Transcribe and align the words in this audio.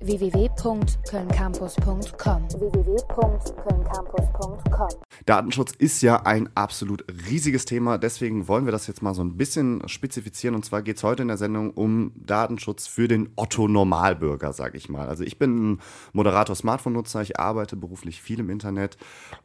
www.kölncampus.com 0.00 2.48
www.kölncampus.com 2.48 4.88
Datenschutz 5.26 5.72
ist 5.72 6.00
ja 6.02 6.24
ein 6.24 6.48
absolut 6.54 7.04
riesiges 7.28 7.66
Thema, 7.66 7.98
deswegen 7.98 8.48
wollen 8.48 8.64
wir 8.64 8.72
das 8.72 8.86
jetzt 8.86 9.02
mal 9.02 9.12
so 9.14 9.22
ein 9.22 9.36
bisschen 9.36 9.86
spezifizieren. 9.86 10.54
Und 10.54 10.64
zwar 10.64 10.82
geht 10.82 10.96
es 10.96 11.02
heute 11.02 11.22
in 11.22 11.28
der 11.28 11.36
Sendung 11.36 11.70
um 11.70 12.12
Datenschutz 12.16 12.86
für 12.86 13.08
den 13.08 13.30
Otto-Normalbürger, 13.36 14.52
sage 14.52 14.78
ich 14.78 14.88
mal. 14.88 15.08
Also 15.08 15.24
ich 15.24 15.38
bin 15.38 15.72
ein 15.72 15.80
Moderator 16.12 16.56
Smartphone-Nutzer, 16.56 17.22
ich 17.22 17.38
arbeite 17.38 17.76
beruflich 17.76 18.22
viel 18.22 18.40
im 18.40 18.50
Internet 18.50 18.96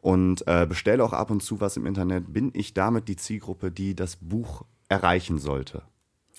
und 0.02 0.48
äh, 0.48 0.66
bestelle 0.66 1.04
auch 1.04 1.14
ab 1.14 1.32
und 1.32 1.44
zu 1.44 1.60
was 1.60 1.78
im 1.78 1.86
Internet. 1.86 2.34
Bin 2.34 2.52
ich 2.54 2.74
damit 2.74 3.08
die 3.08 3.18
Zielgruppe, 3.18 3.72
die 3.72 3.96
das 3.96 4.16
Buch 4.16 4.64
erreichen 4.88 5.38
sollte? 5.38 5.84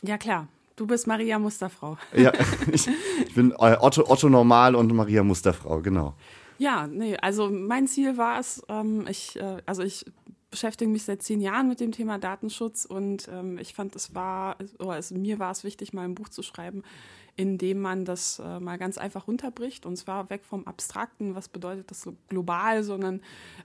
Ja, 0.03 0.19
klar. 0.19 0.49
Du 0.77 0.87
bist 0.87 1.07
Maria 1.07 1.39
Musterfrau. 1.39 1.97
Ja, 2.15 2.33
ich, 2.73 2.87
ich 3.27 3.35
bin 3.35 3.53
äh, 3.53 3.77
Otto, 3.81 4.09
Otto 4.09 4.29
Normal 4.29 4.75
und 4.75 4.93
Maria 4.93 5.25
Musterfrau, 5.25 5.81
genau. 5.81 6.15
Ja, 6.59 6.87
nee, 6.87 7.17
also 7.17 7.51
mein 7.51 7.87
Ziel 7.87 8.17
war 8.17 8.39
es, 8.39 8.63
ähm, 8.69 9.07
ich, 9.09 9.37
äh, 9.37 9.63
also 9.67 9.83
ich 9.83 10.05
beschäftige 10.51 10.91
mich 10.91 11.05
seit 11.05 11.23
zehn 11.23 11.41
Jahren 11.41 11.69
mit 11.69 11.81
dem 11.81 11.93
Thema 11.93 12.19
Datenschutz 12.19 12.85
und 12.85 13.29
ähm, 13.33 13.59
ich 13.59 13.75
fand, 13.75 13.97
es 13.97 14.15
war, 14.15 14.57
oder 14.79 14.99
es, 14.99 15.11
mir 15.11 15.39
war 15.39 15.51
es 15.51 15.65
wichtig, 15.65 15.93
mal 15.93 16.05
ein 16.05 16.15
Buch 16.15 16.29
zu 16.29 16.43
schreiben, 16.43 16.83
in 17.37 17.59
dem 17.59 17.81
man 17.81 18.05
das 18.05 18.39
äh, 18.39 18.61
mal 18.61 18.79
ganz 18.79 18.97
einfach 18.97 19.29
runterbricht 19.29 19.85
und 19.85 19.97
zwar 19.97 20.31
weg 20.31 20.45
vom 20.45 20.67
Abstrakten, 20.67 21.35
was 21.35 21.49
bedeutet 21.49 21.91
das 21.91 22.01
so 22.01 22.17
global, 22.29 22.83
sondern 22.83 23.21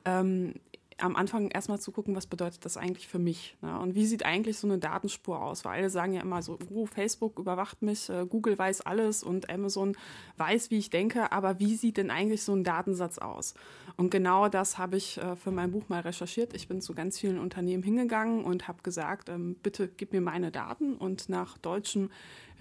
ähm, 0.06 0.56
am 1.02 1.16
Anfang 1.16 1.50
erstmal 1.50 1.80
zu 1.80 1.92
gucken, 1.92 2.16
was 2.16 2.28
bedeutet 2.28 2.64
das 2.66 2.78
eigentlich 2.78 3.08
für 3.08 3.20
mich? 3.20 3.58
Ne? 3.62 3.80
Und 3.80 3.96
wie 3.96 4.06
sieht 4.06 4.26
eigentlich 4.26 4.58
so 4.58 4.68
eine 4.68 4.78
Datenspur 4.78 5.42
aus? 5.42 5.66
Weil 5.66 5.80
alle 5.80 5.90
sagen 5.90 6.14
ja 6.14 6.22
immer 6.22 6.42
so, 6.42 6.58
oh, 6.70 6.86
Facebook 6.86 7.40
überwacht 7.40 7.82
mich, 7.82 8.10
äh, 8.10 8.26
Google 8.26 8.58
weiß 8.58 8.82
alles 8.82 9.24
und 9.24 9.50
Amazon 9.50 9.96
weiß, 10.38 10.72
wie 10.72 10.78
ich 10.78 10.90
denke, 10.90 11.32
aber 11.32 11.60
wie 11.60 11.76
sieht 11.76 11.98
denn 11.98 12.12
eigentlich 12.12 12.44
so 12.44 12.54
ein 12.54 12.64
Datensatz 12.64 13.18
aus? 13.18 13.54
Und 13.98 14.10
genau 14.10 14.48
das 14.50 14.78
habe 14.78 14.98
ich 14.98 15.18
äh, 15.18 15.36
für 15.36 15.52
mein 15.52 15.72
Buch 15.72 15.90
mal 15.90 16.02
recherchiert. 16.02 16.54
Ich 16.54 16.68
bin 16.68 16.82
zu 16.82 16.94
ganz 16.94 17.20
vielen 17.20 17.40
Unternehmen 17.40 17.84
hingegangen 17.84 18.44
und 18.44 18.68
habe 18.68 18.82
gesagt, 18.84 19.30
ähm, 19.30 19.56
bitte 19.62 19.88
gib 19.88 20.14
mir 20.14 20.22
meine 20.22 20.52
Daten. 20.52 20.96
Und 20.96 21.30
nach 21.30 21.58
deutschem 21.58 22.10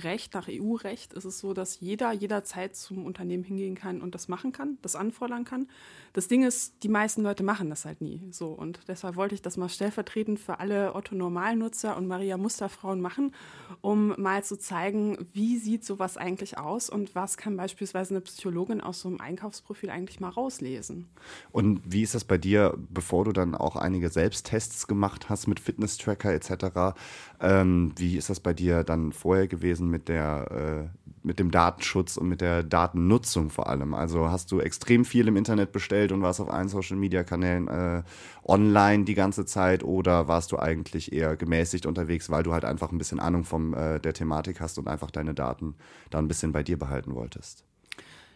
Recht, 0.03 0.35
nach 0.35 0.49
EU-Recht 0.49 1.13
ist 1.13 1.25
es 1.25 1.39
so, 1.39 1.55
dass 1.55 1.81
jeder 1.81 2.13
jederzeit 2.13 2.75
zum 2.77 3.05
Unternehmen 3.05 3.45
hingehen 3.45 3.75
kann 3.75 4.01
und 4.01 4.15
das 4.15 4.29
machen 4.29 4.53
kann, 4.53 4.79
das 4.83 4.97
anfordern 4.97 5.45
kann. 5.45 5.69
Das 6.13 6.27
Ding 6.27 6.43
ist, 6.43 6.83
die 6.83 6.89
meisten 6.89 7.23
Leute 7.23 7.45
machen 7.45 7.71
das 7.71 7.85
halt 7.85 8.01
nie 8.01 8.21
so. 8.31 8.49
Und 8.49 8.81
deshalb 8.89 9.17
wollte 9.17 9.35
ich 9.35 9.43
das 9.43 9.57
mal 9.57 9.69
stellvertretend 9.69 10.41
für 10.41 10.59
alle 10.59 10.95
Otto-Normalnutzer 10.95 11.97
und 11.97 12.09
Maria 12.09 12.37
Musterfrauen 12.37 13.01
machen, 13.01 13.33
um 13.81 14.15
mal 14.21 14.43
zu 14.43 14.59
zeigen, 14.59 15.29
wie 15.33 15.57
sieht 15.59 15.85
sowas 15.85 16.17
eigentlich 16.17 16.59
aus 16.59 16.91
und 16.91 17.15
was 17.15 17.37
kann 17.37 17.57
beispielsweise 17.57 18.15
eine 18.15 18.23
Psychologin 18.23 18.81
aus 18.81 19.01
so 19.01 19.09
einem 19.09 19.21
Einkaufsprofil 19.21 19.91
eigentlich 19.91 20.19
mal 20.19 20.31
rauslesen. 20.31 21.09
Und 21.53 21.81
wie 21.85 22.03
ist 22.03 22.15
das 22.15 22.25
bei 22.25 22.39
dir, 22.39 22.77
bevor 22.91 23.25
du 23.25 23.33
dann 23.33 23.55
auch 23.55 23.77
einige 23.77 24.09
Selbsttests 24.09 24.89
gemacht 24.89 25.29
hast 25.29 25.47
mit 25.47 25.61
Fitness-Tracker 25.61 26.33
etc.? 26.33 26.99
Ähm, 27.41 27.93
wie 27.97 28.17
ist 28.17 28.31
das 28.31 28.41
bei 28.41 28.53
dir 28.53 28.83
dann 28.83 29.13
vorher 29.13 29.47
gewesen 29.47 29.90
mit 29.91 30.09
der 30.09 30.91
äh, 30.91 31.01
mit 31.23 31.39
dem 31.39 31.51
Datenschutz 31.51 32.17
und 32.17 32.29
mit 32.29 32.41
der 32.41 32.63
Datennutzung 32.63 33.51
vor 33.51 33.69
allem? 33.69 33.95
Also 33.95 34.31
hast 34.31 34.51
du 34.53 34.61
extrem 34.61 35.05
viel 35.05 35.29
im 35.29 35.37
Internet 35.37 35.73
bestellt 35.73 36.13
und 36.13 36.23
warst 36.23 36.41
auf 36.41 36.51
allen 36.51 36.69
Social-Media-Kanälen 36.69 37.69
äh, 37.69 38.03
online 38.45 39.05
die 39.05 39.15
ganze 39.15 39.45
Zeit 39.45 39.85
oder 39.85 40.29
warst 40.29 40.53
du 40.53 40.59
eigentlich 40.59 41.13
eher 41.13 41.37
gemäßigt 41.37 41.87
unterwegs, 41.87 42.31
weil 42.31 42.43
du 42.43 42.53
halt 42.53 42.65
einfach 42.65 42.91
ein 42.91 42.99
bisschen 42.99 43.21
Ahnung 43.21 43.45
von 43.45 43.75
äh, 43.75 44.01
der 44.01 44.15
Thematik 44.15 44.61
hast 44.61 44.79
und 44.79 44.89
einfach 44.89 45.11
deine 45.11 45.35
Daten 45.35 45.75
da 46.09 46.19
ein 46.19 46.29
bisschen 46.29 46.53
bei 46.53 46.63
dir 46.63 46.79
behalten 46.79 47.15
wolltest? 47.15 47.65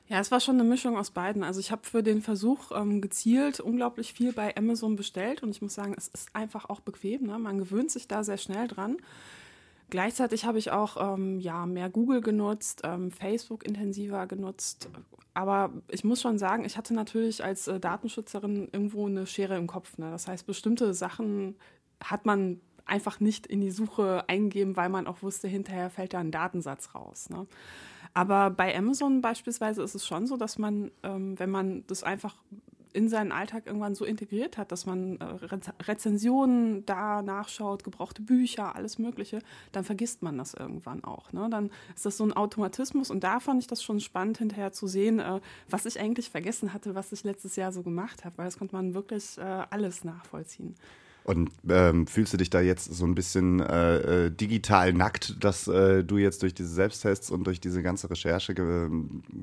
Ja, 0.06 0.20
es 0.20 0.30
war 0.30 0.40
schon 0.40 0.60
eine 0.60 0.68
Mischung 0.68 0.98
aus 0.98 1.10
beiden. 1.10 1.42
Also 1.42 1.60
ich 1.60 1.70
habe 1.70 1.82
für 1.84 2.02
den 2.02 2.20
Versuch 2.20 2.72
ähm, 2.74 3.00
gezielt 3.00 3.60
unglaublich 3.60 4.12
viel 4.12 4.34
bei 4.34 4.54
Amazon 4.54 4.96
bestellt 4.96 5.42
und 5.42 5.50
ich 5.50 5.62
muss 5.62 5.72
sagen, 5.72 5.94
es 5.96 6.08
ist 6.08 6.36
einfach 6.36 6.68
auch 6.68 6.80
bequem. 6.80 7.22
Ne? 7.22 7.38
Man 7.38 7.58
gewöhnt 7.58 7.90
sich 7.90 8.06
da 8.06 8.22
sehr 8.22 8.36
schnell 8.36 8.68
dran. 8.68 8.98
Gleichzeitig 9.90 10.44
habe 10.44 10.58
ich 10.58 10.70
auch 10.70 11.14
ähm, 11.14 11.38
ja, 11.40 11.66
mehr 11.66 11.90
Google 11.90 12.20
genutzt, 12.20 12.82
ähm, 12.84 13.10
Facebook 13.10 13.64
intensiver 13.64 14.26
genutzt. 14.26 14.88
Aber 15.34 15.72
ich 15.90 16.04
muss 16.04 16.22
schon 16.22 16.38
sagen, 16.38 16.64
ich 16.64 16.76
hatte 16.76 16.94
natürlich 16.94 17.44
als 17.44 17.68
äh, 17.68 17.80
Datenschützerin 17.80 18.68
irgendwo 18.72 19.06
eine 19.06 19.26
Schere 19.26 19.56
im 19.56 19.66
Kopf. 19.66 19.98
Ne? 19.98 20.10
Das 20.10 20.28
heißt, 20.28 20.46
bestimmte 20.46 20.94
Sachen 20.94 21.56
hat 22.02 22.24
man 22.24 22.60
einfach 22.86 23.20
nicht 23.20 23.46
in 23.46 23.60
die 23.60 23.70
Suche 23.70 24.24
eingegeben, 24.28 24.76
weil 24.76 24.88
man 24.88 25.06
auch 25.06 25.22
wusste, 25.22 25.48
hinterher 25.48 25.90
fällt 25.90 26.14
da 26.14 26.18
ein 26.18 26.30
Datensatz 26.30 26.94
raus. 26.94 27.30
Ne? 27.30 27.46
Aber 28.14 28.50
bei 28.50 28.76
Amazon 28.76 29.20
beispielsweise 29.20 29.82
ist 29.82 29.94
es 29.94 30.06
schon 30.06 30.26
so, 30.26 30.36
dass 30.36 30.58
man, 30.58 30.92
ähm, 31.02 31.38
wenn 31.38 31.50
man 31.50 31.84
das 31.88 32.04
einfach 32.04 32.36
in 32.94 33.08
seinen 33.08 33.32
Alltag 33.32 33.66
irgendwann 33.66 33.94
so 33.94 34.04
integriert 34.04 34.56
hat, 34.56 34.72
dass 34.72 34.86
man 34.86 35.16
äh, 35.18 35.24
Rezensionen 35.82 36.86
da 36.86 37.22
nachschaut, 37.22 37.82
gebrauchte 37.82 38.22
Bücher, 38.22 38.74
alles 38.76 38.98
Mögliche, 38.98 39.40
dann 39.72 39.84
vergisst 39.84 40.22
man 40.22 40.38
das 40.38 40.54
irgendwann 40.54 41.02
auch. 41.02 41.32
Ne? 41.32 41.48
Dann 41.50 41.70
ist 41.94 42.06
das 42.06 42.16
so 42.16 42.24
ein 42.24 42.32
Automatismus 42.32 43.10
und 43.10 43.24
da 43.24 43.40
fand 43.40 43.60
ich 43.60 43.66
das 43.66 43.82
schon 43.82 43.98
spannend 43.98 44.38
hinterher 44.38 44.72
zu 44.72 44.86
sehen, 44.86 45.18
äh, 45.18 45.40
was 45.68 45.86
ich 45.86 45.98
eigentlich 45.98 46.30
vergessen 46.30 46.72
hatte, 46.72 46.94
was 46.94 47.10
ich 47.12 47.24
letztes 47.24 47.56
Jahr 47.56 47.72
so 47.72 47.82
gemacht 47.82 48.24
habe, 48.24 48.38
weil 48.38 48.46
das 48.46 48.58
konnte 48.58 48.76
man 48.76 48.94
wirklich 48.94 49.38
äh, 49.38 49.42
alles 49.42 50.04
nachvollziehen. 50.04 50.76
Und 51.24 51.50
ähm, 51.70 52.06
fühlst 52.06 52.34
du 52.34 52.36
dich 52.36 52.50
da 52.50 52.60
jetzt 52.60 52.84
so 52.84 53.06
ein 53.06 53.14
bisschen 53.14 53.60
äh, 53.60 54.26
äh, 54.26 54.30
digital 54.30 54.92
nackt, 54.92 55.42
dass 55.42 55.66
äh, 55.66 56.04
du 56.04 56.18
jetzt 56.18 56.42
durch 56.42 56.52
diese 56.52 56.68
Selbsttests 56.68 57.30
und 57.30 57.46
durch 57.46 57.60
diese 57.60 57.82
ganze 57.82 58.10
Recherche 58.10 58.52
äh, 58.52 58.90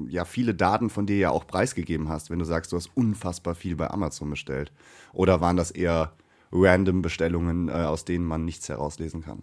ja 0.08 0.26
viele 0.26 0.54
Daten 0.54 0.92
von 0.92 1.08
dir 1.08 1.18
ja 1.18 1.32
auch 1.32 1.48
preisgegeben 1.48 2.08
hast, 2.08 2.30
wenn 2.30 2.38
du 2.38 2.46
sagst, 2.46 2.72
du 2.72 2.78
hast 2.78 2.92
unfassbar 2.94 3.56
viel 3.56 3.76
bei 3.76 3.90
Amazon 3.90 4.30
bestellt? 4.30 4.72
Oder 5.12 5.42
waren 5.42 5.58
das 5.58 5.72
eher 5.72 6.14
random 6.52 7.02
Bestellungen, 7.02 7.68
äh, 7.68 7.72
aus 7.72 8.06
denen 8.06 8.26
man 8.26 8.46
nichts 8.46 8.70
herauslesen 8.70 9.24
kann? 9.24 9.42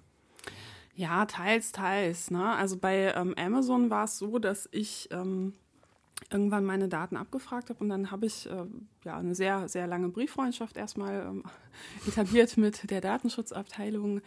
Ja, 0.95 1.27
teils, 1.27 1.73
teils. 1.73 2.31
Ne? 2.31 2.55
Also 2.55 2.77
bei 2.77 3.13
ähm, 3.17 3.35
Amazon 3.37 3.91
war 3.91 4.05
es 4.05 4.17
so, 4.19 4.39
dass 4.39 4.69
ich 4.71 5.09
ähm, 5.11 5.55
irgendwann 6.31 6.65
meine 6.65 6.89
Daten 6.89 7.17
abgefragt 7.17 7.71
habe 7.71 7.81
und 7.81 7.89
dann 7.89 8.11
habe 8.11 8.27
ich 8.27 8.51
äh, 8.51 8.67
ja 9.05 9.17
eine 9.17 9.35
sehr, 9.35 9.69
sehr 9.69 9.87
lange 9.87 10.09
Brieffreundschaft 10.09 10.77
erstmal 10.77 11.27
ähm, 11.27 11.45
etabliert 12.07 12.57
mit 12.57 12.91
der 12.91 13.01
Datenschutzabteilung. 13.01 14.21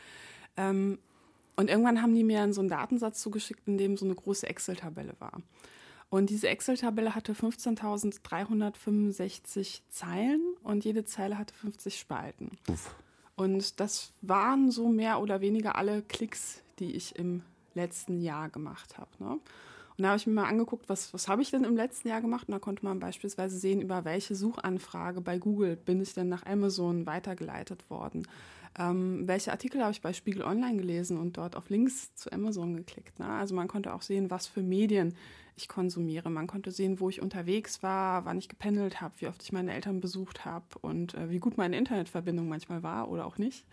Ähm, 0.57 0.97
und 1.55 1.69
irgendwann 1.69 2.01
haben 2.01 2.13
die 2.15 2.23
mir 2.23 2.51
so 2.53 2.61
einen 2.61 2.69
Datensatz 2.69 3.21
zugeschickt, 3.21 3.67
in 3.67 3.77
dem 3.77 3.97
so 3.97 4.05
eine 4.05 4.15
große 4.15 4.47
Excel-Tabelle 4.47 5.15
war. 5.19 5.41
Und 6.09 6.29
diese 6.29 6.47
Excel-Tabelle 6.49 7.13
hatte 7.15 7.33
15.365 7.33 9.81
Zeilen 9.89 10.41
und 10.63 10.83
jede 10.83 11.05
Zeile 11.05 11.37
hatte 11.37 11.53
50 11.53 11.99
Spalten. 11.99 12.57
Uff. 12.67 12.95
Und 13.35 13.79
das 13.79 14.11
waren 14.21 14.71
so 14.71 14.89
mehr 14.89 15.21
oder 15.21 15.41
weniger 15.41 15.75
alle 15.75 16.01
Klicks, 16.01 16.63
die 16.79 16.95
ich 16.95 17.15
im 17.15 17.43
letzten 17.73 18.21
Jahr 18.21 18.49
gemacht 18.49 18.97
habe. 18.97 19.11
Ne? 19.19 19.39
Und 20.01 20.05
da 20.05 20.09
habe 20.09 20.17
ich 20.17 20.25
mir 20.25 20.33
mal 20.33 20.49
angeguckt, 20.49 20.89
was, 20.89 21.13
was 21.13 21.27
habe 21.27 21.43
ich 21.43 21.51
denn 21.51 21.63
im 21.63 21.75
letzten 21.75 22.07
Jahr 22.07 22.21
gemacht? 22.21 22.47
Und 22.47 22.53
da 22.53 22.57
konnte 22.57 22.83
man 22.83 22.99
beispielsweise 22.99 23.55
sehen, 23.55 23.83
über 23.83 24.03
welche 24.03 24.33
Suchanfrage 24.33 25.21
bei 25.21 25.37
Google 25.37 25.75
bin 25.75 26.01
ich 26.01 26.15
denn 26.15 26.27
nach 26.27 26.43
Amazon 26.47 27.05
weitergeleitet 27.05 27.87
worden. 27.91 28.27
Ähm, 28.79 29.27
welche 29.27 29.51
Artikel 29.51 29.79
habe 29.79 29.91
ich 29.91 30.01
bei 30.01 30.11
Spiegel 30.11 30.41
Online 30.41 30.77
gelesen 30.77 31.19
und 31.19 31.37
dort 31.37 31.55
auf 31.55 31.69
Links 31.69 32.15
zu 32.15 32.31
Amazon 32.31 32.75
geklickt. 32.75 33.19
Ne? 33.19 33.27
Also 33.27 33.53
man 33.53 33.67
konnte 33.67 33.93
auch 33.93 34.01
sehen, 34.01 34.31
was 34.31 34.47
für 34.47 34.63
Medien 34.63 35.13
ich 35.55 35.67
konsumiere. 35.67 36.31
Man 36.31 36.47
konnte 36.47 36.71
sehen, 36.71 36.99
wo 36.99 37.07
ich 37.07 37.21
unterwegs 37.21 37.83
war, 37.83 38.25
wann 38.25 38.39
ich 38.39 38.49
gependelt 38.49 39.01
habe, 39.01 39.13
wie 39.19 39.27
oft 39.27 39.43
ich 39.43 39.51
meine 39.51 39.71
Eltern 39.71 40.01
besucht 40.01 40.45
habe 40.45 40.65
und 40.81 41.13
äh, 41.13 41.29
wie 41.29 41.37
gut 41.37 41.59
meine 41.59 41.77
Internetverbindung 41.77 42.49
manchmal 42.49 42.81
war 42.81 43.07
oder 43.11 43.27
auch 43.27 43.37
nicht. 43.37 43.67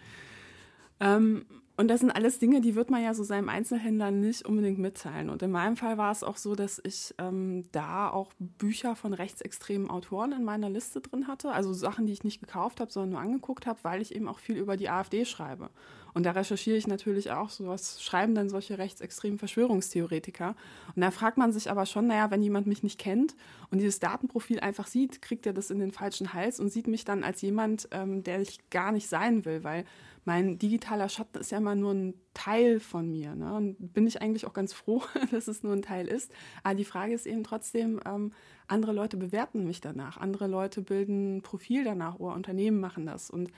Ähm, 1.01 1.47
und 1.79 1.87
das 1.87 2.01
sind 2.01 2.11
alles 2.11 2.41
Dinge, 2.41 2.61
die 2.61 2.75
wird 2.75 2.91
man 2.91 3.05
ja 3.05 3.15
so 3.15 3.23
seinem 3.23 3.49
Einzelhändler 3.49 4.11
nicht 4.11 4.45
unbedingt 4.45 4.81
mitteilen. 4.81 5.31
Und 5.31 5.45
in 5.45 5.53
meinem 5.53 5.77
Fall 5.77 5.97
war 5.97 6.11
es 6.11 6.25
auch 6.25 6.37
so, 6.37 6.57
dass 6.57 6.81
ich 6.83 7.15
ähm, 7.19 7.67
da 7.71 8.11
auch 8.11 8.33
Bücher 8.41 8.97
von 8.97 9.13
rechtsextremen 9.13 9.89
Autoren 9.89 10.33
in 10.33 10.43
meiner 10.43 10.69
Liste 10.69 11.01
drin 11.01 11.29
hatte. 11.29 11.53
Also 11.53 11.73
Sachen, 11.73 12.07
die 12.07 12.13
ich 12.13 12.25
nicht 12.25 12.41
gekauft 12.41 12.81
habe, 12.81 12.91
sondern 12.91 13.11
nur 13.11 13.21
angeguckt 13.21 13.65
habe, 13.67 13.79
weil 13.83 14.03
ich 14.03 14.13
eben 14.13 14.27
auch 14.27 14.41
viel 14.41 14.57
über 14.57 14.77
die 14.77 14.91
AfD 14.91 15.25
schreibe. 15.25 15.71
Und 16.15 16.27
da 16.27 16.33
recherchiere 16.33 16.77
ich 16.77 16.89
natürlich 16.89 17.31
auch 17.31 17.49
so, 17.49 17.69
was 17.69 18.03
schreiben 18.03 18.35
denn 18.35 18.49
solche 18.49 18.77
rechtsextremen 18.77 19.39
Verschwörungstheoretiker? 19.39 20.57
Und 20.97 21.03
da 21.03 21.13
fragt 21.13 21.39
man 21.39 21.53
sich 21.53 21.71
aber 21.71 21.87
schon, 21.87 22.09
naja, 22.09 22.33
wenn 22.33 22.43
jemand 22.43 22.67
mich 22.67 22.83
nicht 22.83 22.99
kennt 22.99 23.37
und 23.71 23.79
dieses 23.79 24.01
Datenprofil 24.01 24.59
einfach 24.59 24.89
sieht, 24.89 25.23
kriegt 25.23 25.47
er 25.47 25.53
das 25.53 25.71
in 25.71 25.79
den 25.79 25.93
falschen 25.93 26.33
Hals 26.33 26.59
und 26.59 26.71
sieht 26.71 26.89
mich 26.89 27.05
dann 27.05 27.23
als 27.23 27.41
jemand, 27.43 27.87
ähm, 27.93 28.25
der 28.25 28.41
ich 28.41 28.69
gar 28.71 28.91
nicht 28.91 29.09
sein 29.09 29.45
will, 29.45 29.63
weil 29.63 29.85
mein 30.29 30.59
digitaler 30.59 31.09
Schatten 31.09 31.39
ist 31.39 31.53
ja 31.53 31.57
immer 31.57 31.75
nur 31.75 31.95
ein 31.95 32.13
Teil 32.35 32.81
von 32.81 33.11
mir. 33.11 33.35
Ne? 33.35 33.51
Und 33.55 33.95
bin 33.95 34.07
ich 34.07 34.21
eigentlich 34.21 34.45
auch 34.45 34.53
ganz 34.53 34.75
froh, 34.75 35.03
dass 35.31 35.49
es 35.49 35.63
nur 35.63 35.73
ein 35.73 35.81
Teil 35.81 36.07
ist. 36.07 36.31
Aber 36.63 36.75
die 36.75 36.85
Frage 36.85 37.15
ist 37.15 37.27
eben 37.27 37.45
trotzdem, 37.45 37.99
ähm, 38.05 38.33
andere 38.67 38.93
Leute 38.93 39.17
bewerten 39.17 39.65
mich 39.65 39.81
danach. 39.81 40.19
Andere 40.19 40.47
Leute 40.47 40.83
bilden 40.83 41.39
ein 41.39 41.43
Profil 41.43 41.83
danach 41.83 42.19
oder 42.19 42.35
Unternehmen 42.35 42.79
machen 42.79 43.07
das. 43.07 43.31
Und 43.31 43.51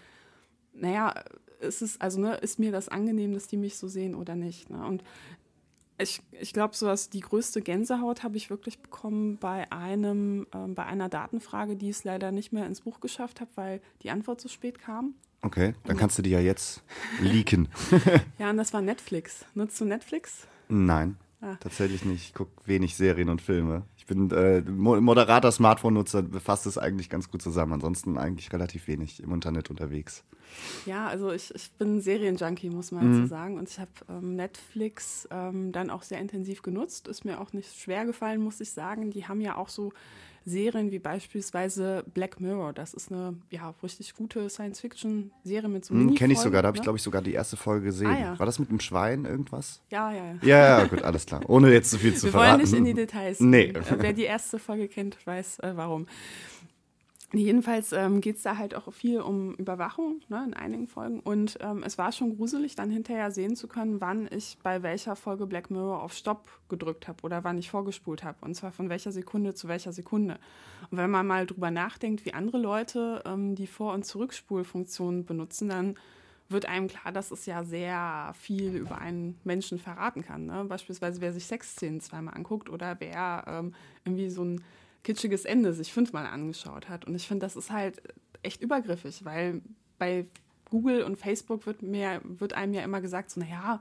naja, 0.72 1.12
ist 1.58 1.82
es, 1.82 2.00
also 2.00 2.20
ne, 2.20 2.36
ist 2.36 2.60
mir 2.60 2.70
das 2.70 2.88
angenehm, 2.88 3.34
dass 3.34 3.48
die 3.48 3.56
mich 3.56 3.76
so 3.76 3.88
sehen 3.88 4.14
oder 4.14 4.36
nicht. 4.36 4.70
Ne? 4.70 4.86
Und 4.86 5.02
ich, 5.98 6.22
ich 6.30 6.52
glaube, 6.52 6.76
so 6.76 6.86
was 6.86 7.10
die 7.10 7.18
größte 7.18 7.62
Gänsehaut 7.62 8.22
habe 8.22 8.36
ich 8.36 8.48
wirklich 8.48 8.80
bekommen 8.80 9.38
bei 9.38 9.72
einem, 9.72 10.46
äh, 10.54 10.68
bei 10.68 10.86
einer 10.86 11.08
Datenfrage, 11.08 11.74
die 11.74 11.88
es 11.88 12.04
leider 12.04 12.30
nicht 12.30 12.52
mehr 12.52 12.66
ins 12.66 12.82
Buch 12.82 13.00
geschafft 13.00 13.40
hat, 13.40 13.48
weil 13.56 13.80
die 14.04 14.10
Antwort 14.10 14.40
zu 14.40 14.46
spät 14.46 14.78
kam. 14.78 15.16
Okay, 15.42 15.74
dann 15.84 15.96
kannst 15.96 16.18
du 16.18 16.22
die 16.22 16.30
ja 16.30 16.40
jetzt 16.40 16.82
leaken. 17.20 17.68
ja, 18.38 18.50
und 18.50 18.58
das 18.58 18.72
war 18.72 18.82
Netflix. 18.82 19.46
Nutzt 19.54 19.80
du 19.80 19.86
Netflix? 19.86 20.46
Nein, 20.68 21.16
ah. 21.40 21.56
tatsächlich 21.60 22.04
nicht. 22.04 22.24
Ich 22.24 22.34
gucke 22.34 22.50
wenig 22.66 22.94
Serien 22.94 23.30
und 23.30 23.40
Filme. 23.40 23.82
Ich 23.96 24.06
bin 24.06 24.30
äh, 24.30 24.60
moderater 24.60 25.50
Smartphone-Nutzer, 25.50 26.22
befasst 26.22 26.66
es 26.66 26.76
eigentlich 26.76 27.08
ganz 27.08 27.30
gut 27.30 27.40
zusammen. 27.40 27.72
Ansonsten 27.72 28.18
eigentlich 28.18 28.52
relativ 28.52 28.86
wenig 28.86 29.22
im 29.22 29.32
Internet 29.32 29.70
unterwegs. 29.70 30.24
Ja, 30.84 31.06
also 31.06 31.32
ich, 31.32 31.54
ich 31.54 31.70
bin 31.72 32.00
Serienjunkie, 32.00 32.70
muss 32.70 32.92
man 32.92 33.08
mhm. 33.08 33.22
so 33.22 33.26
sagen. 33.26 33.58
Und 33.58 33.68
ich 33.68 33.78
habe 33.78 33.90
ähm, 34.08 34.36
Netflix 34.36 35.28
ähm, 35.30 35.72
dann 35.72 35.90
auch 35.90 36.02
sehr 36.02 36.18
intensiv 36.18 36.62
genutzt. 36.62 37.08
Ist 37.08 37.24
mir 37.24 37.40
auch 37.40 37.52
nicht 37.52 37.80
schwer 37.80 38.04
gefallen, 38.04 38.42
muss 38.42 38.60
ich 38.60 38.72
sagen. 38.72 39.10
Die 39.10 39.26
haben 39.26 39.40
ja 39.40 39.56
auch 39.56 39.68
so 39.68 39.92
Serien 40.44 40.90
wie 40.90 40.98
beispielsweise 40.98 42.04
Black 42.14 42.40
Mirror. 42.40 42.72
Das 42.72 42.94
ist 42.94 43.10
eine 43.10 43.36
ja, 43.50 43.74
richtig 43.82 44.14
gute 44.14 44.48
Science-Fiction-Serie 44.48 45.68
mit 45.68 45.84
so 45.84 45.94
hm, 45.94 46.14
Kenne 46.14 46.32
ich 46.32 46.38
sogar, 46.38 46.62
da 46.62 46.68
habe 46.68 46.76
ne? 46.76 46.80
ich 46.80 46.82
glaube 46.82 46.96
ich 46.96 47.02
sogar 47.02 47.22
die 47.22 47.32
erste 47.32 47.56
Folge 47.56 47.86
gesehen. 47.86 48.08
Ah, 48.08 48.18
ja. 48.18 48.38
War 48.38 48.46
das 48.46 48.58
mit 48.58 48.70
dem 48.70 48.80
Schwein 48.80 49.24
irgendwas? 49.24 49.82
Ja, 49.90 50.12
ja, 50.12 50.24
ja. 50.24 50.38
Ja, 50.42 50.78
ja, 50.80 50.86
gut, 50.86 51.02
alles 51.02 51.26
klar. 51.26 51.42
Ohne 51.48 51.72
jetzt 51.72 51.90
zu 51.90 51.98
viel 51.98 52.14
zu 52.16 52.24
Wir 52.24 52.32
verraten. 52.32 52.60
Wir 52.60 52.70
wollen 52.70 52.70
nicht 52.70 52.78
in 52.78 52.84
die 52.84 52.94
Details. 52.94 53.40
Nee. 53.40 53.72
Wer 53.98 54.12
die 54.12 54.24
erste 54.24 54.58
Folge 54.58 54.88
kennt, 54.88 55.18
weiß 55.26 55.60
äh, 55.60 55.72
warum. 55.76 56.06
Jedenfalls 57.32 57.92
ähm, 57.92 58.20
geht 58.20 58.36
es 58.36 58.42
da 58.42 58.56
halt 58.56 58.74
auch 58.74 58.92
viel 58.92 59.20
um 59.20 59.54
Überwachung 59.54 60.20
ne, 60.28 60.42
in 60.44 60.54
einigen 60.54 60.88
Folgen. 60.88 61.20
Und 61.20 61.58
ähm, 61.60 61.84
es 61.84 61.96
war 61.96 62.10
schon 62.10 62.36
gruselig, 62.36 62.74
dann 62.74 62.90
hinterher 62.90 63.30
sehen 63.30 63.54
zu 63.54 63.68
können, 63.68 64.00
wann 64.00 64.28
ich 64.32 64.58
bei 64.64 64.82
welcher 64.82 65.14
Folge 65.14 65.46
Black 65.46 65.70
Mirror 65.70 66.02
auf 66.02 66.12
Stopp 66.12 66.48
gedrückt 66.68 67.06
habe 67.06 67.22
oder 67.22 67.44
wann 67.44 67.56
ich 67.56 67.70
vorgespult 67.70 68.24
habe. 68.24 68.38
Und 68.40 68.54
zwar 68.54 68.72
von 68.72 68.88
welcher 68.88 69.12
Sekunde 69.12 69.54
zu 69.54 69.68
welcher 69.68 69.92
Sekunde. 69.92 70.38
Und 70.90 70.98
wenn 70.98 71.10
man 71.10 71.24
mal 71.24 71.46
drüber 71.46 71.70
nachdenkt, 71.70 72.24
wie 72.24 72.34
andere 72.34 72.58
Leute 72.58 73.22
ähm, 73.24 73.54
die 73.54 73.68
Vor- 73.68 73.94
und 73.94 74.04
Zurückspulfunktion 74.04 75.24
benutzen, 75.24 75.68
dann 75.68 75.94
wird 76.48 76.66
einem 76.66 76.88
klar, 76.88 77.12
dass 77.12 77.30
es 77.30 77.46
ja 77.46 77.62
sehr 77.62 78.34
viel 78.36 78.74
über 78.74 78.98
einen 78.98 79.38
Menschen 79.44 79.78
verraten 79.78 80.22
kann. 80.22 80.46
Ne? 80.46 80.64
Beispielsweise, 80.64 81.20
wer 81.20 81.32
sich 81.32 81.46
Sexszenen 81.46 82.00
zweimal 82.00 82.34
anguckt 82.34 82.68
oder 82.68 82.96
wer 82.98 83.44
ähm, 83.46 83.74
irgendwie 84.04 84.30
so 84.30 84.44
ein 84.44 84.64
kitschiges 85.02 85.44
Ende 85.44 85.72
sich 85.72 85.92
fünfmal 85.92 86.26
angeschaut 86.26 86.88
hat. 86.88 87.06
Und 87.06 87.14
ich 87.14 87.26
finde, 87.26 87.46
das 87.46 87.56
ist 87.56 87.70
halt 87.70 88.02
echt 88.42 88.62
übergriffig, 88.62 89.24
weil 89.24 89.62
bei 89.98 90.26
Google 90.70 91.02
und 91.02 91.16
Facebook 91.16 91.66
wird, 91.66 91.82
mir, 91.82 92.20
wird 92.24 92.52
einem 92.52 92.74
ja 92.74 92.82
immer 92.82 93.00
gesagt, 93.00 93.30
so, 93.30 93.40
naja, 93.40 93.80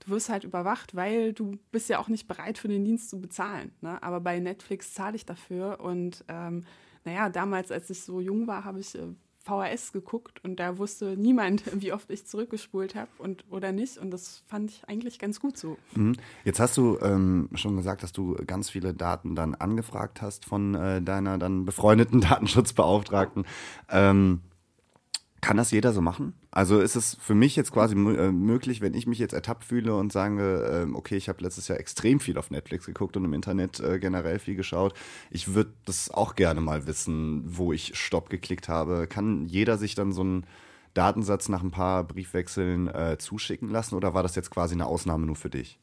du 0.00 0.10
wirst 0.10 0.28
halt 0.28 0.44
überwacht, 0.44 0.94
weil 0.94 1.32
du 1.32 1.58
bist 1.70 1.88
ja 1.88 1.98
auch 1.98 2.08
nicht 2.08 2.26
bereit 2.26 2.58
für 2.58 2.68
den 2.68 2.84
Dienst 2.84 3.10
zu 3.10 3.20
bezahlen. 3.20 3.72
Ne? 3.80 4.02
Aber 4.02 4.20
bei 4.20 4.38
Netflix 4.40 4.94
zahle 4.94 5.16
ich 5.16 5.26
dafür. 5.26 5.80
Und 5.80 6.24
ähm, 6.28 6.64
naja, 7.04 7.28
damals, 7.28 7.70
als 7.70 7.90
ich 7.90 8.02
so 8.02 8.20
jung 8.20 8.46
war, 8.46 8.64
habe 8.64 8.80
ich 8.80 8.94
äh, 8.94 9.08
VHS 9.50 9.92
geguckt 9.92 10.42
und 10.44 10.60
da 10.60 10.78
wusste 10.78 11.16
niemand, 11.16 11.62
wie 11.80 11.92
oft 11.92 12.10
ich 12.10 12.26
zurückgespult 12.26 12.94
habe 12.94 13.08
und 13.18 13.44
oder 13.50 13.72
nicht. 13.72 13.98
Und 13.98 14.10
das 14.10 14.42
fand 14.46 14.70
ich 14.70 14.82
eigentlich 14.88 15.18
ganz 15.18 15.40
gut 15.40 15.56
so. 15.56 15.76
Mhm. 15.94 16.16
Jetzt 16.44 16.60
hast 16.60 16.76
du 16.76 16.98
ähm, 17.02 17.48
schon 17.54 17.76
gesagt, 17.76 18.02
dass 18.02 18.12
du 18.12 18.36
ganz 18.46 18.70
viele 18.70 18.94
Daten 18.94 19.34
dann 19.34 19.54
angefragt 19.54 20.22
hast 20.22 20.44
von 20.44 20.74
äh, 20.74 21.02
deiner 21.02 21.38
dann 21.38 21.64
befreundeten 21.64 22.20
Datenschutzbeauftragten. 22.20 23.44
Ähm, 23.90 24.40
kann 25.40 25.56
das 25.56 25.70
jeder 25.70 25.92
so 25.92 26.00
machen? 26.00 26.34
Also 26.50 26.80
ist 26.80 26.96
es 26.96 27.16
für 27.20 27.34
mich 27.34 27.56
jetzt 27.56 27.72
quasi 27.72 27.94
äh, 27.94 28.32
möglich, 28.32 28.80
wenn 28.80 28.94
ich 28.94 29.06
mich 29.06 29.18
jetzt 29.18 29.32
ertappt 29.32 29.64
fühle 29.64 29.94
und 29.94 30.12
sage, 30.12 30.86
äh, 30.86 30.94
okay, 30.94 31.16
ich 31.16 31.28
habe 31.28 31.42
letztes 31.42 31.68
Jahr 31.68 31.78
extrem 31.78 32.20
viel 32.20 32.36
auf 32.36 32.50
Netflix 32.50 32.86
geguckt 32.86 33.16
und 33.16 33.24
im 33.24 33.32
Internet 33.32 33.80
äh, 33.80 33.98
generell 33.98 34.38
viel 34.38 34.54
geschaut. 34.54 34.94
Ich 35.30 35.54
würde 35.54 35.72
das 35.86 36.10
auch 36.10 36.34
gerne 36.34 36.60
mal 36.60 36.86
wissen, 36.86 37.42
wo 37.46 37.72
ich 37.72 37.96
Stopp 37.96 38.28
geklickt 38.28 38.68
habe. 38.68 39.06
Kann 39.06 39.46
jeder 39.46 39.78
sich 39.78 39.94
dann 39.94 40.12
so 40.12 40.22
einen 40.22 40.46
Datensatz 40.94 41.48
nach 41.48 41.62
ein 41.62 41.70
paar 41.70 42.04
Briefwechseln 42.04 42.88
äh, 42.88 43.16
zuschicken 43.18 43.70
lassen 43.70 43.94
oder 43.94 44.12
war 44.12 44.22
das 44.22 44.34
jetzt 44.34 44.50
quasi 44.50 44.74
eine 44.74 44.86
Ausnahme 44.86 45.26
nur 45.26 45.36
für 45.36 45.50
dich? 45.50 45.78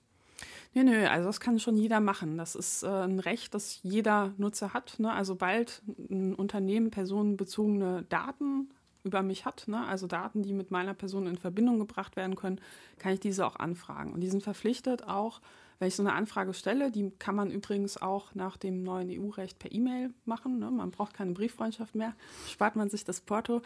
Nö, 0.74 0.84
nö, 0.84 1.08
also 1.08 1.28
das 1.28 1.40
kann 1.40 1.60
schon 1.60 1.78
jeder 1.78 2.00
machen. 2.00 2.38
Das 2.38 2.54
ist 2.54 2.84
äh, 2.84 2.88
ein 2.88 3.20
Recht, 3.20 3.56
das 3.56 3.80
jeder 3.82 4.34
Nutzer 4.38 4.74
hat. 4.74 5.00
Ne? 5.00 5.12
Also 5.12 5.36
bald 5.36 5.82
ein 6.10 6.36
Unternehmen 6.36 6.92
personenbezogene 6.92 8.06
Daten 8.10 8.70
über 9.08 9.24
mich 9.24 9.46
hat, 9.46 9.68
ne? 9.68 9.86
also 9.86 10.06
Daten, 10.06 10.44
die 10.44 10.54
mit 10.54 10.70
meiner 10.70 10.94
Person 10.94 11.26
in 11.26 11.38
Verbindung 11.38 11.80
gebracht 11.80 12.16
werden 12.16 12.36
können, 12.36 12.62
kann 13.00 13.14
ich 13.14 13.20
diese 13.20 13.46
auch 13.46 13.56
anfragen. 13.56 14.14
Und 14.14 14.22
die 14.22 14.30
sind 14.30 14.44
verpflichtet 14.44 15.08
auch, 15.08 15.42
wenn 15.80 15.88
ich 15.88 15.96
so 15.96 16.04
eine 16.04 16.14
Anfrage 16.14 16.54
stelle, 16.54 16.92
die 16.92 17.12
kann 17.20 17.36
man 17.36 17.52
übrigens 17.52 18.02
auch 18.02 18.34
nach 18.34 18.58
dem 18.58 18.84
neuen 18.84 19.10
EU-Recht 19.12 19.60
per 19.60 19.72
E-Mail 19.72 20.12
machen. 20.26 20.60
Ne? 20.60 20.72
Man 20.72 20.92
braucht 20.92 21.14
keine 21.14 21.32
Brieffreundschaft 21.32 21.96
mehr, 21.96 22.16
spart 22.50 22.76
man 22.76 22.90
sich 22.90 23.04
das 23.04 23.22
Porto. 23.22 23.62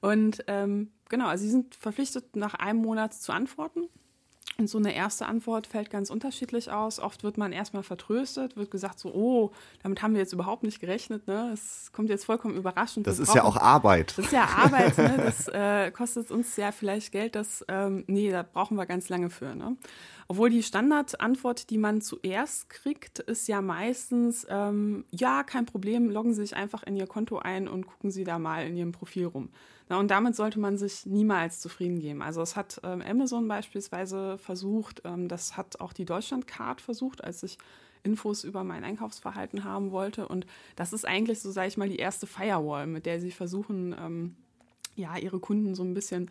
Und 0.00 0.44
ähm, 0.46 0.90
genau, 1.08 1.26
also 1.26 1.44
sie 1.44 1.50
sind 1.50 1.74
verpflichtet, 1.74 2.36
nach 2.36 2.54
einem 2.54 2.80
Monat 2.80 3.14
zu 3.14 3.32
antworten. 3.32 3.88
Und 4.58 4.68
so 4.68 4.76
eine 4.76 4.94
erste 4.94 5.24
Antwort 5.24 5.66
fällt 5.66 5.90
ganz 5.90 6.10
unterschiedlich 6.10 6.70
aus. 6.70 7.00
Oft 7.00 7.24
wird 7.24 7.38
man 7.38 7.50
erstmal 7.52 7.82
vertröstet, 7.82 8.56
wird 8.58 8.70
gesagt 8.70 8.98
so, 8.98 9.10
oh, 9.14 9.52
damit 9.82 10.02
haben 10.02 10.12
wir 10.12 10.20
jetzt 10.20 10.34
überhaupt 10.34 10.64
nicht 10.64 10.80
gerechnet. 10.80 11.26
Ne? 11.26 11.50
Es 11.54 11.90
kommt 11.92 12.10
jetzt 12.10 12.26
vollkommen 12.26 12.56
überraschend. 12.56 13.06
Das 13.06 13.16
wir 13.16 13.22
ist 13.22 13.28
brauchen, 13.28 13.36
ja 13.38 13.44
auch 13.44 13.56
Arbeit. 13.56 14.18
Das 14.18 14.26
ist 14.26 14.32
ja 14.32 14.44
Arbeit. 14.44 14.98
ne? 14.98 15.16
Das 15.30 15.48
äh, 15.48 15.90
kostet 15.92 16.30
uns 16.30 16.56
ja 16.56 16.72
vielleicht 16.72 17.12
Geld. 17.12 17.36
Das, 17.36 17.64
ähm, 17.68 18.04
nee, 18.06 18.30
da 18.30 18.42
brauchen 18.42 18.76
wir 18.76 18.84
ganz 18.84 19.08
lange 19.08 19.30
für. 19.30 19.54
Ne? 19.54 19.76
Obwohl 20.28 20.50
die 20.50 20.62
Standardantwort, 20.62 21.70
die 21.70 21.78
man 21.78 22.02
zuerst 22.02 22.68
kriegt, 22.70 23.18
ist 23.18 23.48
ja 23.48 23.62
meistens, 23.62 24.46
ähm, 24.48 25.04
ja, 25.10 25.42
kein 25.42 25.66
Problem, 25.66 26.10
loggen 26.10 26.34
Sie 26.34 26.42
sich 26.42 26.54
einfach 26.54 26.82
in 26.82 26.96
Ihr 26.96 27.06
Konto 27.06 27.38
ein 27.38 27.66
und 27.66 27.86
gucken 27.86 28.10
Sie 28.10 28.24
da 28.24 28.38
mal 28.38 28.66
in 28.66 28.76
Ihrem 28.76 28.92
Profil 28.92 29.26
rum. 29.26 29.48
Und 29.98 30.10
damit 30.10 30.36
sollte 30.36 30.60
man 30.60 30.78
sich 30.78 31.04
niemals 31.06 31.58
zufrieden 31.60 31.98
geben. 31.98 32.22
Also 32.22 32.40
es 32.42 32.54
hat 32.54 32.80
ähm, 32.84 33.02
Amazon 33.02 33.48
beispielsweise 33.48 34.38
versucht, 34.38 35.02
ähm, 35.04 35.26
das 35.26 35.56
hat 35.56 35.80
auch 35.80 35.92
die 35.92 36.04
Deutschlandcard 36.04 36.80
versucht, 36.80 37.24
als 37.24 37.42
ich 37.42 37.58
Infos 38.02 38.44
über 38.44 38.64
mein 38.64 38.84
Einkaufsverhalten 38.84 39.64
haben 39.64 39.90
wollte. 39.90 40.28
Und 40.28 40.46
das 40.76 40.92
ist 40.92 41.06
eigentlich 41.06 41.40
so, 41.40 41.50
sage 41.50 41.68
ich 41.68 41.76
mal, 41.76 41.88
die 41.88 41.96
erste 41.96 42.26
Firewall, 42.26 42.86
mit 42.86 43.04
der 43.04 43.20
sie 43.20 43.30
versuchen, 43.30 43.94
ähm, 43.98 44.36
ja, 44.96 45.16
ihre 45.16 45.40
Kunden 45.40 45.74
so 45.74 45.82
ein 45.82 45.94
bisschen 45.94 46.30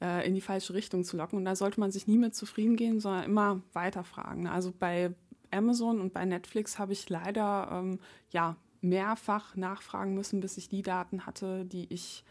äh, 0.00 0.26
in 0.26 0.34
die 0.34 0.40
falsche 0.40 0.74
Richtung 0.74 1.04
zu 1.04 1.16
locken. 1.16 1.38
Und 1.38 1.44
da 1.44 1.56
sollte 1.56 1.80
man 1.80 1.90
sich 1.90 2.06
nie 2.06 2.18
mit 2.18 2.34
zufrieden 2.34 2.76
gehen, 2.76 3.00
sondern 3.00 3.24
immer 3.24 3.62
weiterfragen. 3.72 4.46
Also 4.46 4.72
bei 4.78 5.12
Amazon 5.50 6.00
und 6.00 6.12
bei 6.12 6.24
Netflix 6.24 6.78
habe 6.78 6.92
ich 6.92 7.08
leider 7.08 7.68
ähm, 7.72 7.98
ja 8.30 8.56
mehrfach 8.80 9.54
nachfragen 9.54 10.14
müssen, 10.14 10.40
bis 10.40 10.56
ich 10.56 10.68
die 10.68 10.82
Daten 10.82 11.26
hatte, 11.26 11.64
die 11.64 11.86
ich 11.92 12.24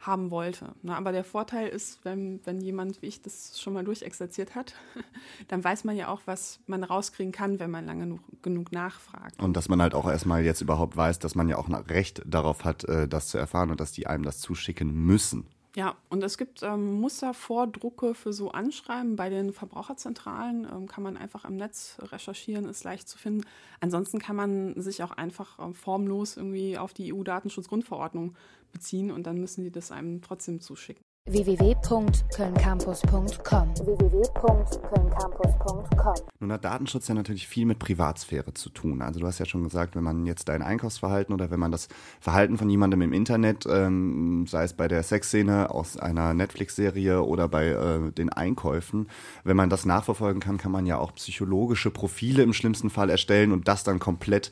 haben 0.00 0.30
wollte. 0.30 0.74
Na, 0.82 0.96
aber 0.96 1.12
der 1.12 1.24
Vorteil 1.24 1.68
ist, 1.68 2.04
wenn, 2.04 2.40
wenn 2.44 2.60
jemand 2.60 3.02
wie 3.02 3.06
ich 3.06 3.20
das 3.20 3.60
schon 3.60 3.72
mal 3.72 3.84
durchexerziert 3.84 4.54
hat, 4.54 4.74
dann 5.48 5.62
weiß 5.62 5.84
man 5.84 5.96
ja 5.96 6.08
auch, 6.08 6.20
was 6.26 6.60
man 6.66 6.84
rauskriegen 6.84 7.32
kann, 7.32 7.58
wenn 7.58 7.70
man 7.70 7.86
lange 7.86 8.04
genug, 8.04 8.20
genug 8.42 8.72
nachfragt. 8.72 9.42
Und 9.42 9.56
dass 9.56 9.68
man 9.68 9.82
halt 9.82 9.94
auch 9.94 10.08
erstmal 10.08 10.44
jetzt 10.44 10.60
überhaupt 10.60 10.96
weiß, 10.96 11.18
dass 11.18 11.34
man 11.34 11.48
ja 11.48 11.56
auch 11.56 11.68
ein 11.68 11.74
Recht 11.74 12.22
darauf 12.24 12.64
hat, 12.64 12.84
äh, 12.84 13.08
das 13.08 13.28
zu 13.28 13.38
erfahren 13.38 13.70
und 13.70 13.80
dass 13.80 13.92
die 13.92 14.06
einem 14.06 14.22
das 14.22 14.38
zuschicken 14.38 14.92
müssen. 14.92 15.46
Ja, 15.78 15.94
und 16.08 16.24
es 16.24 16.38
gibt 16.38 16.64
ähm, 16.64 16.94
Mustervordrucke 17.00 18.16
für 18.16 18.32
so 18.32 18.50
Anschreiben. 18.50 19.14
Bei 19.14 19.28
den 19.28 19.52
Verbraucherzentralen 19.52 20.66
ähm, 20.68 20.88
kann 20.88 21.04
man 21.04 21.16
einfach 21.16 21.44
im 21.44 21.54
Netz 21.54 21.98
recherchieren, 22.00 22.64
ist 22.64 22.82
leicht 22.82 23.08
zu 23.08 23.16
finden. 23.16 23.46
Ansonsten 23.78 24.18
kann 24.18 24.34
man 24.34 24.82
sich 24.82 25.04
auch 25.04 25.12
einfach 25.12 25.56
äh, 25.60 25.72
formlos 25.72 26.36
irgendwie 26.36 26.76
auf 26.76 26.94
die 26.94 27.14
EU-Datenschutzgrundverordnung 27.14 28.34
beziehen 28.72 29.12
und 29.12 29.28
dann 29.28 29.38
müssen 29.38 29.62
die 29.62 29.70
das 29.70 29.92
einem 29.92 30.20
trotzdem 30.20 30.60
zuschicken 30.60 31.07
www.kölncampus.com 31.32 33.74
www.kölncampus.com 33.76 36.14
Nun 36.40 36.52
hat 36.52 36.64
Datenschutz 36.64 37.08
ja 37.08 37.14
natürlich 37.14 37.46
viel 37.46 37.66
mit 37.66 37.78
Privatsphäre 37.78 38.54
zu 38.54 38.70
tun. 38.70 39.02
Also 39.02 39.20
du 39.20 39.26
hast 39.26 39.38
ja 39.38 39.44
schon 39.46 39.64
gesagt, 39.64 39.96
wenn 39.96 40.04
man 40.04 40.26
jetzt 40.26 40.48
dein 40.48 40.62
Einkaufsverhalten 40.62 41.34
oder 41.34 41.50
wenn 41.50 41.60
man 41.60 41.72
das 41.72 41.88
Verhalten 42.20 42.56
von 42.56 42.70
jemandem 42.70 43.02
im 43.02 43.12
Internet, 43.12 43.66
ähm, 43.70 44.46
sei 44.46 44.64
es 44.64 44.72
bei 44.72 44.88
der 44.88 45.02
Sexszene 45.02 45.70
aus 45.70 45.98
einer 45.98 46.32
Netflix-Serie 46.34 47.22
oder 47.22 47.48
bei 47.48 47.68
äh, 47.68 48.12
den 48.12 48.30
Einkäufen, 48.30 49.08
wenn 49.44 49.56
man 49.56 49.70
das 49.70 49.84
nachverfolgen 49.84 50.40
kann, 50.40 50.58
kann 50.58 50.72
man 50.72 50.86
ja 50.86 50.98
auch 50.98 51.14
psychologische 51.14 51.90
Profile 51.90 52.42
im 52.42 52.52
schlimmsten 52.52 52.90
Fall 52.90 53.10
erstellen 53.10 53.52
und 53.52 53.68
das 53.68 53.84
dann 53.84 53.98
komplett 53.98 54.50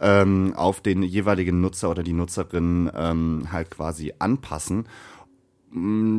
ähm, 0.00 0.54
auf 0.56 0.80
den 0.80 1.02
jeweiligen 1.02 1.60
Nutzer 1.60 1.90
oder 1.90 2.02
die 2.02 2.12
Nutzerin 2.12 2.90
ähm, 2.94 3.48
halt 3.50 3.70
quasi 3.70 4.12
anpassen 4.18 4.86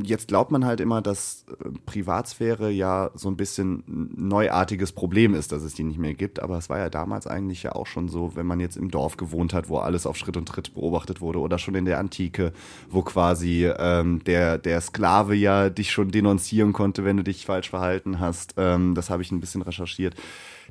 jetzt 0.03 0.29
glaubt 0.29 0.51
man 0.51 0.65
halt 0.65 0.79
immer, 0.79 1.01
dass 1.01 1.45
äh, 1.47 1.69
Privatsphäre 1.85 2.71
ja 2.71 3.11
so 3.13 3.29
ein 3.29 3.37
bisschen 3.37 3.83
neuartiges 3.87 4.91
Problem 4.91 5.35
ist, 5.35 5.51
dass 5.51 5.61
es 5.61 5.75
die 5.75 5.83
nicht 5.83 5.99
mehr 5.99 6.15
gibt. 6.15 6.41
Aber 6.41 6.57
es 6.57 6.69
war 6.69 6.79
ja 6.79 6.89
damals 6.89 7.27
eigentlich 7.27 7.63
ja 7.63 7.73
auch 7.73 7.85
schon 7.85 8.09
so, 8.09 8.35
wenn 8.35 8.47
man 8.47 8.59
jetzt 8.59 8.77
im 8.77 8.89
Dorf 8.89 9.15
gewohnt 9.17 9.53
hat, 9.53 9.69
wo 9.69 9.77
alles 9.77 10.07
auf 10.07 10.17
Schritt 10.17 10.37
und 10.37 10.47
Tritt 10.47 10.73
beobachtet 10.73 11.21
wurde 11.21 11.39
oder 11.39 11.59
schon 11.59 11.75
in 11.75 11.85
der 11.85 11.99
Antike, 11.99 12.51
wo 12.89 13.03
quasi 13.03 13.67
ähm, 13.77 14.23
der, 14.23 14.57
der 14.57 14.81
Sklave 14.81 15.35
ja 15.35 15.69
dich 15.69 15.91
schon 15.91 16.09
denunzieren 16.09 16.73
konnte, 16.73 17.05
wenn 17.05 17.17
du 17.17 17.23
dich 17.23 17.45
falsch 17.45 17.69
verhalten 17.69 18.19
hast. 18.19 18.55
Ähm, 18.57 18.95
das 18.95 19.11
habe 19.11 19.21
ich 19.21 19.31
ein 19.31 19.39
bisschen 19.39 19.61
recherchiert. 19.61 20.15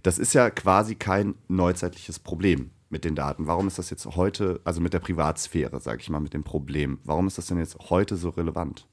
Das 0.02 0.18
ist 0.18 0.32
ja 0.32 0.50
quasi 0.50 0.96
kein 0.96 1.36
neuzeitliches 1.46 2.18
Problem 2.18 2.70
mit 2.92 3.04
den 3.04 3.16
Daten? 3.16 3.46
Warum 3.46 3.66
ist 3.66 3.78
das 3.78 3.90
jetzt 3.90 4.06
heute, 4.14 4.60
also 4.64 4.80
mit 4.80 4.92
der 4.92 5.00
Privatsphäre, 5.00 5.80
sage 5.80 6.02
ich 6.02 6.10
mal, 6.10 6.20
mit 6.20 6.34
dem 6.34 6.44
Problem, 6.44 7.00
warum 7.04 7.26
ist 7.26 7.38
das 7.38 7.46
denn 7.46 7.58
jetzt 7.58 7.90
heute 7.90 8.16
so 8.16 8.28
relevant? 8.28 8.86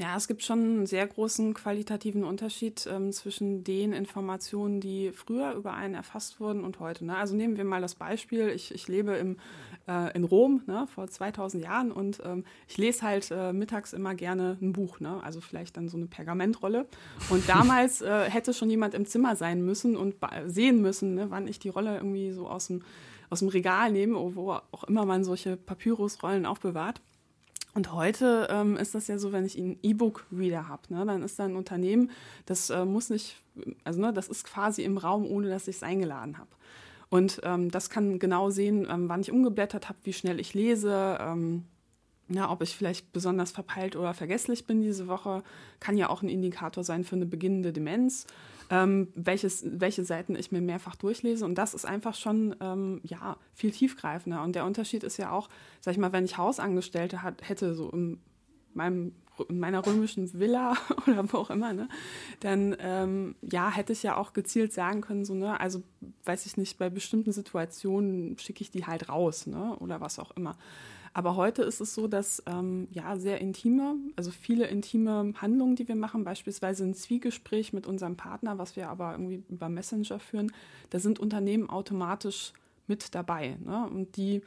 Ja, 0.00 0.16
es 0.16 0.28
gibt 0.28 0.42
schon 0.42 0.60
einen 0.60 0.86
sehr 0.86 1.06
großen 1.06 1.52
qualitativen 1.52 2.24
Unterschied 2.24 2.88
ähm, 2.90 3.12
zwischen 3.12 3.64
den 3.64 3.92
Informationen, 3.92 4.80
die 4.80 5.12
früher 5.12 5.52
über 5.52 5.74
einen 5.74 5.92
erfasst 5.92 6.40
wurden 6.40 6.64
und 6.64 6.80
heute. 6.80 7.04
Ne? 7.04 7.18
Also 7.18 7.36
nehmen 7.36 7.58
wir 7.58 7.64
mal 7.64 7.82
das 7.82 7.96
Beispiel, 7.96 8.48
ich, 8.48 8.74
ich 8.74 8.88
lebe 8.88 9.12
im, 9.16 9.36
äh, 9.86 10.16
in 10.16 10.24
Rom 10.24 10.62
ne, 10.66 10.86
vor 10.86 11.06
2000 11.06 11.62
Jahren 11.62 11.92
und 11.92 12.22
ähm, 12.24 12.44
ich 12.66 12.78
lese 12.78 13.02
halt 13.02 13.30
äh, 13.30 13.52
mittags 13.52 13.92
immer 13.92 14.14
gerne 14.14 14.56
ein 14.62 14.72
Buch, 14.72 15.00
ne? 15.00 15.22
also 15.22 15.42
vielleicht 15.42 15.76
dann 15.76 15.90
so 15.90 15.98
eine 15.98 16.06
Pergamentrolle. 16.06 16.86
Und 17.28 17.46
damals 17.46 18.00
äh, 18.00 18.30
hätte 18.30 18.54
schon 18.54 18.70
jemand 18.70 18.94
im 18.94 19.04
Zimmer 19.04 19.36
sein 19.36 19.62
müssen 19.62 19.98
und 19.98 20.14
sehen 20.46 20.80
müssen, 20.80 21.14
ne, 21.14 21.26
wann 21.28 21.46
ich 21.46 21.58
die 21.58 21.68
Rolle 21.68 21.96
irgendwie 21.96 22.32
so 22.32 22.48
aus 22.48 22.68
dem, 22.68 22.84
aus 23.28 23.40
dem 23.40 23.48
Regal 23.48 23.92
nehme, 23.92 24.14
wo 24.34 24.52
auch 24.52 24.84
immer 24.84 25.04
man 25.04 25.24
solche 25.24 25.58
Papyrusrollen 25.58 26.46
aufbewahrt. 26.46 27.02
Und 27.74 27.92
heute 27.92 28.48
ähm, 28.50 28.76
ist 28.76 28.94
das 28.94 29.06
ja 29.06 29.18
so, 29.18 29.32
wenn 29.32 29.46
ich 29.46 29.56
einen 29.56 29.78
E-Book-Reader 29.82 30.68
habe, 30.68 30.82
ne, 30.88 31.04
dann 31.06 31.22
ist 31.22 31.38
da 31.38 31.44
ein 31.44 31.56
Unternehmen, 31.56 32.10
das 32.46 32.70
äh, 32.70 32.84
muss 32.84 33.10
nicht, 33.10 33.36
also 33.84 34.00
ne, 34.00 34.12
das 34.12 34.28
ist 34.28 34.44
quasi 34.44 34.82
im 34.82 34.98
Raum, 34.98 35.24
ohne 35.24 35.48
dass 35.48 35.68
ich 35.68 35.76
es 35.76 35.82
eingeladen 35.82 36.38
habe. 36.38 36.50
Und 37.10 37.40
ähm, 37.44 37.70
das 37.70 37.90
kann 37.90 38.18
genau 38.18 38.50
sehen, 38.50 38.86
ähm, 38.90 39.08
wann 39.08 39.20
ich 39.20 39.30
umgeblättert 39.30 39.88
habe, 39.88 39.98
wie 40.04 40.12
schnell 40.12 40.40
ich 40.40 40.54
lese, 40.54 41.18
ähm, 41.20 41.64
ja, 42.28 42.50
ob 42.50 42.62
ich 42.62 42.76
vielleicht 42.76 43.12
besonders 43.12 43.50
verpeilt 43.50 43.96
oder 43.96 44.14
vergesslich 44.14 44.66
bin 44.66 44.82
diese 44.82 45.08
Woche, 45.08 45.42
kann 45.80 45.96
ja 45.96 46.08
auch 46.08 46.22
ein 46.22 46.28
Indikator 46.28 46.84
sein 46.84 47.04
für 47.04 47.16
eine 47.16 47.26
beginnende 47.26 47.72
Demenz 47.72 48.26
ähm, 48.70 49.08
welches, 49.14 49.64
welche 49.66 50.04
Seiten 50.04 50.36
ich 50.36 50.52
mir 50.52 50.60
mehrfach 50.60 50.94
durchlese. 50.94 51.44
Und 51.44 51.56
das 51.56 51.74
ist 51.74 51.84
einfach 51.84 52.14
schon 52.14 52.54
ähm, 52.60 53.00
ja, 53.02 53.36
viel 53.52 53.72
tiefgreifender. 53.72 54.42
Und 54.42 54.54
der 54.54 54.64
Unterschied 54.64 55.02
ist 55.02 55.16
ja 55.16 55.32
auch, 55.32 55.48
sag 55.80 55.92
ich 55.92 55.98
mal, 55.98 56.12
wenn 56.12 56.24
ich 56.24 56.38
Hausangestellte 56.38 57.22
hat, 57.22 57.48
hätte, 57.48 57.74
so 57.74 57.90
in, 57.90 58.20
meinem, 58.72 59.12
in 59.48 59.58
meiner 59.58 59.84
römischen 59.84 60.32
Villa 60.38 60.76
oder 61.08 61.30
wo 61.32 61.38
auch 61.38 61.50
immer, 61.50 61.72
ne, 61.72 61.88
dann 62.38 62.76
ähm, 62.78 63.34
ja, 63.42 63.70
hätte 63.70 63.92
ich 63.92 64.04
ja 64.04 64.16
auch 64.16 64.32
gezielt 64.32 64.72
sagen 64.72 65.00
können, 65.00 65.24
so, 65.24 65.34
ne, 65.34 65.58
also 65.58 65.82
weiß 66.24 66.46
ich 66.46 66.56
nicht, 66.56 66.78
bei 66.78 66.90
bestimmten 66.90 67.32
Situationen 67.32 68.38
schicke 68.38 68.62
ich 68.62 68.70
die 68.70 68.86
halt 68.86 69.08
raus, 69.08 69.48
ne, 69.48 69.76
oder 69.80 70.00
was 70.00 70.20
auch 70.20 70.30
immer. 70.32 70.56
Aber 71.12 71.34
heute 71.34 71.62
ist 71.62 71.80
es 71.80 71.94
so, 71.94 72.06
dass 72.06 72.42
ähm, 72.46 72.86
ja 72.92 73.16
sehr 73.16 73.40
intime, 73.40 73.96
also 74.14 74.30
viele 74.30 74.66
intime 74.66 75.32
Handlungen, 75.36 75.74
die 75.74 75.88
wir 75.88 75.96
machen, 75.96 76.22
beispielsweise 76.22 76.84
ein 76.84 76.94
Zwiegespräch 76.94 77.72
mit 77.72 77.86
unserem 77.86 78.16
Partner, 78.16 78.58
was 78.58 78.76
wir 78.76 78.88
aber 78.88 79.12
irgendwie 79.12 79.42
über 79.48 79.68
Messenger 79.68 80.20
führen, 80.20 80.52
da 80.90 81.00
sind 81.00 81.18
Unternehmen 81.18 81.68
automatisch 81.68 82.52
mit 82.86 83.14
dabei. 83.14 83.56
Ne? 83.64 83.88
Und 83.88 84.16
die 84.16 84.42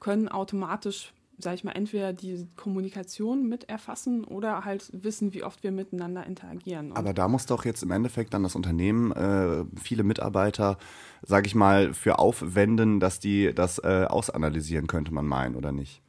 können 0.00 0.28
automatisch 0.28 1.12
sage 1.38 1.56
ich 1.56 1.64
mal, 1.64 1.72
entweder 1.72 2.12
die 2.12 2.46
Kommunikation 2.56 3.48
mit 3.48 3.68
erfassen 3.68 4.24
oder 4.24 4.64
halt 4.64 4.90
wissen, 4.92 5.34
wie 5.34 5.44
oft 5.44 5.62
wir 5.62 5.70
miteinander 5.70 6.26
interagieren. 6.26 6.92
Und 6.92 6.96
Aber 6.96 7.12
da 7.12 7.28
muss 7.28 7.46
doch 7.46 7.64
jetzt 7.64 7.82
im 7.82 7.90
Endeffekt 7.90 8.32
dann 8.34 8.42
das 8.42 8.54
Unternehmen 8.56 9.12
äh, 9.12 9.64
viele 9.80 10.02
Mitarbeiter, 10.02 10.78
sage 11.22 11.46
ich 11.46 11.54
mal, 11.54 11.92
für 11.92 12.18
aufwenden, 12.18 13.00
dass 13.00 13.20
die 13.20 13.52
das 13.54 13.78
äh, 13.78 14.06
ausanalysieren, 14.08 14.86
könnte 14.86 15.12
man 15.12 15.26
meinen, 15.26 15.56
oder 15.56 15.72
nicht? 15.72 16.00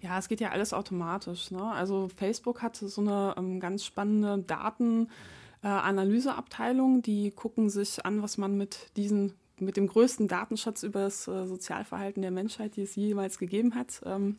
Ja, 0.00 0.18
es 0.18 0.28
geht 0.28 0.40
ja 0.40 0.50
alles 0.50 0.72
automatisch. 0.72 1.50
Ne? 1.50 1.62
Also 1.62 2.08
Facebook 2.08 2.62
hat 2.62 2.76
so 2.76 3.00
eine 3.00 3.34
ähm, 3.36 3.58
ganz 3.58 3.84
spannende 3.84 4.44
Datenanalyseabteilung, 5.62 6.98
äh, 6.98 7.02
die 7.02 7.30
gucken 7.32 7.70
sich 7.70 8.06
an, 8.06 8.22
was 8.22 8.38
man 8.38 8.56
mit 8.56 8.96
diesen 8.96 9.32
mit 9.58 9.76
dem 9.78 9.86
größten 9.86 10.28
Datenschatz 10.28 10.82
über 10.82 11.00
das 11.00 11.26
äh, 11.28 11.46
Sozialverhalten 11.46 12.20
der 12.20 12.30
Menschheit, 12.30 12.76
die 12.76 12.82
es 12.82 12.94
jemals 12.94 13.38
gegeben 13.38 13.74
hat, 13.74 14.02
ähm, 14.04 14.36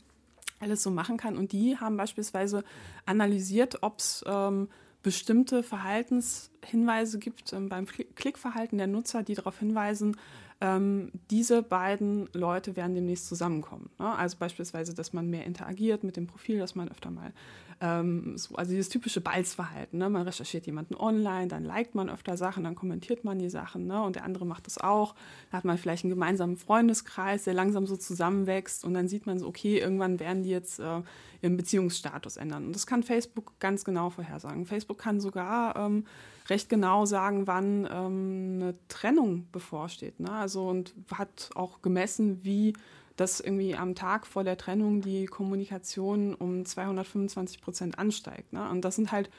alles 0.60 0.84
so 0.84 0.92
machen 0.92 1.18
kann. 1.18 1.38
Und 1.38 1.52
die 1.52 1.78
haben 1.78 1.98
beispielsweise 1.98 2.64
analysiert, 3.06 3.84
ob 3.84 4.00
es 4.00 4.24
ähm, 4.28 4.70
bestimmte 5.04 5.64
Verhaltenshinweise 5.64 7.20
gibt 7.20 7.54
ähm, 7.54 7.70
beim 7.70 7.86
Klickverhalten 7.86 8.78
der 8.78 8.88
Nutzer, 8.88 9.24
die 9.24 9.36
darauf 9.36 9.60
hinweisen, 9.60 10.18
ähm, 10.60 11.12
diese 11.30 11.62
beiden 11.62 12.30
Leute 12.34 12.76
werden 12.76 12.96
demnächst 12.96 13.28
zusammenkommen. 13.28 13.90
Ne? 14.00 14.16
Also 14.16 14.38
beispielsweise, 14.40 14.94
dass 14.94 15.14
man 15.14 15.30
mehr 15.30 15.46
interagiert 15.46 16.04
mit 16.04 16.18
dem 16.18 16.28
Profil, 16.28 16.60
dass 16.60 16.76
man 16.76 16.90
öfter 16.90 17.12
mal 17.12 17.32
ähm, 17.81 18.38
so, 18.38 18.55
also 18.55 18.72
dieses 18.72 18.89
typische 18.89 19.22
Balzverhalten. 19.22 20.00
Ne? 20.00 20.10
Man 20.10 20.24
recherchiert 20.24 20.65
jemanden 20.65 20.96
online, 20.96 21.48
dann 21.48 21.63
liked 21.63 21.96
man 21.96 22.10
öfter 22.10 22.38
Sachen, 22.38 22.63
dann 22.63 22.75
kommentiert 22.75 23.24
man 23.24 23.39
die 23.39 23.50
Sachen 23.50 23.88
ne? 23.88 24.01
und 24.01 24.15
der 24.15 24.24
andere 24.24 24.46
macht 24.46 24.65
das 24.65 24.77
auch. 24.77 25.15
Da 25.51 25.57
hat 25.57 25.65
man 25.65 25.77
vielleicht 25.77 26.03
einen 26.03 26.12
gemeinsamen 26.12 26.57
Freundeskreis, 26.57 27.43
der 27.43 27.53
langsam 27.53 27.86
so 27.86 27.98
zusammenwächst 27.98 28.84
und 28.84 28.93
dann 28.93 29.07
sieht 29.07 29.25
man 29.25 29.39
so, 29.39 29.48
okay, 29.48 29.79
irgendwann 29.79 30.19
werden 30.19 30.43
die 30.43 30.50
jetzt 30.50 30.79
äh, 30.79 31.01
ihren 31.41 31.57
Beziehungsstatus 31.57 32.38
ändern. 32.38 32.65
Und 32.67 32.75
das 32.75 32.88
kann 32.88 33.03
Facebook 33.03 33.60
ganz 33.60 33.86
genau 33.86 34.10
vorhersagen. 34.10 34.65
Facebook 34.65 34.98
kann 34.98 35.19
sogar 35.19 35.75
ähm, 35.75 36.05
recht 36.50 36.69
genau 36.69 37.05
sagen, 37.05 37.48
wann 37.48 37.88
ähm, 37.91 38.60
eine 38.62 38.75
Trennung 38.88 39.48
bevorsteht. 39.51 40.19
Ne? 40.19 40.31
Also 40.31 40.67
und 40.67 40.93
hat 41.13 41.50
auch 41.55 41.81
gemessen, 41.81 42.43
wie 42.43 42.74
dass 43.18 43.40
irgendwie 43.40 43.76
am 43.76 43.96
Tag 43.96 44.26
vor 44.26 44.44
der 44.44 44.58
Trennung 44.58 45.02
die 45.02 45.26
Kommunikation 45.26 46.34
um 46.34 46.66
225 46.66 47.62
Prozent 47.62 48.00
ansteigt. 48.00 48.54
Ne? 48.54 48.70
Und 48.70 48.86
das 48.86 48.96
sind 48.96 49.12
halt 49.12 49.30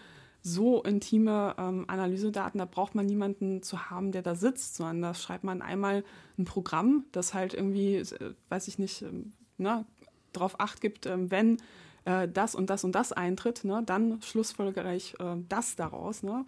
so 0.43 0.83
intime 0.83 1.55
ähm, 1.59 1.85
Analysedaten, 1.89 2.59
da 2.59 2.65
braucht 2.65 2.95
man 2.95 3.07
niemanden 3.07 3.63
zu 3.63 3.91
haben, 3.91 4.13
der 4.13 4.23
da 4.23 4.35
sitzt, 4.35 4.77
sondern 4.77 5.03
da 5.03 5.15
schreibt 5.15 5.45
man 5.45 5.63
einmal 5.63 6.05
ein 6.39 6.45
Programm, 6.45 7.05
das 7.13 7.35
halt 7.35 7.55
irgendwie, 7.55 7.97
äh, 7.97 8.35
weiß 8.49 8.69
ich 8.69 8.79
nicht, 8.79 9.03
ähm, 9.03 9.33
ne, 9.57 9.85
darauf 10.33 10.61
acht 10.61 10.81
gibt, 10.81 11.07
ähm, 11.07 11.31
wenn 11.31 11.59
äh, 12.05 12.29
das 12.29 12.55
und 12.55 12.71
das 12.71 12.85
und 12.85 12.93
das 12.93 13.13
eintritt, 13.13 13.65
ne, 13.65 13.83
dann 13.85 14.21
schlussfolgere 14.23 14.95
ich 14.95 15.19
äh, 15.21 15.37
das 15.49 15.77
daraus. 15.77 16.23
Ne? 16.23 16.45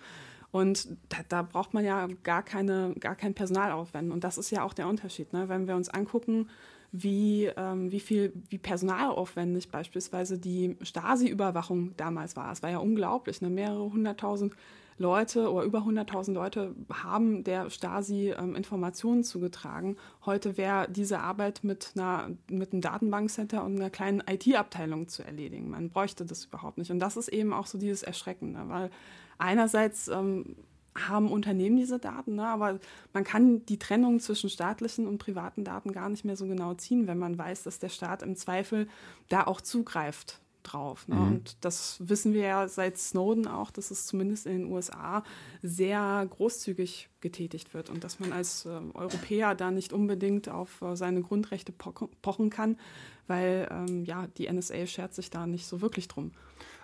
Und 0.52 0.88
da, 1.08 1.18
da, 1.28 1.42
braucht 1.42 1.74
man 1.74 1.84
ja 1.84 2.08
gar, 2.22 2.42
keine, 2.42 2.94
gar 2.98 3.14
kein 3.14 3.34
Personal 3.34 3.70
aufwenden. 3.70 4.12
Und 4.12 4.24
das 4.24 4.36
ist 4.36 4.50
ja 4.50 4.64
auch 4.64 4.72
der 4.72 4.88
Unterschied. 4.88 5.32
Ne? 5.32 5.48
Wenn 5.48 5.68
wir 5.68 5.76
uns 5.76 5.88
angucken, 5.88 6.48
wie, 6.92 7.46
ähm, 7.56 7.92
wie 7.92 8.00
viel, 8.00 8.32
wie 8.48 8.58
personalaufwendig 8.58 9.70
beispielsweise 9.70 10.38
die 10.38 10.76
Stasi-Überwachung 10.82 11.96
damals 11.96 12.36
war. 12.36 12.50
Es 12.52 12.62
war 12.62 12.70
ja 12.70 12.78
unglaublich, 12.78 13.40
ne? 13.40 13.50
mehrere 13.50 13.92
hunderttausend 13.92 14.54
Leute 15.00 15.50
oder 15.50 15.64
über 15.64 15.84
hunderttausend 15.84 16.34
Leute 16.34 16.74
haben 16.92 17.42
der 17.42 17.70
Stasi 17.70 18.34
ähm, 18.38 18.54
Informationen 18.54 19.24
zugetragen. 19.24 19.96
Heute 20.26 20.58
wäre 20.58 20.88
diese 20.90 21.20
Arbeit 21.20 21.64
mit, 21.64 21.92
einer, 21.96 22.30
mit 22.50 22.72
einem 22.72 22.82
Datenbankcenter 22.82 23.64
und 23.64 23.76
einer 23.76 23.88
kleinen 23.88 24.22
IT-Abteilung 24.28 25.08
zu 25.08 25.22
erledigen. 25.22 25.70
Man 25.70 25.88
bräuchte 25.88 26.26
das 26.26 26.44
überhaupt 26.44 26.76
nicht. 26.76 26.90
Und 26.90 26.98
das 26.98 27.16
ist 27.16 27.28
eben 27.28 27.54
auch 27.54 27.66
so 27.66 27.78
dieses 27.78 28.02
Erschreckende, 28.02 28.60
weil 28.66 28.90
einerseits 29.38 30.08
ähm, 30.08 30.56
haben 30.94 31.30
Unternehmen 31.30 31.76
diese 31.76 31.98
Daten, 31.98 32.34
ne? 32.34 32.46
aber 32.46 32.80
man 33.12 33.24
kann 33.24 33.64
die 33.66 33.78
Trennung 33.78 34.20
zwischen 34.20 34.50
staatlichen 34.50 35.06
und 35.06 35.18
privaten 35.18 35.64
Daten 35.64 35.92
gar 35.92 36.08
nicht 36.08 36.24
mehr 36.24 36.36
so 36.36 36.46
genau 36.46 36.74
ziehen, 36.74 37.06
wenn 37.06 37.18
man 37.18 37.38
weiß, 37.38 37.62
dass 37.62 37.78
der 37.78 37.88
Staat 37.88 38.22
im 38.22 38.36
Zweifel 38.36 38.88
da 39.28 39.46
auch 39.46 39.60
zugreift 39.60 40.40
drauf. 40.62 41.08
Ne? 41.08 41.16
Mhm. 41.16 41.22
Und 41.28 41.56
das 41.64 41.96
wissen 42.00 42.32
wir 42.34 42.42
ja 42.42 42.68
seit 42.68 42.98
Snowden 42.98 43.46
auch, 43.46 43.70
dass 43.70 43.90
es 43.90 44.06
zumindest 44.06 44.46
in 44.46 44.52
den 44.58 44.72
USA 44.72 45.22
sehr 45.62 46.26
großzügig 46.28 47.08
getätigt 47.20 47.74
wird 47.74 47.90
und 47.90 48.04
dass 48.04 48.20
man 48.20 48.32
als 48.32 48.66
äh, 48.66 48.80
Europäer 48.94 49.54
da 49.54 49.70
nicht 49.70 49.92
unbedingt 49.92 50.48
auf 50.48 50.82
äh, 50.82 50.96
seine 50.96 51.22
Grundrechte 51.22 51.72
pochen 51.72 52.50
kann, 52.50 52.78
weil 53.26 53.68
ähm, 53.70 54.04
ja, 54.04 54.26
die 54.38 54.50
NSA 54.50 54.86
schert 54.86 55.14
sich 55.14 55.30
da 55.30 55.46
nicht 55.46 55.66
so 55.66 55.80
wirklich 55.80 56.08
drum. 56.08 56.32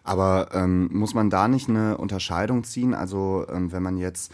Aber 0.07 0.51
ähm, 0.53 0.89
muss 0.93 1.15
man 1.15 1.31
da 1.31 1.49
nicht 1.49 1.69
eine 1.69 1.99
Unterscheidung 1.99 2.63
ziehen? 2.63 2.95
Also 2.95 3.45
ähm, 3.49 3.73
wenn 3.73 3.83
man 3.83 3.97
jetzt 3.97 4.33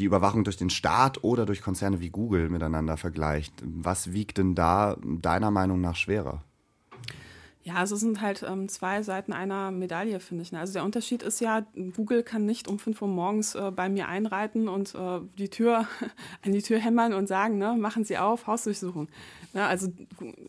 die 0.00 0.04
Überwachung 0.04 0.42
durch 0.42 0.56
den 0.56 0.68
Staat 0.68 1.22
oder 1.22 1.46
durch 1.46 1.62
Konzerne 1.62 2.00
wie 2.00 2.10
Google 2.10 2.48
miteinander 2.48 2.96
vergleicht, 2.96 3.54
was 3.62 4.12
wiegt 4.12 4.38
denn 4.38 4.56
da 4.56 4.96
deiner 5.04 5.52
Meinung 5.52 5.80
nach 5.80 5.94
schwerer? 5.94 6.42
Ja, 7.64 7.74
also 7.74 7.94
es 7.94 8.00
sind 8.00 8.20
halt 8.20 8.42
ähm, 8.42 8.68
zwei 8.68 9.04
Seiten 9.04 9.32
einer 9.32 9.70
Medaille, 9.70 10.18
finde 10.18 10.42
ich. 10.42 10.50
Ne? 10.50 10.58
Also 10.58 10.72
der 10.72 10.84
Unterschied 10.84 11.22
ist 11.22 11.40
ja, 11.40 11.64
Google 11.94 12.24
kann 12.24 12.44
nicht 12.44 12.66
um 12.66 12.80
5 12.80 13.00
Uhr 13.02 13.08
morgens 13.08 13.54
äh, 13.54 13.70
bei 13.70 13.88
mir 13.88 14.08
einreiten 14.08 14.66
und 14.66 14.96
äh, 14.96 15.20
die 15.38 15.48
Tür 15.48 15.86
an 16.42 16.52
die 16.52 16.62
Tür 16.62 16.80
hämmern 16.80 17.12
und 17.12 17.28
sagen, 17.28 17.58
ne, 17.58 17.76
machen 17.78 18.04
Sie 18.04 18.18
auf, 18.18 18.48
Hausdurchsuchung. 18.48 19.08
Ne? 19.52 19.64
Also, 19.64 19.92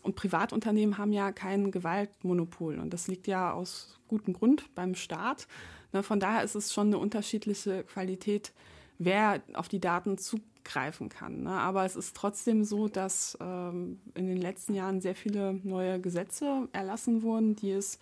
und 0.01 0.15
Privatunternehmen 0.15 0.97
haben 0.97 1.13
ja 1.13 1.31
kein 1.31 1.69
Gewaltmonopol 1.69 2.79
und 2.79 2.91
das 2.91 3.07
liegt 3.07 3.27
ja 3.27 3.53
aus 3.53 3.99
gutem 4.07 4.33
Grund 4.33 4.73
beim 4.73 4.95
Staat. 4.95 5.47
Ne? 5.91 6.01
Von 6.01 6.19
daher 6.19 6.43
ist 6.43 6.55
es 6.55 6.73
schon 6.73 6.87
eine 6.87 6.97
unterschiedliche 6.97 7.83
Qualität, 7.83 8.53
wer 8.97 9.43
auf 9.53 9.67
die 9.67 9.79
Daten 9.79 10.17
zugreift 10.17 10.52
greifen 10.63 11.09
kann. 11.09 11.43
Ne? 11.43 11.51
Aber 11.51 11.85
es 11.85 11.95
ist 11.95 12.15
trotzdem 12.15 12.63
so, 12.63 12.87
dass 12.87 13.37
ähm, 13.41 13.99
in 14.15 14.27
den 14.27 14.37
letzten 14.37 14.73
Jahren 14.73 15.01
sehr 15.01 15.15
viele 15.15 15.59
neue 15.63 15.99
Gesetze 15.99 16.67
erlassen 16.71 17.23
wurden, 17.23 17.55
die 17.55 17.71
es 17.71 17.99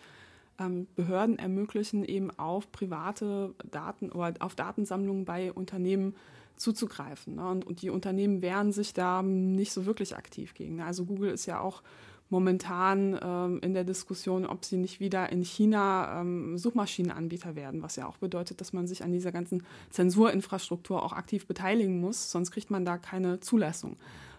ähm, 0.59 0.87
Behörden 0.95 1.39
ermöglichen, 1.39 2.03
eben 2.03 2.31
auf 2.31 2.71
private 2.71 3.53
Daten 3.69 4.11
oder 4.11 4.33
auf 4.39 4.55
Datensammlungen 4.55 5.25
bei 5.25 5.51
Unternehmen 5.51 6.15
zuzugreifen. 6.55 7.35
Ne? 7.35 7.47
Und, 7.47 7.65
und, 7.65 7.81
die 7.81 7.89
Unternehmen 7.89 8.41
wehren 8.41 8.71
sich 8.71 8.93
da 8.93 9.23
nicht 9.23 9.71
so 9.71 9.85
wirklich 9.85 10.15
aktiv 10.15 10.53
gegen. 10.53 10.81
Also 10.81 11.05
Google 11.05 11.31
ist 11.31 11.45
ja 11.45 11.59
auch 11.59 11.81
momentan 12.31 13.19
ähm, 13.21 13.59
in 13.61 13.73
der 13.73 13.83
Diskussion, 13.83 14.45
ob 14.45 14.65
sie 14.65 14.77
nicht 14.77 14.99
wieder 14.99 15.31
in 15.31 15.43
China 15.43 16.21
ähm, 16.21 16.57
Suchmaschinenanbieter 16.57 17.55
werden, 17.55 17.83
was 17.83 17.97
ja 17.97 18.07
auch 18.07 18.17
bedeutet, 18.17 18.61
dass 18.61 18.73
man 18.73 18.87
sich 18.87 19.03
an 19.03 19.11
dieser 19.11 19.31
ganzen 19.31 19.63
Zensurinfrastruktur 19.91 21.03
auch 21.03 21.13
aktiv 21.13 21.45
beteiligen 21.45 21.99
muss, 21.99 22.31
sonst 22.31 22.51
kriegt 22.51 22.71
man 22.71 22.85
da 22.85 22.97
keine 22.97 23.41
Zulassung. 23.41 23.97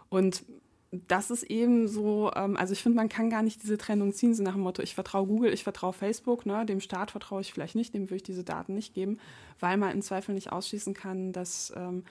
Und 0.08 0.42
das 1.08 1.30
ist 1.30 1.44
eben 1.44 1.88
so, 1.88 2.30
ähm, 2.34 2.56
also 2.56 2.72
ich 2.72 2.82
finde, 2.82 2.96
man 2.96 3.08
kann 3.08 3.30
gar 3.30 3.42
nicht 3.42 3.62
diese 3.62 3.78
Trennung 3.78 4.12
ziehen, 4.12 4.34
so 4.34 4.42
nach 4.42 4.54
dem 4.54 4.62
Motto, 4.62 4.82
ich 4.82 4.94
vertraue 4.94 5.26
Google, 5.26 5.52
ich 5.52 5.62
vertraue 5.62 5.92
Facebook, 5.92 6.44
ne, 6.44 6.66
dem 6.66 6.80
Staat 6.80 7.11
vertraue 7.11 7.42
ich 7.42 7.52
vielleicht 7.52 7.75
nicht, 7.75 7.94
dem 7.94 8.04
würde 8.04 8.16
ich 8.16 8.22
diese 8.22 8.44
Daten 8.44 8.75
nicht 8.75 8.94
geben, 8.94 9.18
weil 9.61 9.76
man 9.76 9.92
im 9.92 10.02
Zweifel 10.02 10.34
nicht 10.34 10.52
ausschließen 10.52 10.94
kann, 10.94 11.32
dass 11.32 11.72
ähm, 11.76 12.04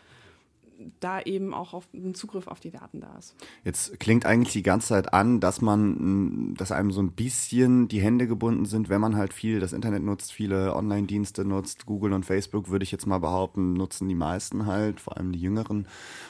da 1.00 1.22
eben 1.22 1.54
auch 1.54 1.74
auf, 1.74 1.88
ein 1.94 2.14
Zugriff 2.14 2.48
auf 2.48 2.60
die 2.60 2.72
Daten 2.72 3.02
da 3.02 3.18
ist. 3.18 3.36
Jetzt 3.64 4.00
klingt 4.00 4.26
eigentlich 4.26 4.54
die 4.54 4.64
ganze 4.64 4.90
Zeit 4.90 5.14
an, 5.14 5.40
dass 5.40 5.62
man, 5.62 6.54
dass 6.56 6.72
einem 6.72 6.92
so 6.92 7.02
ein 7.02 7.12
bisschen 7.12 7.88
die 7.88 8.02
Hände 8.02 8.28
gebunden 8.28 8.66
sind, 8.66 8.90
wenn 8.90 9.02
man 9.02 9.16
halt 9.16 9.34
viel 9.34 9.60
das 9.60 9.74
Internet 9.74 10.04
nutzt, 10.04 10.32
viele 10.32 10.76
Online-Dienste 10.76 11.46
nutzt. 11.46 11.86
Google 11.86 12.14
und 12.14 12.26
Facebook 12.26 12.70
würde 12.70 12.84
ich 12.84 12.92
jetzt 12.92 13.06
mal 13.06 13.20
behaupten, 13.20 13.74
nutzen 13.74 14.08
die 14.08 14.16
meisten 14.16 14.66
halt, 14.66 15.00
vor 15.00 15.18
allem 15.18 15.32
die 15.32 15.40
Jüngeren. 15.40 15.88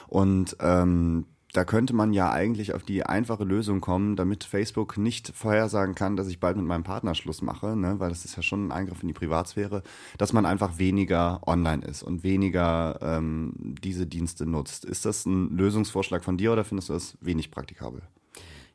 Und 0.08 0.56
ähm, 0.60 1.26
da 1.52 1.64
könnte 1.64 1.92
man 1.92 2.14
ja 2.14 2.32
eigentlich 2.32 2.72
auf 2.72 2.82
die 2.82 3.04
einfache 3.04 3.44
Lösung 3.44 3.82
kommen, 3.82 4.16
damit 4.16 4.44
Facebook 4.44 4.96
nicht 4.96 5.32
vorhersagen 5.34 5.94
kann, 5.94 6.16
dass 6.16 6.28
ich 6.28 6.40
bald 6.40 6.56
mit 6.56 6.64
meinem 6.64 6.82
Partner 6.82 7.14
Schluss 7.14 7.42
mache, 7.42 7.76
ne? 7.76 8.00
weil 8.00 8.08
das 8.08 8.24
ist 8.24 8.36
ja 8.36 8.42
schon 8.42 8.68
ein 8.68 8.72
Eingriff 8.72 9.02
in 9.02 9.08
die 9.08 9.14
Privatsphäre, 9.14 9.82
dass 10.16 10.32
man 10.32 10.46
einfach 10.46 10.78
weniger 10.78 11.40
online 11.46 11.84
ist 11.84 12.02
und 12.02 12.22
weniger 12.24 12.98
ähm, 13.02 13.52
diese 13.82 14.06
Dienste 14.06 14.46
nutzt. 14.46 14.86
Ist 14.86 15.04
das 15.04 15.26
ein 15.26 15.50
Lösungsvorschlag 15.50 16.24
von 16.24 16.38
dir 16.38 16.52
oder 16.52 16.64
findest 16.64 16.88
du 16.88 16.94
das 16.94 17.18
wenig 17.20 17.50
praktikabel? 17.50 18.00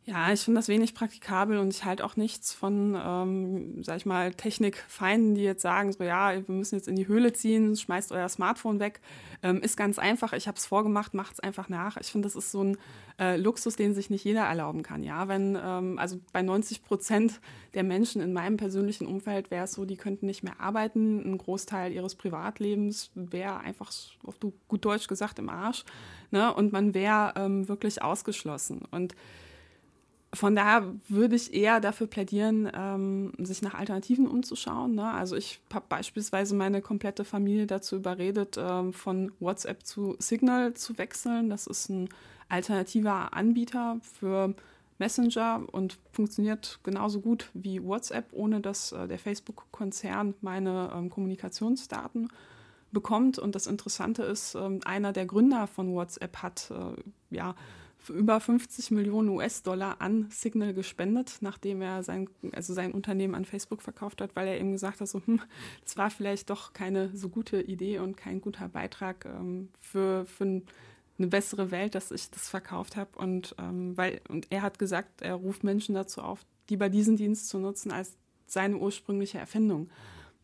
Ja, 0.10 0.32
ich 0.32 0.40
finde 0.40 0.60
das 0.60 0.70
wenig 0.70 0.94
praktikabel 0.94 1.58
und 1.58 1.74
ich 1.74 1.84
halte 1.84 2.06
auch 2.06 2.16
nichts 2.16 2.54
von, 2.54 2.98
ähm, 2.98 3.84
sag 3.84 3.98
ich 3.98 4.06
mal, 4.06 4.34
Technikfeinden, 4.34 5.36
die 5.36 5.44
jetzt 5.44 5.62
sagen, 5.62 5.92
so 5.92 6.02
ja, 6.02 6.32
wir 6.34 6.56
müssen 6.56 6.76
jetzt 6.76 6.88
in 6.88 6.96
die 6.96 7.10
Höhle 7.10 7.34
ziehen, 7.34 7.76
schmeißt 7.76 8.14
euer 8.14 8.30
Smartphone 8.30 8.80
weg. 8.80 9.02
Ähm, 9.44 9.62
ist 9.62 9.76
ganz 9.76 10.00
einfach, 10.00 10.32
ich 10.32 10.48
habe 10.48 10.58
es 10.58 10.66
vorgemacht, 10.66 11.14
macht 11.14 11.34
es 11.34 11.40
einfach 11.42 11.68
nach. 11.68 11.98
Ich 11.98 12.08
finde, 12.08 12.26
das 12.26 12.38
ist 12.38 12.52
so 12.52 12.64
ein 12.64 12.78
äh, 13.20 13.36
Luxus, 13.36 13.76
den 13.76 13.94
sich 13.94 14.10
nicht 14.10 14.24
jeder 14.24 14.44
erlauben 14.44 14.82
kann. 14.82 15.04
Ja, 15.04 15.28
wenn, 15.28 15.60
ähm, 15.62 16.00
also 16.00 16.22
bei 16.32 16.42
90 16.42 16.86
Prozent 16.86 17.42
der 17.74 17.84
Menschen 17.84 18.22
in 18.22 18.32
meinem 18.32 18.56
persönlichen 18.56 19.08
Umfeld 19.08 19.52
wäre 19.52 19.66
es 19.66 19.74
so, 19.74 19.84
die 19.84 19.98
könnten 19.98 20.26
nicht 20.26 20.42
mehr 20.42 20.62
arbeiten. 20.62 21.20
Ein 21.34 21.38
Großteil 21.38 21.92
ihres 21.92 22.16
Privatlebens 22.16 23.12
wäre 23.14 23.60
einfach, 23.60 23.92
auf 24.24 24.40
gut 24.70 24.86
Deutsch 24.86 25.10
gesagt, 25.10 25.38
im 25.38 25.50
Arsch. 25.50 25.84
Ne? 26.32 26.54
Und 26.54 26.72
man 26.72 26.94
wäre 26.94 27.34
ähm, 27.36 27.68
wirklich 27.68 28.02
ausgeschlossen. 28.02 28.84
Und 28.90 29.14
von 30.34 30.55
daher 30.55 30.93
würde 31.07 31.36
ich 31.36 31.53
eher 31.53 31.79
dafür 31.79 32.07
plädieren, 32.07 32.69
ähm, 32.74 33.34
sich 33.39 33.62
nach 33.62 33.74
Alternativen 33.74 34.27
umzuschauen. 34.27 34.96
Ne? 34.96 35.10
Also 35.10 35.36
ich 35.36 35.62
habe 35.74 35.86
beispielsweise 35.88 36.53
meine 36.55 36.81
komplette 36.81 37.24
Familie 37.24 37.65
dazu 37.65 37.96
überredet, 37.96 38.57
ähm, 38.57 38.91
von 38.93 39.31
WhatsApp 39.39 39.86
zu 39.86 40.15
Signal 40.19 40.74
zu 40.74 40.98
wechseln. 40.98 41.50
Das 41.50 41.65
ist 41.65 41.89
ein 41.89 42.10
alternativer 42.50 43.34
Anbieter 43.34 44.00
für 44.01 44.53
Messenger 45.00 45.63
und 45.72 45.98
funktioniert 46.12 46.79
genauso 46.84 47.22
gut 47.22 47.50
wie 47.53 47.84
WhatsApp, 47.84 48.25
ohne 48.31 48.60
dass 48.60 48.91
äh, 48.91 49.07
der 49.07 49.19
Facebook-Konzern 49.19 50.34
meine 50.41 50.91
ähm, 50.93 51.10
Kommunikationsdaten 51.10 52.29
bekommt. 52.91 53.39
Und 53.39 53.55
das 53.55 53.67
Interessante 53.67 54.24
ist, 54.24 54.55
ähm, 54.55 54.79
einer 54.84 55.13
der 55.13 55.25
Gründer 55.25 55.67
von 55.67 55.93
WhatsApp 55.93 56.38
hat 56.38 56.72
äh, 56.72 57.36
ja 57.36 57.55
über 58.10 58.40
50 58.40 58.92
Millionen 58.92 59.30
US-Dollar 59.30 60.02
an 60.02 60.28
Signal 60.30 60.74
gespendet, 60.74 61.38
nachdem 61.42 61.82
er 61.82 62.04
sein, 62.04 62.30
also 62.54 62.74
sein 62.74 62.92
Unternehmen 62.92 63.36
an 63.36 63.46
Facebook 63.46 63.82
verkauft 63.82 64.22
hat, 64.22 64.36
weil 64.36 64.48
er 64.48 64.60
eben 64.60 64.72
gesagt 64.72 65.02
hat, 65.02 65.08
so, 65.08 65.22
hm, 65.26 65.41
das 65.84 65.98
war 65.98 66.10
vielleicht 66.10 66.50
doch 66.50 66.74
keine 66.74 67.10
so 67.15 67.30
gute 67.30 67.62
Idee 67.62 68.00
und 68.00 68.17
kein 68.17 68.41
guter 68.41 68.70
Beitrag 68.70 69.26
ähm, 69.26 69.70
für, 69.80 70.26
für 70.26 70.43
eine 70.43 71.28
bessere 71.28 71.72
Welt, 71.72 71.96
dass 71.96 72.12
ich 72.12 72.30
das 72.30 72.50
verkauft 72.50 72.96
habe. 72.96 73.17
Und, 73.17 73.56
ähm, 73.60 73.96
und 74.30 74.48
er 74.50 74.62
hat 74.62 74.80
gesagt, 74.80 75.22
er 75.22 75.36
ruft 75.36 75.63
Menschen 75.63 75.96
dazu 75.96 76.22
auf, 76.22 76.46
lieber 76.70 76.89
diesen 76.89 77.17
Dienst 77.17 77.50
zu 77.50 77.60
nutzen 77.60 77.91
als 77.91 78.15
seine 78.46 78.78
ursprüngliche 78.78 79.38
Erfindung. 79.38 79.89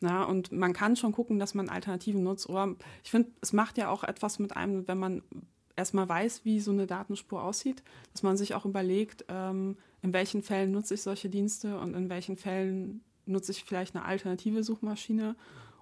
Na, 0.02 0.26
und 0.26 0.52
man 0.52 0.74
kann 0.74 0.98
schon 0.98 1.14
gucken, 1.14 1.40
dass 1.40 1.54
man 1.54 1.70
Alternativen 1.70 2.24
nutzt. 2.24 2.50
Oder 2.50 2.76
ich 3.06 3.12
finde, 3.12 3.30
es 3.40 3.54
macht 3.54 3.78
ja 3.78 3.90
auch 3.90 4.04
etwas 4.04 4.38
mit 4.38 4.56
einem, 4.56 4.86
wenn 4.88 4.98
man 4.98 5.22
erstmal 5.76 6.08
weiß, 6.08 6.46
wie 6.46 6.60
so 6.60 6.72
eine 6.72 6.88
Datenspur 6.88 7.44
aussieht, 7.44 7.84
dass 8.12 8.24
man 8.24 8.38
sich 8.38 8.56
auch 8.56 8.66
überlegt, 8.66 9.26
ähm, 9.28 9.78
in 10.02 10.14
welchen 10.14 10.44
Fällen 10.44 10.72
nutze 10.72 10.94
ich 10.94 11.02
solche 11.02 11.30
Dienste 11.30 11.80
und 11.80 11.94
in 11.96 12.10
welchen 12.10 12.38
Fällen 12.38 13.02
nutze 13.26 13.52
ich 13.52 13.64
vielleicht 13.64 13.96
eine 13.96 14.06
alternative 14.06 14.64
Suchmaschine 14.64 15.36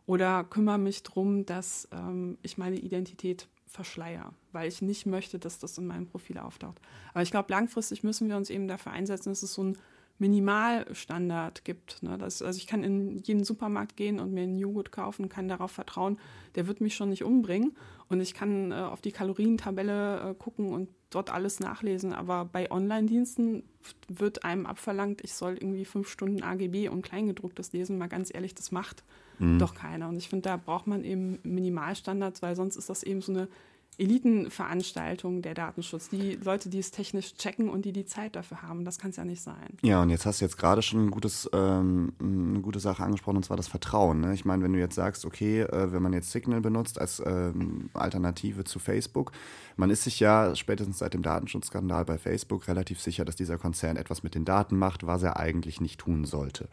oder 0.05 0.43
kümmere 0.43 0.77
mich 0.77 1.03
darum, 1.03 1.45
dass 1.45 1.87
ähm, 1.91 2.37
ich 2.41 2.57
meine 2.57 2.77
Identität 2.77 3.47
verschleier, 3.65 4.33
weil 4.51 4.67
ich 4.67 4.81
nicht 4.81 5.05
möchte, 5.05 5.39
dass 5.39 5.59
das 5.59 5.77
in 5.77 5.87
meinem 5.87 6.05
Profil 6.05 6.37
auftaucht. 6.37 6.79
Aber 7.13 7.23
ich 7.23 7.31
glaube, 7.31 7.51
langfristig 7.51 8.03
müssen 8.03 8.27
wir 8.27 8.37
uns 8.37 8.49
eben 8.49 8.67
dafür 8.67 8.91
einsetzen, 8.91 9.29
dass 9.29 9.43
es 9.43 9.53
so 9.53 9.63
ein 9.63 9.77
Minimalstandard 10.19 11.65
gibt. 11.65 12.03
Ne? 12.03 12.17
Das, 12.17 12.41
also 12.41 12.57
ich 12.57 12.67
kann 12.67 12.83
in 12.83 13.17
jeden 13.19 13.43
Supermarkt 13.43 13.97
gehen 13.97 14.19
und 14.19 14.33
mir 14.33 14.43
einen 14.43 14.57
Joghurt 14.57 14.91
kaufen, 14.91 15.29
kann 15.29 15.47
darauf 15.47 15.71
vertrauen, 15.71 16.19
der 16.55 16.67
wird 16.67 16.79
mich 16.79 16.95
schon 16.95 17.09
nicht 17.09 17.23
umbringen. 17.23 17.75
Und 18.11 18.19
ich 18.19 18.33
kann 18.33 18.73
äh, 18.73 18.75
auf 18.75 18.99
die 18.99 19.13
Kalorientabelle 19.13 20.31
äh, 20.31 20.33
gucken 20.33 20.73
und 20.73 20.89
dort 21.11 21.31
alles 21.31 21.61
nachlesen. 21.61 22.11
Aber 22.13 22.43
bei 22.43 22.69
Online-Diensten 22.69 23.63
wird 24.09 24.43
einem 24.43 24.65
abverlangt, 24.65 25.21
ich 25.23 25.33
soll 25.33 25.53
irgendwie 25.53 25.85
fünf 25.85 26.09
Stunden 26.09 26.43
AGB 26.43 26.89
und 26.89 27.03
Kleingedrucktes 27.03 27.71
lesen. 27.71 27.97
Mal 27.97 28.07
ganz 28.07 28.29
ehrlich, 28.33 28.53
das 28.53 28.73
macht 28.73 29.05
mhm. 29.39 29.59
doch 29.59 29.73
keiner. 29.75 30.09
Und 30.09 30.17
ich 30.17 30.27
finde, 30.27 30.49
da 30.49 30.57
braucht 30.57 30.87
man 30.87 31.05
eben 31.05 31.39
Minimalstandards, 31.43 32.41
weil 32.41 32.57
sonst 32.57 32.75
ist 32.75 32.89
das 32.89 33.03
eben 33.03 33.21
so 33.21 33.31
eine 33.31 33.47
Elitenveranstaltung 33.97 35.41
der 35.41 35.53
Datenschutz. 35.53 36.09
Die 36.09 36.35
Leute, 36.35 36.69
die 36.69 36.79
es 36.79 36.91
technisch 36.91 37.35
checken 37.35 37.69
und 37.69 37.85
die 37.85 37.91
die 37.91 38.05
Zeit 38.05 38.35
dafür 38.35 38.61
haben, 38.61 38.85
das 38.85 38.97
kann 38.97 39.11
es 39.11 39.17
ja 39.17 39.25
nicht 39.25 39.41
sein. 39.41 39.77
Ja, 39.81 40.01
und 40.01 40.09
jetzt 40.09 40.25
hast 40.25 40.41
du 40.41 40.45
jetzt 40.45 40.57
gerade 40.57 40.81
schon 40.81 41.05
ein 41.05 41.11
gutes, 41.11 41.49
ähm, 41.53 42.13
eine 42.19 42.61
gute 42.61 42.79
Sache 42.79 43.03
angesprochen, 43.03 43.37
und 43.37 43.43
zwar 43.43 43.57
das 43.57 43.67
Vertrauen. 43.67 44.21
Ne? 44.21 44.33
Ich 44.33 44.45
meine, 44.45 44.63
wenn 44.63 44.73
du 44.73 44.79
jetzt 44.79 44.95
sagst, 44.95 45.25
okay, 45.25 45.61
äh, 45.61 45.91
wenn 45.91 46.01
man 46.01 46.13
jetzt 46.13 46.31
Signal 46.31 46.61
benutzt 46.61 46.99
als 46.99 47.21
ähm, 47.25 47.89
Alternative 47.93 48.63
zu 48.63 48.79
Facebook, 48.79 49.31
man 49.77 49.89
ist 49.89 50.03
sich 50.03 50.19
ja 50.19 50.55
spätestens 50.55 50.99
seit 50.99 51.13
dem 51.13 51.21
Datenschutzskandal 51.21 52.05
bei 52.05 52.17
Facebook 52.17 52.67
relativ 52.67 52.99
sicher, 52.99 53.25
dass 53.25 53.35
dieser 53.35 53.57
Konzern 53.57 53.97
etwas 53.97 54.23
mit 54.23 54.35
den 54.35 54.45
Daten 54.45 54.77
macht, 54.77 55.05
was 55.05 55.23
er 55.23 55.37
eigentlich 55.37 55.81
nicht 55.81 55.99
tun 55.99 56.25
sollte. 56.25 56.69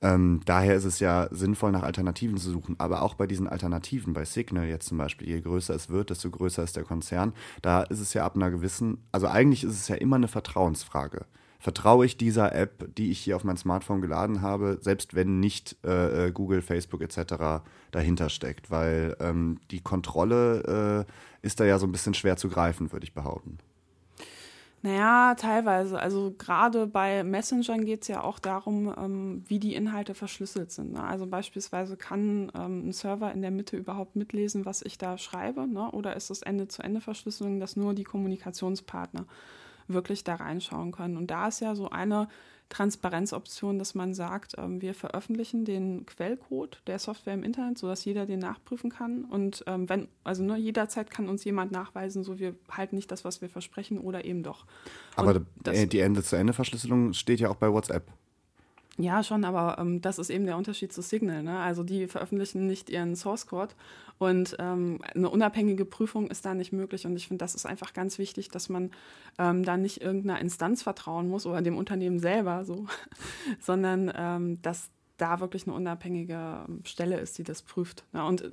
Ähm, 0.00 0.40
daher 0.44 0.76
ist 0.76 0.84
es 0.84 1.00
ja 1.00 1.28
sinnvoll, 1.30 1.72
nach 1.72 1.82
Alternativen 1.82 2.36
zu 2.36 2.50
suchen. 2.50 2.76
Aber 2.78 3.02
auch 3.02 3.14
bei 3.14 3.26
diesen 3.26 3.48
Alternativen, 3.48 4.12
bei 4.12 4.24
Signal 4.24 4.66
jetzt 4.66 4.86
zum 4.86 4.98
Beispiel, 4.98 5.28
je 5.28 5.40
größer 5.40 5.74
es 5.74 5.88
wird, 5.88 6.10
desto 6.10 6.30
größer 6.30 6.62
ist 6.62 6.76
der 6.76 6.84
Konzern. 6.84 7.32
Da 7.62 7.82
ist 7.82 8.00
es 8.00 8.14
ja 8.14 8.24
ab 8.24 8.36
einer 8.36 8.50
gewissen, 8.50 8.98
also 9.12 9.26
eigentlich 9.26 9.64
ist 9.64 9.74
es 9.74 9.88
ja 9.88 9.96
immer 9.96 10.16
eine 10.16 10.28
Vertrauensfrage. 10.28 11.26
Vertraue 11.60 12.06
ich 12.06 12.16
dieser 12.16 12.54
App, 12.54 12.94
die 12.96 13.10
ich 13.10 13.18
hier 13.18 13.34
auf 13.34 13.42
mein 13.42 13.56
Smartphone 13.56 14.00
geladen 14.00 14.42
habe, 14.42 14.78
selbst 14.80 15.14
wenn 15.14 15.40
nicht 15.40 15.76
äh, 15.84 16.26
äh 16.26 16.30
Google, 16.30 16.62
Facebook 16.62 17.02
etc. 17.02 17.64
dahinter 17.90 18.28
steckt? 18.28 18.70
Weil 18.70 19.16
ähm, 19.18 19.58
die 19.72 19.80
Kontrolle 19.80 21.06
äh, 21.08 21.12
ist 21.44 21.58
da 21.58 21.64
ja 21.64 21.80
so 21.80 21.86
ein 21.86 21.92
bisschen 21.92 22.14
schwer 22.14 22.36
zu 22.36 22.48
greifen, 22.48 22.92
würde 22.92 23.04
ich 23.04 23.12
behaupten. 23.12 23.58
Naja, 24.82 25.34
teilweise. 25.34 25.98
Also 25.98 26.34
gerade 26.38 26.86
bei 26.86 27.24
Messengern 27.24 27.84
geht 27.84 28.02
es 28.02 28.08
ja 28.08 28.22
auch 28.22 28.38
darum, 28.38 28.94
ähm, 28.96 29.42
wie 29.48 29.58
die 29.58 29.74
Inhalte 29.74 30.14
verschlüsselt 30.14 30.70
sind. 30.70 30.92
Ne? 30.92 31.02
Also 31.02 31.26
beispielsweise 31.26 31.96
kann 31.96 32.52
ähm, 32.54 32.88
ein 32.88 32.92
Server 32.92 33.32
in 33.32 33.42
der 33.42 33.50
Mitte 33.50 33.76
überhaupt 33.76 34.14
mitlesen, 34.14 34.64
was 34.66 34.82
ich 34.82 34.96
da 34.96 35.18
schreibe, 35.18 35.66
ne? 35.66 35.90
oder 35.90 36.14
ist 36.14 36.30
es 36.30 36.42
Ende-zu-Ende-Verschlüsselung, 36.42 37.58
dass 37.58 37.74
nur 37.74 37.92
die 37.92 38.04
Kommunikationspartner 38.04 39.26
wirklich 39.88 40.22
da 40.22 40.36
reinschauen 40.36 40.92
können. 40.92 41.16
Und 41.16 41.28
da 41.28 41.48
ist 41.48 41.60
ja 41.60 41.74
so 41.74 41.90
eine 41.90 42.28
Transparenzoption, 42.68 43.78
dass 43.78 43.94
man 43.94 44.12
sagt, 44.14 44.54
ähm, 44.58 44.82
wir 44.82 44.94
veröffentlichen 44.94 45.64
den 45.64 46.04
Quellcode 46.04 46.82
der 46.86 46.98
Software 46.98 47.34
im 47.34 47.42
Internet, 47.42 47.78
sodass 47.78 48.04
jeder 48.04 48.26
den 48.26 48.40
nachprüfen 48.40 48.90
kann. 48.90 49.24
Und 49.24 49.64
ähm, 49.66 49.88
wenn, 49.88 50.08
also 50.24 50.42
nur 50.42 50.56
jederzeit 50.56 51.10
kann 51.10 51.28
uns 51.28 51.44
jemand 51.44 51.72
nachweisen, 51.72 52.24
so 52.24 52.38
wir 52.38 52.54
halten 52.70 52.96
nicht 52.96 53.10
das, 53.10 53.24
was 53.24 53.40
wir 53.40 53.48
versprechen 53.48 53.98
oder 53.98 54.24
eben 54.24 54.42
doch. 54.42 54.66
Aber 55.16 55.40
die 55.64 56.00
Ende-zu-Ende-Verschlüsselung 56.00 57.14
steht 57.14 57.40
ja 57.40 57.48
auch 57.48 57.56
bei 57.56 57.72
WhatsApp. 57.72 58.10
Ja, 59.00 59.22
schon, 59.22 59.44
aber 59.44 59.78
ähm, 59.78 60.00
das 60.00 60.18
ist 60.18 60.28
eben 60.28 60.44
der 60.44 60.56
Unterschied 60.56 60.92
zu 60.92 61.02
Signal. 61.02 61.44
Ne? 61.44 61.60
Also 61.60 61.84
die 61.84 62.08
veröffentlichen 62.08 62.66
nicht 62.66 62.90
ihren 62.90 63.14
Source 63.14 63.46
Code 63.46 63.74
und 64.18 64.56
ähm, 64.58 64.98
eine 65.14 65.30
unabhängige 65.30 65.84
Prüfung 65.84 66.28
ist 66.28 66.44
da 66.44 66.54
nicht 66.54 66.72
möglich. 66.72 67.06
Und 67.06 67.16
ich 67.16 67.28
finde, 67.28 67.44
das 67.44 67.54
ist 67.54 67.64
einfach 67.64 67.92
ganz 67.92 68.18
wichtig, 68.18 68.48
dass 68.48 68.68
man 68.68 68.90
ähm, 69.38 69.64
da 69.64 69.76
nicht 69.76 70.00
irgendeiner 70.00 70.40
Instanz 70.40 70.82
vertrauen 70.82 71.28
muss 71.28 71.46
oder 71.46 71.62
dem 71.62 71.76
Unternehmen 71.76 72.18
selber 72.18 72.64
so, 72.64 72.86
sondern 73.60 74.10
ähm, 74.16 74.60
dass 74.62 74.90
da 75.16 75.38
wirklich 75.38 75.66
eine 75.66 75.76
unabhängige 75.76 76.64
ähm, 76.68 76.80
Stelle 76.84 77.20
ist, 77.20 77.38
die 77.38 77.44
das 77.44 77.62
prüft. 77.62 78.04
Ne? 78.12 78.24
Und 78.24 78.52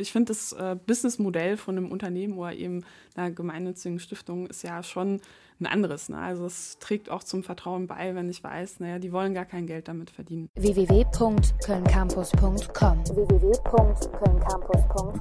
ich 0.00 0.12
finde, 0.12 0.26
das 0.26 0.52
äh, 0.52 0.76
Businessmodell 0.86 1.56
von 1.56 1.76
einem 1.76 1.90
Unternehmen 1.90 2.38
oder 2.38 2.54
eben 2.54 2.84
einer 3.16 3.32
gemeinnützigen 3.32 3.98
Stiftung 3.98 4.46
ist 4.46 4.62
ja 4.62 4.84
schon 4.84 5.20
ein 5.60 5.66
anderes. 5.66 6.08
Ne? 6.08 6.18
Also 6.18 6.46
es 6.46 6.78
trägt 6.78 7.10
auch 7.10 7.24
zum 7.24 7.42
Vertrauen 7.42 7.88
bei, 7.88 8.14
wenn 8.14 8.30
ich 8.30 8.44
weiß, 8.44 8.78
naja, 8.78 9.00
die 9.00 9.10
wollen 9.12 9.34
gar 9.34 9.44
kein 9.44 9.66
Geld 9.66 9.88
damit 9.88 10.10
verdienen. 10.10 10.48
www.kölncampus.com 10.54 12.56
www.kölncampus.com 12.56 15.14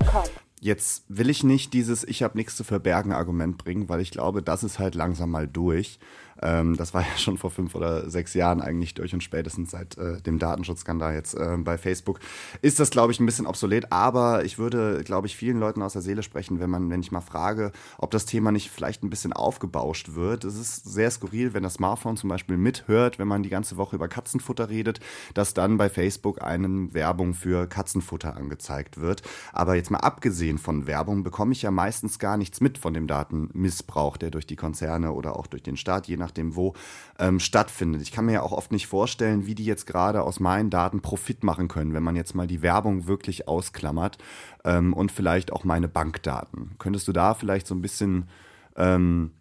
Jetzt 0.60 1.06
will 1.08 1.30
ich 1.30 1.44
nicht 1.44 1.72
dieses 1.74 2.04
Ich 2.04 2.24
habe 2.24 2.36
nichts 2.38 2.56
zu 2.56 2.64
verbergen 2.64 3.14
Argument 3.14 3.58
bringen, 3.58 3.90
weil 3.90 4.02
ich 4.02 4.12
glaube, 4.12 4.44
das 4.44 4.64
ist 4.64 4.78
halt 4.80 4.96
langsam 4.96 5.30
mal 5.32 5.48
durch. 5.48 6.00
Ähm, 6.42 6.78
das 6.78 6.94
war 6.94 7.02
ja 7.12 7.18
schon 7.18 7.38
vor 7.38 7.52
fünf 7.52 7.76
oder 7.76 8.10
sechs 8.10 8.34
Jahren 8.34 8.62
eigentlich 8.62 8.94
durch 8.94 9.14
und 9.14 9.24
spätestens 9.24 9.72
seit 9.72 9.98
äh, 9.98 10.22
dem 10.22 10.40
Datenschutzskandal 10.40 11.14
jetzt 11.14 11.34
äh, 11.34 11.58
bei 11.58 11.78
Facebook 11.78 12.20
ist 12.62 12.80
das, 12.80 12.90
glaube 12.90 13.12
ich, 13.12 13.20
ein 13.20 13.26
bisschen 13.26 13.48
obsolet. 13.48 13.92
Aber 13.92 14.46
ich 14.46 14.58
würde, 14.58 15.04
glaube 15.04 15.28
ich, 15.28 15.36
vielen 15.36 15.60
Leuten 15.60 15.82
aus 15.82 15.94
der 15.94 16.02
Seele 16.02 16.24
sprechen, 16.24 16.60
wenn 16.60 16.70
man, 16.70 16.90
wenn 16.90 17.02
ich 17.02 17.12
mal 17.12 17.22
frage, 17.22 17.72
ob 17.98 18.12
das 18.12 18.26
Thema 18.26 18.52
nicht 18.52 18.70
vielleicht 18.70 19.04
ein 19.04 19.10
bisschen 19.10 19.34
aufgebauscht 19.34 20.16
wird. 20.16 20.44
Es 20.44 20.56
ist 20.56 20.86
sehr 20.86 21.12
skurril, 21.12 21.54
wenn 21.54 21.64
das 21.64 21.76
Smartphone 21.76 22.18
zum 22.18 22.30
Beispiel 22.30 22.58
mithört, 22.58 23.20
wenn 23.20 23.28
man 23.28 23.44
die 23.44 23.50
ganze 23.50 23.78
Woche 23.78 23.96
über 23.96 24.08
Katzenfutter 24.08 24.70
redet, 24.70 25.00
dass 25.34 25.54
dann 25.54 25.78
bei 25.78 25.90
Facebook 25.90 26.42
eine 26.42 26.94
Werbung 26.94 27.34
für 27.34 27.68
Katzenfutter 27.68 28.36
angezeigt 28.36 29.00
wird. 29.00 29.22
Aber 29.54 29.76
jetzt 29.76 29.92
mal 29.92 30.00
abgesehen 30.00 30.58
von 30.58 30.88
Werbung 30.88 31.24
bekomme 31.24 31.52
ich 31.52 31.62
ja 31.62 31.72
meistens 31.72 32.20
gar 32.20 32.38
nichts 32.38 32.62
mit 32.62 32.78
von 32.78 32.94
dem 32.94 33.08
Datenmissbrauch, 33.08 34.18
der 34.18 34.32
durch 34.32 34.48
die 34.48 34.56
Konzerne 34.56 35.12
oder 35.12 35.38
auch 35.38 35.48
durch 35.48 35.64
den 35.64 35.78
Staat, 35.78 36.08
je 36.08 36.18
nach 36.18 36.27
nachdem 36.28 36.56
wo, 36.56 36.74
ähm, 37.20 37.40
stattfindet. 37.40 38.02
Ich 38.02 38.12
kann 38.12 38.26
mir 38.26 38.34
ja 38.34 38.42
auch 38.42 38.52
oft 38.52 38.72
nicht 38.72 38.88
vorstellen, 38.88 39.46
wie 39.46 39.56
die 39.56 39.66
jetzt 39.66 39.88
gerade 39.88 40.24
aus 40.24 40.40
meinen 40.40 40.70
Daten 40.70 41.02
Profit 41.02 41.44
machen 41.44 41.68
können, 41.68 41.94
wenn 41.94 42.04
man 42.04 42.16
jetzt 42.16 42.36
mal 42.36 42.48
die 42.48 42.62
Werbung 42.62 43.08
wirklich 43.08 43.48
ausklammert 43.48 44.18
ähm, 44.66 44.94
und 44.94 45.12
vielleicht 45.12 45.52
auch 45.54 45.64
meine 45.64 45.88
Bankdaten. 45.88 46.76
Könntest 46.78 47.08
du 47.08 47.14
da 47.14 47.34
vielleicht 47.34 47.68
so 47.68 47.76
ein 47.76 47.82
bisschen 47.82 48.28
ähm, 48.76 49.32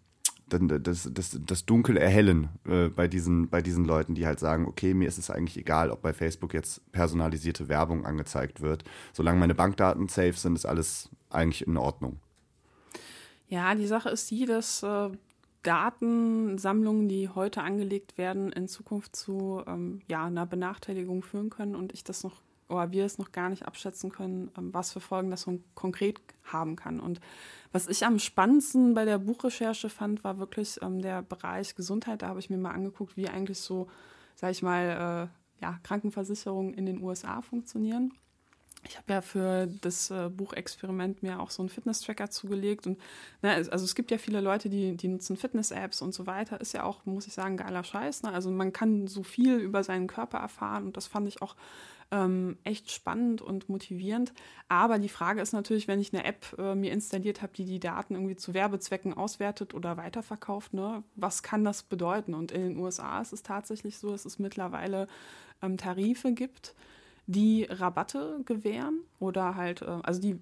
das, 0.49 1.09
das, 1.11 1.37
das 1.45 1.65
Dunkel 1.65 1.97
erhellen 1.97 2.49
äh, 2.65 2.87
bei, 2.87 3.07
diesen, 3.07 3.49
bei 3.49 3.61
diesen 3.61 3.83
Leuten, 3.83 4.15
die 4.15 4.25
halt 4.25 4.39
sagen, 4.39 4.65
okay, 4.65 4.93
mir 4.93 5.07
ist 5.07 5.17
es 5.17 5.29
eigentlich 5.29 5.57
egal, 5.57 5.91
ob 5.91 6.01
bei 6.01 6.13
Facebook 6.13 6.53
jetzt 6.53 6.89
personalisierte 6.91 7.67
Werbung 7.67 8.05
angezeigt 8.05 8.61
wird. 8.61 8.85
Solange 9.11 9.39
meine 9.39 9.55
Bankdaten 9.55 10.07
safe 10.07 10.33
sind, 10.33 10.55
ist 10.55 10.65
alles 10.65 11.09
eigentlich 11.29 11.67
in 11.67 11.75
Ordnung. 11.75 12.19
Ja, 13.49 13.75
die 13.75 13.87
Sache 13.87 14.09
ist 14.09 14.29
die, 14.31 14.45
dass 14.45 14.83
äh, 14.83 15.09
Datensammlungen, 15.67 17.09
die 17.09 17.27
heute 17.27 17.61
angelegt 17.61 18.17
werden, 18.17 18.53
in 18.53 18.69
Zukunft 18.69 19.17
zu 19.17 19.61
ähm, 19.67 20.01
ja, 20.07 20.25
einer 20.25 20.45
Benachteiligung 20.45 21.23
führen 21.23 21.49
können 21.49 21.75
und 21.75 21.93
ich 21.93 22.05
das 22.05 22.23
noch 22.23 22.41
oder 22.69 22.91
wir 22.91 23.05
es 23.05 23.17
noch 23.17 23.31
gar 23.31 23.49
nicht 23.49 23.65
abschätzen 23.65 24.09
können, 24.09 24.49
ähm, 24.57 24.73
was 24.73 24.93
für 24.93 25.01
Folgen 25.01 25.29
das 25.29 25.45
konkret 25.75 26.21
haben 26.43 26.77
kann. 26.77 27.01
Und 27.01 27.19
was 27.73 27.87
ich 27.87 28.05
am 28.05 28.17
spannendsten 28.17 28.93
bei 28.93 29.03
der 29.03 29.19
Buchrecherche 29.19 29.89
fand, 29.89 30.23
war 30.23 30.37
wirklich 30.39 30.79
ähm, 30.81 31.01
der 31.01 31.21
Bereich 31.21 31.75
Gesundheit. 31.75 32.21
Da 32.21 32.29
habe 32.29 32.39
ich 32.39 32.49
mir 32.49 32.57
mal 32.57 32.71
angeguckt, 32.71 33.17
wie 33.17 33.27
eigentlich 33.27 33.59
so, 33.59 33.87
sage 34.35 34.51
ich 34.51 34.63
mal, 34.63 35.29
äh, 35.61 35.63
ja, 35.63 35.79
Krankenversicherungen 35.83 36.73
in 36.73 36.85
den 36.85 37.01
USA 37.01 37.41
funktionieren 37.41 38.13
ich 38.83 38.97
habe 38.97 39.13
ja 39.13 39.21
für 39.21 39.67
das 39.81 40.11
äh, 40.11 40.29
Buchexperiment 40.29 41.23
mir 41.23 41.39
auch 41.39 41.49
so 41.49 41.61
einen 41.61 41.69
Fitness-Tracker 41.69 42.29
zugelegt. 42.29 42.87
Und 42.87 42.99
ne, 43.41 43.53
also 43.53 43.85
es 43.85 43.95
gibt 43.95 44.11
ja 44.11 44.17
viele 44.17 44.41
Leute, 44.41 44.69
die, 44.69 44.95
die 44.95 45.07
nutzen 45.07 45.37
Fitness-Apps 45.37 46.01
und 46.01 46.13
so 46.13 46.27
weiter. 46.27 46.61
Ist 46.61 46.73
ja 46.73 46.83
auch, 46.83 47.05
muss 47.05 47.27
ich 47.27 47.33
sagen, 47.33 47.57
geiler 47.57 47.83
Scheiß. 47.83 48.23
Ne? 48.23 48.31
Also 48.31 48.51
man 48.51 48.73
kann 48.73 49.07
so 49.07 49.23
viel 49.23 49.57
über 49.57 49.83
seinen 49.83 50.07
Körper 50.07 50.37
erfahren 50.37 50.85
und 50.85 50.97
das 50.97 51.07
fand 51.07 51.27
ich 51.27 51.41
auch 51.41 51.55
ähm, 52.11 52.57
echt 52.63 52.91
spannend 52.91 53.41
und 53.41 53.67
motivierend. 53.67 54.33
Aber 54.69 54.99
die 54.99 55.09
Frage 55.09 55.41
ist 55.41 55.51
natürlich, 55.51 55.87
wenn 55.87 55.99
ich 55.99 56.13
eine 56.13 56.23
App 56.23 56.55
äh, 56.57 56.75
mir 56.75 56.93
installiert 56.93 57.41
habe, 57.41 57.53
die 57.53 57.65
die 57.65 57.79
Daten 57.79 58.15
irgendwie 58.15 58.37
zu 58.37 58.53
Werbezwecken 58.53 59.13
auswertet 59.13 59.73
oder 59.73 59.97
weiterverkauft, 59.97 60.73
ne, 60.73 61.03
was 61.15 61.43
kann 61.43 61.65
das 61.65 61.83
bedeuten? 61.83 62.33
Und 62.33 62.51
in 62.51 62.61
den 62.61 62.77
USA 62.77 63.21
ist 63.21 63.33
es 63.33 63.43
tatsächlich 63.43 63.97
so, 63.97 64.11
dass 64.11 64.25
es 64.25 64.39
mittlerweile 64.39 65.07
ähm, 65.61 65.77
Tarife 65.77 66.31
gibt 66.31 66.75
die 67.27 67.63
Rabatte 67.69 68.41
gewähren 68.45 69.01
oder 69.19 69.55
halt, 69.55 69.81
äh, 69.81 69.99
also 70.03 70.19
die 70.19 70.39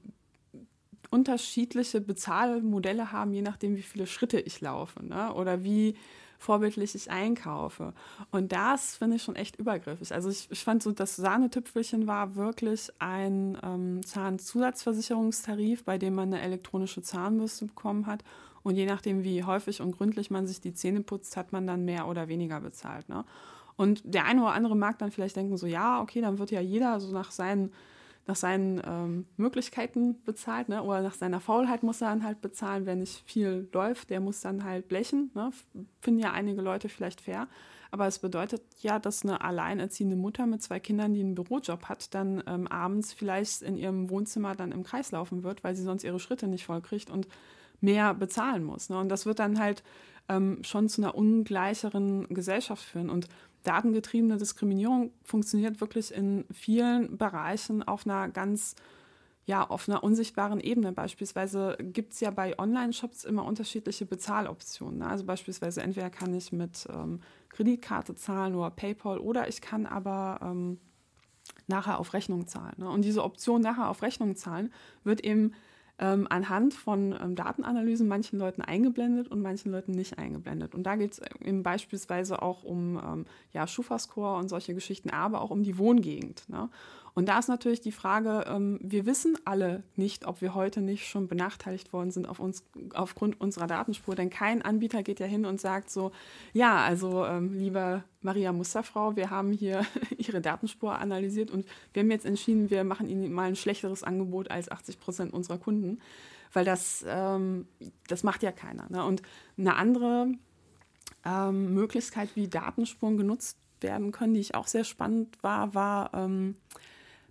unterschiedliche 1.09 2.01
Bezahlmodelle 2.01 3.11
haben, 3.11 3.33
je 3.33 3.41
nachdem, 3.41 3.75
wie 3.75 3.81
viele 3.81 4.07
Schritte 4.07 4.39
ich 4.39 4.61
laufe 4.61 5.03
ne? 5.03 5.33
oder 5.33 5.63
wie 5.63 5.95
vorbildlich 6.37 6.93
ich 6.95 7.09
einkaufe. 7.09 7.93
Und 8.31 8.51
das 8.51 8.97
finde 8.97 9.15
ich 9.15 9.23
schon 9.23 9.35
echt 9.35 9.55
übergriffig. 9.57 10.13
Also 10.13 10.29
ich, 10.29 10.47
ich 10.51 10.63
fand 10.63 10.83
so, 10.83 10.91
das 10.91 11.15
Sahnetüpfelchen 11.15 12.07
war 12.07 12.35
wirklich 12.35 12.91
ein 12.99 13.57
ähm, 13.63 14.05
Zahnzusatzversicherungstarif, 14.05 15.83
bei 15.83 15.97
dem 15.97 16.15
man 16.15 16.33
eine 16.33 16.41
elektronische 16.41 17.01
Zahnbürste 17.01 17.65
bekommen 17.65 18.05
hat. 18.05 18.23
Und 18.63 18.75
je 18.75 18.85
nachdem, 18.85 19.23
wie 19.23 19.43
häufig 19.43 19.81
und 19.81 19.97
gründlich 19.97 20.31
man 20.31 20.47
sich 20.47 20.59
die 20.59 20.73
Zähne 20.73 21.01
putzt, 21.01 21.37
hat 21.37 21.51
man 21.51 21.67
dann 21.67 21.85
mehr 21.85 22.07
oder 22.07 22.27
weniger 22.27 22.59
bezahlt. 22.59 23.07
Ne? 23.09 23.23
Und 23.77 24.01
der 24.05 24.25
eine 24.25 24.41
oder 24.41 24.53
andere 24.53 24.75
mag 24.75 24.99
dann 24.99 25.11
vielleicht 25.11 25.35
denken, 25.35 25.57
so 25.57 25.67
ja, 25.67 26.01
okay, 26.01 26.21
dann 26.21 26.39
wird 26.39 26.51
ja 26.51 26.61
jeder 26.61 26.99
so 26.99 27.11
nach 27.11 27.31
seinen, 27.31 27.73
nach 28.25 28.35
seinen 28.35 28.81
ähm, 28.85 29.25
Möglichkeiten 29.37 30.23
bezahlt, 30.23 30.69
ne? 30.69 30.81
oder 30.81 31.01
nach 31.01 31.13
seiner 31.13 31.39
Faulheit 31.39 31.83
muss 31.83 32.01
er 32.01 32.09
dann 32.09 32.23
halt 32.23 32.41
bezahlen. 32.41 32.85
Wer 32.85 32.95
nicht 32.95 33.23
viel 33.29 33.67
läuft, 33.73 34.09
der 34.09 34.21
muss 34.21 34.41
dann 34.41 34.63
halt 34.63 34.87
blechen. 34.87 35.31
Ne? 35.33 35.51
Finden 36.01 36.21
ja 36.21 36.31
einige 36.31 36.61
Leute 36.61 36.89
vielleicht 36.89 37.21
fair. 37.21 37.47
Aber 37.91 38.07
es 38.07 38.19
bedeutet 38.19 38.61
ja, 38.81 38.99
dass 38.99 39.23
eine 39.23 39.41
alleinerziehende 39.41 40.15
Mutter 40.15 40.47
mit 40.47 40.61
zwei 40.61 40.79
Kindern, 40.79 41.13
die 41.13 41.21
einen 41.21 41.35
Bürojob 41.35 41.85
hat, 41.85 42.13
dann 42.13 42.43
ähm, 42.47 42.67
abends 42.67 43.13
vielleicht 43.13 43.61
in 43.61 43.77
ihrem 43.77 44.09
Wohnzimmer 44.09 44.55
dann 44.55 44.71
im 44.71 44.83
Kreis 44.83 45.11
laufen 45.11 45.43
wird, 45.43 45.63
weil 45.63 45.75
sie 45.75 45.83
sonst 45.83 46.03
ihre 46.03 46.19
Schritte 46.19 46.47
nicht 46.47 46.65
vollkriegt 46.65 47.09
und 47.09 47.27
mehr 47.81 48.13
bezahlen 48.13 48.63
muss. 48.63 48.89
Ne? 48.89 48.97
Und 48.97 49.09
das 49.09 49.25
wird 49.25 49.39
dann 49.39 49.59
halt 49.59 49.83
ähm, 50.27 50.59
schon 50.63 50.89
zu 50.89 51.01
einer 51.01 51.15
ungleicheren 51.15 52.27
Gesellschaft 52.29 52.83
führen. 52.83 53.09
Und 53.09 53.27
datengetriebene 53.67 54.37
Diskriminierung 54.37 55.11
funktioniert 55.23 55.81
wirklich 55.81 56.13
in 56.13 56.45
vielen 56.51 57.17
Bereichen 57.17 57.83
auf 57.83 58.05
einer 58.05 58.29
ganz 58.29 58.75
ja, 59.47 59.63
auf 59.69 59.87
einer 59.87 60.03
unsichtbaren 60.03 60.59
Ebene. 60.59 60.91
Beispielsweise 60.91 61.77
gibt 61.79 62.13
es 62.13 62.19
ja 62.19 62.31
bei 62.31 62.57
Online-Shops 62.57 63.25
immer 63.25 63.45
unterschiedliche 63.45 64.05
Bezahloptionen. 64.07 64.99
Ne? 64.99 65.07
Also 65.07 65.23
beispielsweise 65.23 65.83
entweder 65.83 66.09
kann 66.09 66.33
ich 66.33 66.51
mit 66.51 66.87
ähm, 66.91 67.19
Kreditkarte 67.49 68.15
zahlen 68.15 68.55
oder 68.55 68.71
PayPal 68.71 69.19
oder 69.19 69.47
ich 69.47 69.61
kann 69.61 69.85
aber 69.85 70.39
ähm, 70.41 70.79
nachher 71.67 71.99
auf 71.99 72.13
Rechnung 72.13 72.47
zahlen. 72.47 72.73
Ne? 72.77 72.89
Und 72.89 73.05
diese 73.05 73.23
Option 73.23 73.61
nachher 73.61 73.89
auf 73.89 74.01
Rechnung 74.01 74.35
zahlen 74.35 74.73
wird 75.03 75.23
eben 75.23 75.53
ähm, 75.97 76.27
anhand 76.29 76.73
von 76.73 77.15
ähm, 77.21 77.35
Datenanalysen 77.35 78.07
manchen 78.07 78.37
Leuten 78.37 78.61
eingeblendet 78.61 79.29
und 79.29 79.41
manchen 79.41 79.71
Leuten 79.71 79.91
nicht 79.91 80.17
eingeblendet. 80.17 80.75
Und 80.75 80.83
da 80.83 80.95
geht 80.95 81.13
es 81.13 81.21
eben 81.41 81.63
beispielsweise 81.63 82.41
auch 82.41 82.63
um 82.63 82.97
ähm, 82.97 83.25
ja, 83.53 83.65
Schufa-Score 83.65 84.37
und 84.37 84.49
solche 84.49 84.73
Geschichten, 84.73 85.09
aber 85.09 85.41
auch 85.41 85.51
um 85.51 85.63
die 85.63 85.77
Wohngegend. 85.77 86.49
Ne? 86.49 86.69
Und 87.15 87.29
da 87.29 87.39
ist 87.39 87.47
natürlich 87.47 87.79
die 87.79 87.93
Frage, 87.93 88.43
ähm, 88.45 88.77
wir 88.81 89.05
wissen 89.05 89.37
alle 89.45 89.83
nicht, 89.95 90.27
ob 90.27 90.41
wir 90.41 90.53
heute 90.53 90.81
nicht 90.81 91.07
schon 91.07 91.29
benachteiligt 91.29 91.93
worden 91.93 92.11
sind 92.11 92.27
auf 92.27 92.41
uns, 92.41 92.65
aufgrund 92.93 93.39
unserer 93.39 93.67
Datenspur. 93.67 94.15
Denn 94.15 94.29
kein 94.29 94.61
Anbieter 94.61 95.01
geht 95.01 95.21
ja 95.21 95.25
hin 95.25 95.45
und 95.45 95.61
sagt 95.61 95.89
so, 95.89 96.11
ja, 96.51 96.83
also 96.83 97.25
ähm, 97.25 97.53
liebe 97.57 98.03
Maria 98.21 98.51
Musterfrau, 98.51 99.15
wir 99.15 99.29
haben 99.29 99.53
hier 99.53 99.85
Ihre 100.17 100.41
Datenspur 100.41 100.99
analysiert 100.99 101.51
und 101.51 101.65
wir 101.93 102.01
haben 102.01 102.11
jetzt 102.11 102.25
entschieden, 102.25 102.69
wir 102.69 102.83
machen 102.83 103.07
Ihnen 103.07 103.31
mal 103.31 103.47
ein 103.47 103.55
schlechteres 103.55 104.03
Angebot 104.03 104.51
als 104.51 104.69
80 104.69 104.99
Prozent 104.99 105.33
unserer 105.33 105.57
Kunden. 105.57 105.99
Weil 106.51 106.65
das, 106.65 107.05
ähm, 107.07 107.65
das 108.09 108.23
macht 108.23 108.43
ja 108.43 108.51
keiner. 108.51 108.87
Ne? 108.89 109.05
Und 109.05 109.21
eine 109.57 109.77
andere 109.77 110.33
ähm, 111.23 111.73
Möglichkeit, 111.73 112.35
wie 112.35 112.49
Datenspuren 112.49 113.15
genutzt 113.15 113.57
werden 113.79 114.11
können, 114.11 114.33
die 114.33 114.41
ich 114.41 114.53
auch 114.53 114.67
sehr 114.67 114.83
spannend 114.83 115.41
war, 115.41 115.73
war 115.73 116.13
ähm, 116.13 116.55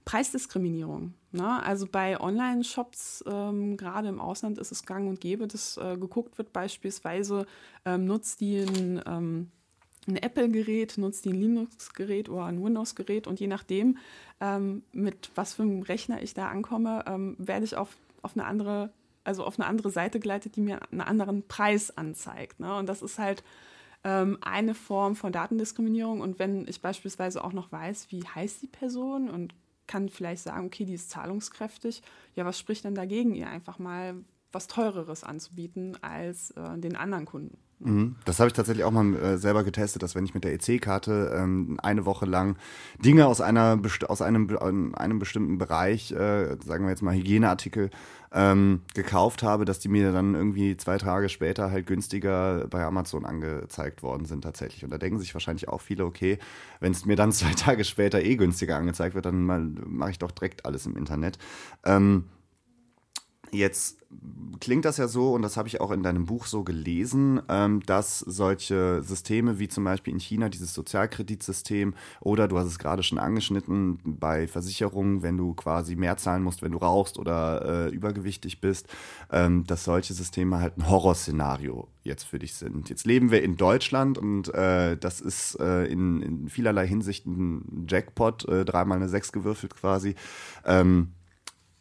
Preisdiskriminierung. 0.04 1.14
Ne? 1.32 1.62
Also 1.62 1.86
bei 1.90 2.20
Online-Shops, 2.20 3.24
ähm, 3.26 3.76
gerade 3.76 4.08
im 4.08 4.20
Ausland, 4.20 4.58
ist 4.58 4.72
es 4.72 4.84
gang 4.84 5.08
und 5.08 5.20
gäbe, 5.20 5.48
dass 5.48 5.76
äh, 5.76 5.96
geguckt 5.96 6.38
wird, 6.38 6.52
beispielsweise 6.52 7.46
ähm, 7.84 8.04
nutzt 8.04 8.40
die 8.40 8.58
ein, 8.58 9.02
ähm, 9.06 9.50
ein 10.06 10.16
Apple-Gerät, 10.16 10.98
nutzt 10.98 11.24
die 11.24 11.30
ein 11.30 11.40
Linux-Gerät 11.40 12.28
oder 12.28 12.44
ein 12.44 12.62
Windows-Gerät 12.62 13.26
und 13.26 13.40
je 13.40 13.46
nachdem, 13.46 13.96
ähm, 14.40 14.82
mit 14.92 15.30
was 15.34 15.54
für 15.54 15.62
einem 15.62 15.82
Rechner 15.82 16.22
ich 16.22 16.34
da 16.34 16.48
ankomme, 16.48 17.04
ähm, 17.06 17.36
werde 17.38 17.64
ich 17.64 17.76
auf, 17.76 17.96
auf 18.20 18.36
eine 18.36 18.44
andere, 18.44 18.92
also 19.24 19.44
auf 19.44 19.58
eine 19.58 19.66
andere 19.66 19.90
Seite 19.90 20.20
geleitet, 20.20 20.56
die 20.56 20.60
mir 20.60 20.80
einen 20.92 21.00
anderen 21.00 21.48
Preis 21.48 21.96
anzeigt. 21.96 22.60
Ne? 22.60 22.76
Und 22.76 22.88
das 22.88 23.00
ist 23.00 23.18
halt 23.18 23.42
ähm, 24.04 24.36
eine 24.42 24.74
Form 24.74 25.16
von 25.16 25.32
Datendiskriminierung. 25.32 26.20
Und 26.20 26.38
wenn 26.38 26.68
ich 26.68 26.82
beispielsweise 26.82 27.42
auch 27.42 27.54
noch 27.54 27.72
weiß, 27.72 28.08
wie 28.10 28.22
heißt 28.22 28.60
die 28.60 28.68
Person 28.68 29.30
und 29.30 29.54
kann 29.86 30.08
vielleicht 30.08 30.42
sagen, 30.42 30.66
okay, 30.66 30.84
die 30.84 30.94
ist 30.94 31.10
zahlungskräftig. 31.10 32.02
Ja, 32.34 32.44
was 32.44 32.58
spricht 32.58 32.84
denn 32.84 32.94
dagegen, 32.94 33.34
ihr 33.34 33.48
einfach 33.48 33.78
mal 33.78 34.16
was 34.52 34.66
Teureres 34.68 35.24
anzubieten 35.24 35.96
als 36.02 36.52
äh, 36.52 36.78
den 36.78 36.96
anderen 36.96 37.24
Kunden? 37.24 37.58
Mhm. 37.84 38.16
Das 38.24 38.40
habe 38.40 38.48
ich 38.48 38.54
tatsächlich 38.54 38.84
auch 38.84 38.90
mal 38.90 39.14
äh, 39.14 39.36
selber 39.36 39.62
getestet, 39.62 40.02
dass 40.02 40.14
wenn 40.14 40.24
ich 40.24 40.32
mit 40.32 40.42
der 40.42 40.54
EC-Karte 40.54 41.36
ähm, 41.36 41.78
eine 41.82 42.06
Woche 42.06 42.24
lang 42.24 42.56
Dinge 42.98 43.26
aus 43.26 43.42
einer 43.42 43.78
aus 44.08 44.22
einem, 44.22 44.48
einem 44.94 45.18
bestimmten 45.18 45.58
Bereich, 45.58 46.10
äh, 46.10 46.56
sagen 46.64 46.84
wir 46.84 46.90
jetzt 46.90 47.02
mal 47.02 47.14
Hygieneartikel, 47.14 47.90
ähm, 48.32 48.80
gekauft 48.94 49.42
habe, 49.42 49.66
dass 49.66 49.80
die 49.80 49.88
mir 49.88 50.12
dann 50.12 50.34
irgendwie 50.34 50.78
zwei 50.78 50.96
Tage 50.96 51.28
später 51.28 51.70
halt 51.70 51.86
günstiger 51.86 52.66
bei 52.68 52.82
Amazon 52.82 53.26
angezeigt 53.26 54.02
worden 54.02 54.24
sind 54.24 54.42
tatsächlich. 54.42 54.82
Und 54.82 54.90
da 54.90 54.96
denken 54.96 55.18
sich 55.18 55.34
wahrscheinlich 55.34 55.68
auch 55.68 55.82
viele, 55.82 56.06
okay, 56.06 56.38
wenn 56.80 56.92
es 56.92 57.04
mir 57.04 57.16
dann 57.16 57.32
zwei 57.32 57.52
Tage 57.52 57.84
später 57.84 58.22
eh 58.22 58.36
günstiger 58.36 58.76
angezeigt 58.76 59.14
wird, 59.14 59.26
dann 59.26 59.44
mache 59.44 60.10
ich 60.10 60.18
doch 60.18 60.30
direkt 60.30 60.64
alles 60.64 60.86
im 60.86 60.96
Internet. 60.96 61.38
Ähm, 61.84 62.24
Jetzt 63.54 63.98
klingt 64.58 64.84
das 64.84 64.96
ja 64.96 65.06
so, 65.06 65.32
und 65.32 65.42
das 65.42 65.56
habe 65.56 65.68
ich 65.68 65.80
auch 65.80 65.92
in 65.92 66.02
deinem 66.02 66.26
Buch 66.26 66.46
so 66.46 66.64
gelesen, 66.64 67.40
ähm, 67.48 67.80
dass 67.86 68.18
solche 68.18 69.02
Systeme 69.02 69.60
wie 69.60 69.68
zum 69.68 69.84
Beispiel 69.84 70.12
in 70.12 70.18
China 70.18 70.48
dieses 70.48 70.74
Sozialkreditsystem 70.74 71.94
oder 72.20 72.48
du 72.48 72.58
hast 72.58 72.66
es 72.66 72.78
gerade 72.80 73.04
schon 73.04 73.18
angeschnitten 73.18 74.00
bei 74.04 74.48
Versicherungen, 74.48 75.22
wenn 75.22 75.36
du 75.36 75.54
quasi 75.54 75.94
mehr 75.94 76.16
zahlen 76.16 76.42
musst, 76.42 76.62
wenn 76.62 76.72
du 76.72 76.78
rauchst 76.78 77.16
oder 77.16 77.86
äh, 77.86 77.94
übergewichtig 77.94 78.60
bist, 78.60 78.88
ähm, 79.30 79.64
dass 79.66 79.84
solche 79.84 80.14
Systeme 80.14 80.58
halt 80.58 80.76
ein 80.76 80.88
Horrorszenario 80.88 81.86
jetzt 82.02 82.24
für 82.24 82.40
dich 82.40 82.54
sind. 82.54 82.88
Jetzt 82.88 83.06
leben 83.06 83.30
wir 83.30 83.42
in 83.42 83.56
Deutschland 83.56 84.18
und 84.18 84.52
äh, 84.52 84.96
das 84.96 85.20
ist 85.20 85.60
äh, 85.60 85.84
in, 85.84 86.22
in, 86.22 86.48
vielerlei 86.48 86.88
Hinsicht 86.88 87.24
ein 87.26 87.86
Jackpot, 87.88 88.46
dreimal 88.48 88.98
eine 88.98 89.08
Sechs 89.08 89.30
gewürfelt 89.30 89.76
quasi. 89.76 90.16
Ähm, 90.64 91.12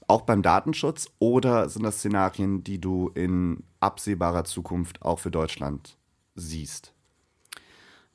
auch 0.07 0.21
beim 0.21 0.41
Datenschutz 0.41 1.09
oder 1.19 1.69
sind 1.69 1.83
das 1.83 1.97
Szenarien, 1.97 2.63
die 2.63 2.79
du 2.79 3.09
in 3.13 3.63
absehbarer 3.79 4.43
Zukunft 4.43 5.01
auch 5.01 5.19
für 5.19 5.31
Deutschland 5.31 5.97
siehst? 6.35 6.93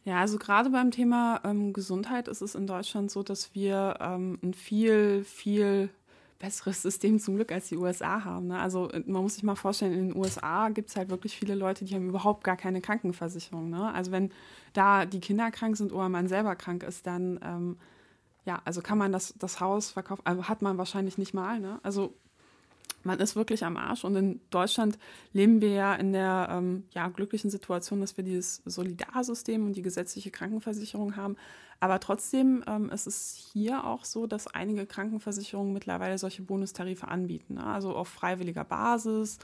Ja, 0.05 0.21
also 0.21 0.39
gerade 0.39 0.71
beim 0.71 0.91
Thema 0.91 1.41
ähm, 1.45 1.73
Gesundheit 1.73 2.29
ist 2.29 2.41
es 2.41 2.55
in 2.55 2.67
Deutschland 2.67 3.11
so, 3.11 3.23
dass 3.23 3.55
wir 3.55 3.99
ähm, 4.01 4.39
ein 4.43 4.55
viel, 4.55 5.23
viel 5.25 5.91
besseres 6.39 6.81
System 6.83 7.19
zum 7.19 7.37
Glück 7.37 7.53
als 7.53 7.69
die 7.69 7.77
USA 7.77 8.25
haben. 8.25 8.47
Ne? 8.47 8.59
Also 8.59 8.91
äh, 8.91 9.03
man 9.07 9.23
muss 9.23 9.35
sich 9.35 9.43
mal 9.43 9.57
vorstellen, 9.57 9.93
in 9.93 10.09
den 10.09 10.17
USA 10.17 10.71
gibt 10.71 10.89
es 10.89 10.97
halt 10.97 11.11
wirklich 11.11 11.37
viele 11.37 11.55
Leute, 11.55 11.85
die 11.85 11.95
haben 11.95 12.09
überhaupt 12.09 12.43
gar 12.43 12.57
keine 12.57 12.81
Krankenversicherung. 12.81 13.69
Ne? 13.69 13.93
Also 13.93 14.11
wenn 14.11 14.31
da 14.73 15.05
die 15.05 15.21
Kinder 15.21 15.51
krank 15.51 15.77
sind 15.77 15.93
oder 15.93 16.09
man 16.09 16.27
selber 16.27 16.57
krank 16.57 16.85
ist, 16.85 17.07
dann 17.07 17.39
ähm, 17.43 17.77
ja, 18.49 18.63
also 18.65 18.81
kann 18.81 18.97
man 18.97 19.13
das, 19.13 19.35
das 19.39 19.61
Haus 19.61 19.91
verkaufen, 19.91 20.23
also 20.25 20.49
hat 20.49 20.63
man 20.63 20.79
wahrscheinlich 20.79 21.19
nicht 21.19 21.35
mal. 21.35 21.61
Ne? 21.61 21.81
Also 21.83 22.15
man 23.05 23.21
ist 23.21 23.37
wirklich 23.37 23.63
am 23.63 23.77
Arsch. 23.77 24.05
Und 24.05 24.17
in 24.17 24.41
Deutschland 24.49 24.99
leben 25.35 25.61
wir 25.61 25.69
ja 25.69 25.95
in 25.95 26.15
der 26.15 26.49
ähm, 26.51 26.85
ja, 26.93 27.09
glücklichen 27.09 27.51
Situation, 27.51 28.01
dass 28.01 28.17
wir 28.17 28.25
dieses 28.25 28.63
Solidarsystem 28.65 29.67
und 29.67 29.75
die 29.75 29.83
gesetzliche 29.83 30.31
Krankenversicherung 30.31 31.15
haben. 31.15 31.37
Aber 31.79 32.01
trotzdem 32.01 32.65
ähm, 32.67 32.89
ist 32.89 33.07
es 33.07 33.51
hier 33.53 33.85
auch 33.85 34.07
so, 34.07 34.27
dass 34.27 34.47
einige 34.47 34.87
Krankenversicherungen 34.87 35.75
mittlerweile 35.75 36.17
solche 36.17 36.41
Bonustarife 36.41 37.07
anbieten. 37.07 37.55
Ne? 37.55 37.67
Also 37.67 37.95
auf 37.95 38.09
freiwilliger 38.09 38.65
Basis 38.65 39.39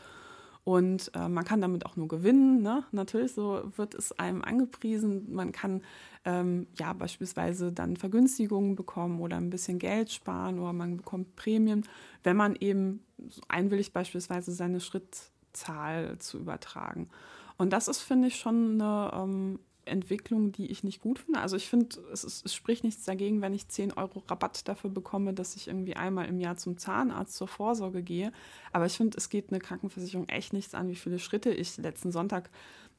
und 0.65 1.11
äh, 1.15 1.29
man 1.29 1.45
kann 1.45 1.61
damit 1.61 1.85
auch 1.85 1.97
nur 1.97 2.09
gewinnen. 2.09 2.63
Ne? 2.63 2.85
Natürlich, 2.91 3.33
so 3.33 3.71
wird 3.77 3.95
es 3.95 4.19
einem 4.19 4.43
angepriesen. 4.43 5.35
Man 5.35 5.53
kann 5.53 5.83
ähm, 6.25 6.67
ja 6.79 6.95
beispielsweise 6.95 7.71
dann 7.71 7.99
Vergünstigungen 7.99 8.75
bekommen 8.75 9.21
oder 9.21 9.37
ein 9.37 9.51
bisschen 9.51 9.79
Geld 9.79 10.11
sparen 10.11 10.59
oder 10.59 10.73
man 10.73 10.97
bekommt 10.97 11.37
Prämien, 11.37 11.87
wenn 12.23 12.37
man 12.37 12.57
eben 12.57 13.05
einwilligt, 13.49 13.93
beispielsweise 13.93 14.53
seine 14.53 14.81
Schrittzahl 14.81 16.19
zu 16.19 16.39
übertragen. 16.39 17.11
Und 17.59 17.75
das 17.75 17.87
ist, 17.87 18.01
finde 18.01 18.29
ich, 18.29 18.37
schon 18.37 18.81
eine 18.81 19.11
ähm, 19.15 19.59
Entwicklung, 19.87 20.53
die 20.53 20.71
ich 20.71 20.85
nicht 20.85 21.01
gut 21.01 21.19
finde. 21.19 21.41
Also 21.41 21.57
ich 21.57 21.69
finde, 21.69 21.97
es, 22.13 22.25
es, 22.25 22.55
spricht 22.55 22.85
nichts 22.85 23.05
dagegen, 23.05 23.43
wenn 23.43 23.53
ich 23.53 23.69
10 23.69 23.93
Euro 23.93 24.23
Rabatt 24.29 24.67
dafür 24.69 24.91
bekomme, 24.91 25.35
dass 25.35 25.57
ich 25.57 25.69
irgendwie 25.69 25.97
einmal 25.97 26.27
im 26.27 26.41
Jahr 26.41 26.57
zum 26.57 26.79
Zahnarzt 26.79 27.37
zur 27.37 27.49
Vorsorge 27.49 28.03
gehe. 28.03 28.33
Aber 28.73 28.87
ich 28.87 28.97
finde, 28.97 29.17
es 29.17 29.29
geht 29.29 29.51
eine 29.51 29.61
Krankenversicherung 29.61 30.29
echt 30.29 30.53
nichts 30.53 30.75
an, 30.75 30.89
wie 30.89 30.97
viele 30.97 31.19
Schritte 31.19 31.51
ich 31.51 31.77
letzten 31.77 32.13
Sonntag 32.13 32.51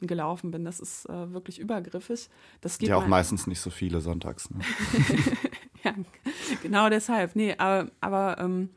gelaufen 0.01 0.51
bin. 0.51 0.65
Das 0.65 0.79
ist 0.79 1.07
äh, 1.09 1.33
wirklich 1.33 1.59
übergriffig. 1.59 2.29
Das 2.61 2.77
geht 2.77 2.89
ja 2.89 2.97
auch 2.97 3.07
meistens 3.07 3.47
nicht 3.47 3.61
so 3.61 3.69
viele 3.69 4.01
sonntags. 4.01 4.49
Ne? 4.49 4.61
ja, 5.83 5.95
genau 6.61 6.89
deshalb. 6.89 7.35
Nee, 7.35 7.55
aber, 7.57 7.89
aber 8.01 8.37
ähm, 8.39 8.69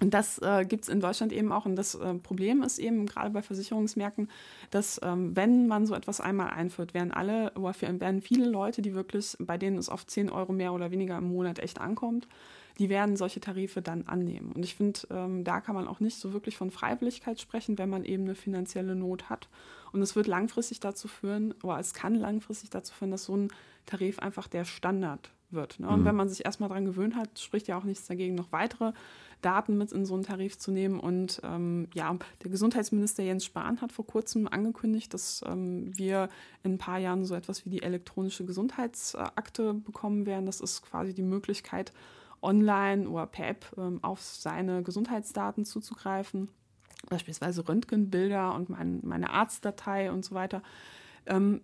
und 0.00 0.12
das 0.12 0.38
äh, 0.38 0.66
gibt 0.66 0.84
es 0.84 0.88
in 0.88 1.00
Deutschland 1.00 1.32
eben 1.32 1.52
auch. 1.52 1.64
Und 1.64 1.76
das 1.76 1.94
äh, 1.94 2.14
Problem 2.14 2.62
ist 2.62 2.78
eben 2.78 3.06
gerade 3.06 3.30
bei 3.30 3.42
Versicherungsmärkten, 3.42 4.28
dass 4.70 5.00
ähm, 5.02 5.34
wenn 5.34 5.68
man 5.68 5.86
so 5.86 5.94
etwas 5.94 6.20
einmal 6.20 6.50
einführt, 6.50 6.92
werden 6.92 7.12
alle, 7.12 7.52
werden 7.54 8.20
viele 8.20 8.46
Leute, 8.46 8.82
die 8.82 8.94
wirklich, 8.94 9.36
bei 9.40 9.56
denen 9.56 9.78
es 9.78 9.88
auf 9.88 10.06
10 10.06 10.30
Euro 10.30 10.52
mehr 10.52 10.74
oder 10.74 10.90
weniger 10.90 11.16
im 11.16 11.28
Monat 11.28 11.58
echt 11.58 11.80
ankommt, 11.80 12.28
die 12.78 12.90
werden 12.90 13.16
solche 13.16 13.40
Tarife 13.40 13.80
dann 13.80 14.06
annehmen. 14.06 14.52
Und 14.52 14.62
ich 14.62 14.74
finde, 14.74 15.00
ähm, 15.10 15.44
da 15.44 15.62
kann 15.62 15.74
man 15.74 15.88
auch 15.88 16.00
nicht 16.00 16.18
so 16.18 16.34
wirklich 16.34 16.58
von 16.58 16.70
Freiwilligkeit 16.70 17.40
sprechen, 17.40 17.78
wenn 17.78 17.88
man 17.88 18.04
eben 18.04 18.24
eine 18.24 18.34
finanzielle 18.34 18.94
Not 18.94 19.30
hat. 19.30 19.48
Und 19.92 20.02
es 20.02 20.14
wird 20.14 20.26
langfristig 20.26 20.80
dazu 20.80 21.08
führen, 21.08 21.54
oder 21.62 21.78
es 21.78 21.94
kann 21.94 22.14
langfristig 22.14 22.68
dazu 22.68 22.92
führen, 22.92 23.12
dass 23.12 23.24
so 23.24 23.34
ein 23.34 23.48
Tarif 23.86 24.18
einfach 24.18 24.46
der 24.46 24.66
Standard 24.66 25.30
wird. 25.50 25.80
Ne? 25.80 25.88
Und 25.88 26.00
mhm. 26.00 26.04
wenn 26.04 26.16
man 26.16 26.28
sich 26.28 26.44
erstmal 26.44 26.68
daran 26.68 26.84
gewöhnt 26.84 27.16
hat, 27.16 27.38
spricht 27.38 27.68
ja 27.68 27.78
auch 27.78 27.84
nichts 27.84 28.06
dagegen, 28.06 28.34
noch 28.34 28.52
weitere 28.52 28.92
Daten 29.42 29.76
mit 29.78 29.92
in 29.92 30.04
so 30.04 30.14
einen 30.14 30.22
Tarif 30.22 30.58
zu 30.58 30.70
nehmen. 30.70 30.98
Und 30.98 31.40
ähm, 31.44 31.88
ja, 31.94 32.16
der 32.42 32.50
Gesundheitsminister 32.50 33.22
Jens 33.22 33.44
Spahn 33.44 33.80
hat 33.80 33.92
vor 33.92 34.06
kurzem 34.06 34.48
angekündigt, 34.48 35.12
dass 35.14 35.42
ähm, 35.46 35.96
wir 35.96 36.28
in 36.62 36.74
ein 36.74 36.78
paar 36.78 36.98
Jahren 36.98 37.24
so 37.24 37.34
etwas 37.34 37.64
wie 37.64 37.70
die 37.70 37.82
elektronische 37.82 38.44
Gesundheitsakte 38.44 39.74
bekommen 39.74 40.26
werden. 40.26 40.46
Das 40.46 40.60
ist 40.60 40.82
quasi 40.82 41.14
die 41.14 41.22
Möglichkeit, 41.22 41.92
online 42.42 43.08
oder 43.08 43.26
per 43.26 43.48
App 43.48 43.66
ähm, 43.76 44.02
auf 44.02 44.20
seine 44.20 44.82
Gesundheitsdaten 44.82 45.64
zuzugreifen, 45.64 46.48
beispielsweise 47.08 47.66
Röntgenbilder 47.68 48.54
und 48.54 48.68
mein, 48.68 49.00
meine 49.02 49.30
Arztdatei 49.30 50.12
und 50.12 50.24
so 50.24 50.34
weiter. 50.34 50.62
Ähm, 51.26 51.62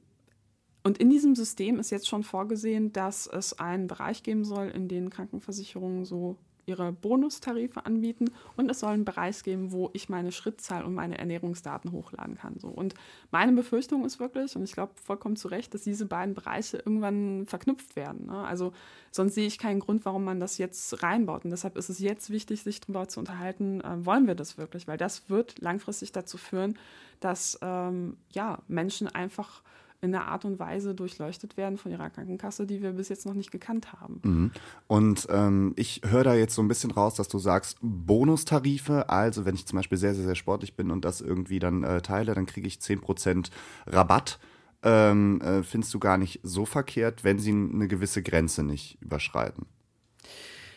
und 0.84 0.98
in 0.98 1.10
diesem 1.10 1.36
System 1.36 1.78
ist 1.78 1.90
jetzt 1.90 2.08
schon 2.08 2.24
vorgesehen, 2.24 2.92
dass 2.92 3.26
es 3.28 3.58
einen 3.58 3.86
Bereich 3.86 4.22
geben 4.24 4.44
soll, 4.44 4.68
in 4.68 4.88
dem 4.88 5.10
Krankenversicherungen 5.10 6.04
so 6.04 6.36
ihre 6.66 6.92
Bonustarife 6.92 7.84
anbieten 7.84 8.30
und 8.56 8.70
es 8.70 8.80
soll 8.80 8.92
einen 8.92 9.04
Bereich 9.04 9.42
geben, 9.42 9.72
wo 9.72 9.90
ich 9.92 10.08
meine 10.08 10.32
Schrittzahl 10.32 10.84
und 10.84 10.94
meine 10.94 11.18
Ernährungsdaten 11.18 11.92
hochladen 11.92 12.36
kann. 12.36 12.58
So. 12.58 12.68
Und 12.68 12.94
meine 13.30 13.52
Befürchtung 13.52 14.04
ist 14.04 14.20
wirklich, 14.20 14.54
und 14.56 14.64
ich 14.64 14.72
glaube 14.72 14.92
vollkommen 15.02 15.36
zu 15.36 15.48
Recht, 15.48 15.74
dass 15.74 15.82
diese 15.82 16.06
beiden 16.06 16.34
Bereiche 16.34 16.78
irgendwann 16.78 17.46
verknüpft 17.46 17.96
werden. 17.96 18.26
Ne? 18.26 18.44
Also 18.44 18.72
sonst 19.10 19.34
sehe 19.34 19.46
ich 19.46 19.58
keinen 19.58 19.80
Grund, 19.80 20.04
warum 20.04 20.24
man 20.24 20.40
das 20.40 20.58
jetzt 20.58 21.02
reinbaut. 21.02 21.44
Und 21.44 21.50
deshalb 21.50 21.76
ist 21.76 21.88
es 21.88 21.98
jetzt 21.98 22.30
wichtig, 22.30 22.62
sich 22.62 22.80
darüber 22.80 23.08
zu 23.08 23.20
unterhalten, 23.20 23.80
äh, 23.80 24.04
wollen 24.04 24.26
wir 24.26 24.34
das 24.34 24.58
wirklich? 24.58 24.86
Weil 24.88 24.98
das 24.98 25.28
wird 25.28 25.60
langfristig 25.60 26.12
dazu 26.12 26.38
führen, 26.38 26.78
dass 27.20 27.58
ähm, 27.62 28.16
ja, 28.32 28.58
Menschen 28.68 29.08
einfach 29.08 29.62
in 30.02 30.14
einer 30.14 30.26
Art 30.26 30.44
und 30.44 30.58
Weise 30.58 30.94
durchleuchtet 30.94 31.56
werden 31.56 31.78
von 31.78 31.92
ihrer 31.92 32.10
Krankenkasse, 32.10 32.66
die 32.66 32.82
wir 32.82 32.92
bis 32.92 33.08
jetzt 33.08 33.24
noch 33.24 33.34
nicht 33.34 33.52
gekannt 33.52 33.92
haben. 33.92 34.20
Mhm. 34.24 34.50
Und 34.88 35.28
ähm, 35.30 35.74
ich 35.76 36.02
höre 36.04 36.24
da 36.24 36.34
jetzt 36.34 36.56
so 36.56 36.62
ein 36.62 36.68
bisschen 36.68 36.90
raus, 36.90 37.14
dass 37.14 37.28
du 37.28 37.38
sagst, 37.38 37.78
Bonustarife, 37.80 39.08
also 39.08 39.44
wenn 39.44 39.54
ich 39.54 39.64
zum 39.64 39.76
Beispiel 39.76 39.98
sehr, 39.98 40.14
sehr, 40.14 40.24
sehr 40.24 40.34
sportlich 40.34 40.74
bin 40.74 40.90
und 40.90 41.04
das 41.04 41.20
irgendwie 41.20 41.60
dann 41.60 41.84
äh, 41.84 42.02
teile, 42.02 42.34
dann 42.34 42.46
kriege 42.46 42.66
ich 42.66 42.78
10% 42.78 43.50
Rabatt. 43.86 44.40
Ähm, 44.82 45.40
äh, 45.40 45.62
findest 45.62 45.94
du 45.94 46.00
gar 46.00 46.18
nicht 46.18 46.40
so 46.42 46.66
verkehrt, 46.66 47.22
wenn 47.22 47.38
sie 47.38 47.52
eine 47.52 47.86
gewisse 47.86 48.22
Grenze 48.24 48.64
nicht 48.64 49.00
überschreiten? 49.00 49.66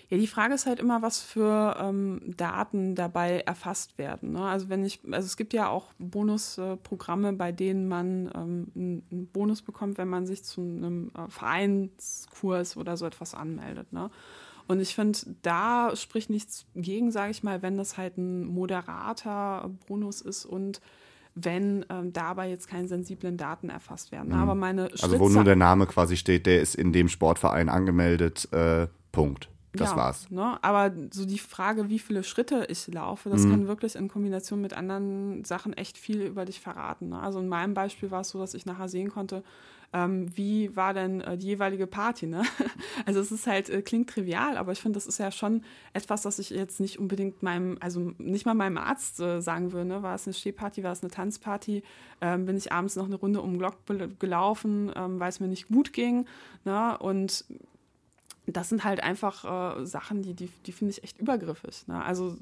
Ja, 0.10 0.18
die 0.18 0.28
Frage 0.28 0.54
ist 0.54 0.66
halt 0.66 0.80
immer, 0.80 1.02
was 1.02 1.22
für 1.22 1.78
ähm, 1.80 2.22
Daten 2.38 2.96
dabei 2.96 3.40
erfasst 3.40 3.98
werden. 3.98 4.34
Ne? 4.34 4.42
Also 4.42 4.70
wenn 4.70 4.86
ich, 4.86 5.00
also 5.12 5.26
es 5.26 5.36
gibt 5.36 5.54
ja 5.54 5.68
auch 5.68 5.94
Bonusprogramme, 5.98 7.34
bei 7.34 7.52
denen 7.52 7.88
man 7.88 8.30
ähm, 8.36 8.68
einen 8.76 9.28
Bonus 9.34 9.62
bekommt, 9.62 9.98
wenn 9.98 10.08
man 10.08 10.28
sich 10.28 10.44
zu 10.44 10.62
einem 10.62 11.12
äh, 11.18 11.30
Vereinskurs 11.30 12.78
oder 12.78 12.98
so 12.98 13.06
etwas 13.06 13.34
anmeldet. 13.34 13.94
Ne? 13.94 14.12
Und 14.68 14.80
ich 14.80 14.96
finde, 14.96 15.20
da 15.42 15.96
spricht 15.96 16.30
nichts 16.30 16.66
gegen, 16.76 17.12
sage 17.12 17.32
ich 17.32 17.44
mal, 17.44 17.62
wenn 17.62 17.78
das 17.78 17.98
halt 17.98 18.18
ein 18.18 18.46
moderater 18.46 19.70
Bonus 19.88 20.22
ist 20.22 20.46
und 20.46 20.82
wenn 21.36 21.86
ähm, 21.90 22.14
dabei 22.14 22.50
jetzt 22.50 22.68
keine 22.68 22.88
sensiblen 22.88 23.38
Daten 23.38 23.70
erfasst 23.70 24.12
werden. 24.12 24.30
Mhm. 24.30 24.40
Aber 24.40 24.56
meine 24.56 24.90
Also 25.02 25.20
wo 25.20 25.30
nur 25.30 25.44
der 25.44 25.58
Name 25.58 25.86
quasi 25.86 26.16
steht, 26.16 26.46
der 26.46 26.62
ist 26.62 26.76
in 26.76 26.94
dem 26.94 27.10
Sportverein 27.10 27.70
angemeldet, 27.70 28.48
äh, 28.54 28.88
Punkt. 29.12 29.50
Das 29.76 29.92
ja, 29.92 29.96
war's. 29.96 30.30
Ne? 30.32 30.58
Aber 30.62 30.94
so 31.12 31.26
die 31.26 31.40
Frage, 31.40 31.90
wie 31.90 32.00
viele 32.00 32.24
Schritte 32.24 32.66
ich 32.70 32.88
laufe, 32.88 33.30
das 33.30 33.44
mhm. 33.44 33.52
kann 33.52 33.68
wirklich 33.68 33.96
in 33.96 34.08
Kombination 34.08 34.62
mit 34.62 34.74
anderen 34.74 35.44
Sachen 35.44 35.74
echt 35.74 35.98
viel 35.98 36.22
über 36.22 36.46
dich 36.46 36.60
verraten. 36.60 37.10
Ne? 37.10 37.20
Also 37.20 37.40
in 37.40 37.48
meinem 37.48 37.74
Beispiel 37.74 38.12
war 38.12 38.22
es 38.22 38.30
so, 38.30 38.40
dass 38.40 38.54
ich 38.54 38.66
nachher 38.66 38.90
sehen 38.90 39.10
konnte, 39.10 39.44
ähm, 39.96 40.28
wie 40.36 40.76
war 40.76 40.94
denn 40.94 41.22
äh, 41.22 41.38
die 41.38 41.48
jeweilige 41.48 41.88
Party. 41.88 42.28
Ne? 42.28 42.44
Also 43.06 43.20
es 43.20 43.32
ist 43.32 43.46
halt, 43.46 43.70
äh, 43.70 43.82
klingt 43.82 44.10
trivial, 44.10 44.58
aber 44.58 44.72
ich 44.72 44.80
finde, 44.80 44.98
das 44.98 45.06
ist 45.06 45.20
ja 45.20 45.30
schon 45.30 45.64
etwas, 45.94 46.24
das 46.24 46.40
ich 46.40 46.50
jetzt 46.50 46.80
nicht 46.80 46.98
unbedingt 46.98 47.44
meinem, 47.44 47.78
also 47.82 48.14
nicht 48.18 48.46
mal 48.46 48.56
meinem 48.56 48.78
Arzt 48.78 49.20
äh, 49.20 49.42
sagen 49.42 49.74
würde. 49.74 49.88
Ne? 49.88 50.02
War 50.02 50.16
es 50.16 50.26
eine 50.26 50.34
Stehparty, 50.34 50.84
war 50.84 50.92
es 50.92 51.04
eine 51.04 51.12
Tanzparty, 51.12 51.84
ähm, 52.22 52.46
bin 52.46 52.58
ich 52.58 52.72
abends 52.72 52.96
noch 52.96 53.06
eine 53.06 53.16
Runde 53.16 53.42
um 53.42 53.60
Glock 53.60 53.76
gelaufen, 54.20 54.92
ähm, 54.96 55.20
weil 55.20 55.30
es 55.30 55.40
mir 55.40 55.48
nicht 55.48 55.68
gut 55.68 55.94
ging. 55.94 56.26
Ne? 56.64 56.98
Und 56.98 57.46
das 58.48 58.70
sind 58.70 58.84
halt 58.84 59.04
einfach 59.04 59.80
äh, 59.80 59.86
Sachen, 59.86 60.22
die, 60.22 60.34
die, 60.34 60.50
die 60.66 60.72
finde 60.72 60.92
ich 60.92 61.04
echt 61.04 61.20
übergriffig. 61.20 61.88
Ne? 61.88 62.04
Also 62.04 62.38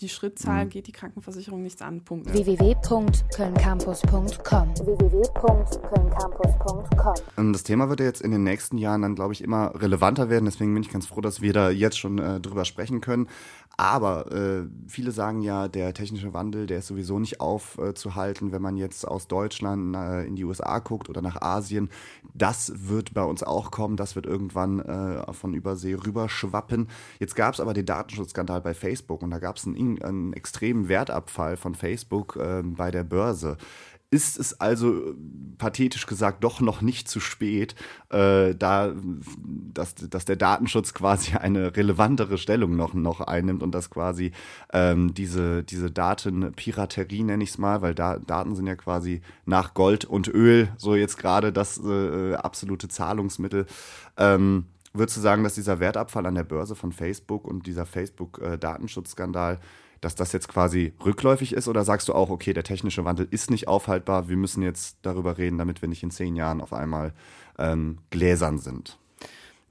die 0.00 0.08
Schrittzahl 0.08 0.64
mhm. 0.64 0.70
geht 0.70 0.86
die 0.86 0.92
Krankenversicherung 0.92 1.62
nichts 1.62 1.82
an. 1.82 2.00
Punkt. 2.00 2.32
www.kölncampus.com 2.32 4.74
www.kölncampus.com 4.74 7.14
ähm, 7.36 7.52
Das 7.52 7.62
Thema 7.62 7.90
wird 7.90 8.00
ja 8.00 8.06
jetzt 8.06 8.22
in 8.22 8.30
den 8.30 8.42
nächsten 8.42 8.78
Jahren 8.78 9.02
dann, 9.02 9.14
glaube 9.14 9.34
ich, 9.34 9.44
immer 9.44 9.74
relevanter 9.74 10.30
werden. 10.30 10.46
Deswegen 10.46 10.72
bin 10.72 10.82
ich 10.82 10.90
ganz 10.90 11.04
froh, 11.06 11.20
dass 11.20 11.42
wir 11.42 11.52
da 11.52 11.68
jetzt 11.70 11.98
schon 11.98 12.18
äh, 12.18 12.40
drüber 12.40 12.64
sprechen 12.64 13.02
können. 13.02 13.28
Aber 13.76 14.30
äh, 14.30 14.64
viele 14.86 15.12
sagen 15.12 15.40
ja, 15.40 15.66
der 15.68 15.94
technische 15.94 16.34
Wandel, 16.34 16.66
der 16.66 16.80
ist 16.80 16.88
sowieso 16.88 17.18
nicht 17.18 17.40
aufzuhalten, 17.40 18.48
äh, 18.48 18.52
wenn 18.52 18.62
man 18.62 18.76
jetzt 18.76 19.06
aus 19.06 19.28
Deutschland 19.28 19.96
äh, 19.96 20.24
in 20.24 20.36
die 20.36 20.44
USA 20.44 20.78
guckt 20.78 21.08
oder 21.08 21.22
nach 21.22 21.40
Asien. 21.40 21.88
Das 22.34 22.88
wird 22.88 23.14
bei 23.14 23.24
uns 23.24 23.42
auch 23.42 23.70
kommen, 23.70 23.96
das 23.96 24.14
wird 24.14 24.26
irgendwann 24.26 24.80
äh, 24.80 25.32
von 25.32 25.54
Übersee 25.54 25.94
rüberschwappen. 25.94 26.88
Jetzt 27.18 27.34
gab 27.34 27.54
es 27.54 27.60
aber 27.60 27.72
den 27.72 27.86
Datenschutzskandal 27.86 28.60
bei 28.60 28.74
Facebook 28.74 29.22
und 29.22 29.30
da 29.30 29.38
gab 29.38 29.56
es 29.56 29.66
einen, 29.66 30.02
einen, 30.02 30.32
extremen 30.32 30.88
Wertabfall 30.88 31.56
von 31.56 31.74
Facebook 31.74 32.38
ähm, 32.40 32.74
bei 32.74 32.90
der 32.90 33.04
Börse 33.04 33.56
ist 34.12 34.38
es 34.38 34.60
also 34.60 35.14
pathetisch 35.56 36.06
gesagt 36.06 36.44
doch 36.44 36.60
noch 36.60 36.82
nicht 36.82 37.08
zu 37.08 37.18
spät, 37.18 37.74
äh, 38.10 38.54
da 38.54 38.92
dass, 39.72 39.94
dass 39.94 40.24
der 40.26 40.36
Datenschutz 40.36 40.92
quasi 40.94 41.36
eine 41.36 41.74
relevantere 41.74 42.36
Stellung 42.36 42.76
noch, 42.76 42.92
noch 42.92 43.22
einnimmt 43.22 43.62
und 43.62 43.74
dass 43.74 43.88
quasi 43.88 44.32
ähm, 44.72 45.14
diese, 45.14 45.64
diese 45.64 45.90
Datenpiraterie, 45.90 47.22
nenne 47.22 47.42
ich 47.42 47.50
es 47.50 47.58
mal, 47.58 47.80
weil 47.80 47.94
da, 47.94 48.18
Daten 48.18 48.54
sind 48.54 48.66
ja 48.66 48.76
quasi 48.76 49.22
nach 49.46 49.72
Gold 49.72 50.04
und 50.04 50.28
Öl 50.28 50.68
so 50.76 50.94
jetzt 50.94 51.16
gerade 51.16 51.52
das 51.52 51.80
äh, 51.82 52.34
absolute 52.34 52.88
Zahlungsmittel. 52.88 53.66
Ähm, 54.18 54.66
Würdest 54.94 55.16
du 55.16 55.22
sagen, 55.22 55.42
dass 55.42 55.54
dieser 55.54 55.80
Wertabfall 55.80 56.26
an 56.26 56.34
der 56.34 56.44
Börse 56.44 56.74
von 56.74 56.92
Facebook 56.92 57.46
und 57.46 57.66
dieser 57.66 57.86
Facebook-Datenschutzskandal 57.86 59.54
äh, 59.54 59.58
dass 60.02 60.14
das 60.14 60.32
jetzt 60.32 60.48
quasi 60.48 60.92
rückläufig 61.02 61.54
ist? 61.54 61.68
Oder 61.68 61.84
sagst 61.84 62.08
du 62.08 62.12
auch, 62.12 62.28
okay, 62.28 62.52
der 62.52 62.64
technische 62.64 63.06
Wandel 63.06 63.26
ist 63.30 63.50
nicht 63.50 63.68
aufhaltbar, 63.68 64.28
wir 64.28 64.36
müssen 64.36 64.62
jetzt 64.62 64.98
darüber 65.00 65.38
reden, 65.38 65.56
damit 65.56 65.80
wir 65.80 65.88
nicht 65.88 66.02
in 66.02 66.10
zehn 66.10 66.36
Jahren 66.36 66.60
auf 66.60 66.74
einmal 66.74 67.14
ähm, 67.58 67.98
gläsern 68.10 68.58
sind? 68.58 68.98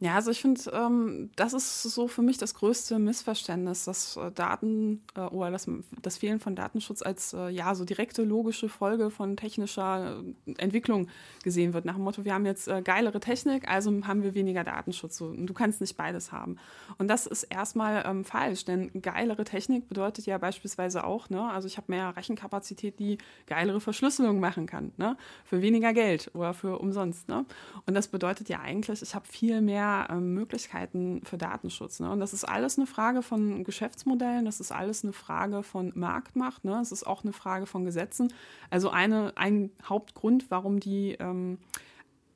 Ja, 0.03 0.15
also 0.15 0.31
ich 0.31 0.41
finde, 0.41 0.59
ähm, 0.73 1.29
das 1.35 1.53
ist 1.53 1.83
so 1.83 2.07
für 2.07 2.23
mich 2.23 2.39
das 2.39 2.55
größte 2.55 2.97
Missverständnis, 2.97 3.85
dass 3.85 4.17
äh, 4.17 4.31
Daten 4.31 5.03
äh, 5.15 5.19
oder 5.19 5.51
das, 5.51 5.67
das 6.01 6.17
Fehlen 6.17 6.39
von 6.39 6.55
Datenschutz 6.55 7.03
als 7.03 7.33
äh, 7.33 7.49
ja 7.49 7.75
so 7.75 7.85
direkte 7.85 8.23
logische 8.23 8.67
Folge 8.67 9.11
von 9.11 9.37
technischer 9.37 10.23
äh, 10.47 10.53
Entwicklung 10.57 11.07
gesehen 11.43 11.75
wird. 11.75 11.85
Nach 11.85 11.93
dem 11.93 12.03
Motto, 12.03 12.25
wir 12.25 12.33
haben 12.33 12.47
jetzt 12.47 12.67
äh, 12.67 12.81
geilere 12.81 13.19
Technik, 13.19 13.69
also 13.69 13.91
haben 14.07 14.23
wir 14.23 14.33
weniger 14.33 14.63
Datenschutz. 14.63 15.17
So, 15.17 15.33
du 15.35 15.53
kannst 15.53 15.81
nicht 15.81 15.95
beides 15.97 16.31
haben. 16.31 16.55
Und 16.97 17.07
das 17.07 17.27
ist 17.27 17.43
erstmal 17.43 18.03
ähm, 18.03 18.25
falsch, 18.25 18.65
denn 18.65 18.89
geilere 19.03 19.43
Technik 19.43 19.87
bedeutet 19.87 20.25
ja 20.25 20.39
beispielsweise 20.39 21.03
auch, 21.03 21.29
ne, 21.29 21.43
also 21.43 21.67
ich 21.67 21.77
habe 21.77 21.91
mehr 21.91 22.17
Rechenkapazität, 22.17 22.97
die 22.97 23.19
geilere 23.45 23.79
Verschlüsselung 23.79 24.39
machen 24.39 24.65
kann, 24.65 24.93
ne, 24.97 25.15
für 25.45 25.61
weniger 25.61 25.93
Geld 25.93 26.31
oder 26.33 26.55
für 26.55 26.79
umsonst. 26.79 27.29
Ne? 27.29 27.45
Und 27.85 27.93
das 27.93 28.07
bedeutet 28.07 28.49
ja 28.49 28.61
eigentlich, 28.61 29.03
ich 29.03 29.13
habe 29.13 29.27
viel 29.27 29.61
mehr 29.61 29.90
ähm, 30.09 30.33
Möglichkeiten 30.33 31.21
für 31.23 31.37
Datenschutz. 31.37 31.99
Ne? 31.99 32.09
Und 32.11 32.19
das 32.19 32.33
ist 32.33 32.43
alles 32.43 32.77
eine 32.77 32.87
Frage 32.87 33.21
von 33.21 33.63
Geschäftsmodellen, 33.63 34.45
das 34.45 34.59
ist 34.59 34.71
alles 34.71 35.03
eine 35.03 35.13
Frage 35.13 35.63
von 35.63 35.91
Marktmacht, 35.95 36.65
ne? 36.65 36.79
es 36.81 36.91
ist 36.91 37.05
auch 37.05 37.23
eine 37.23 37.33
Frage 37.33 37.65
von 37.65 37.85
Gesetzen. 37.85 38.33
Also 38.69 38.89
eine, 38.89 39.33
ein 39.35 39.71
Hauptgrund, 39.83 40.49
warum 40.49 40.79
die 40.79 41.13
ähm, 41.19 41.57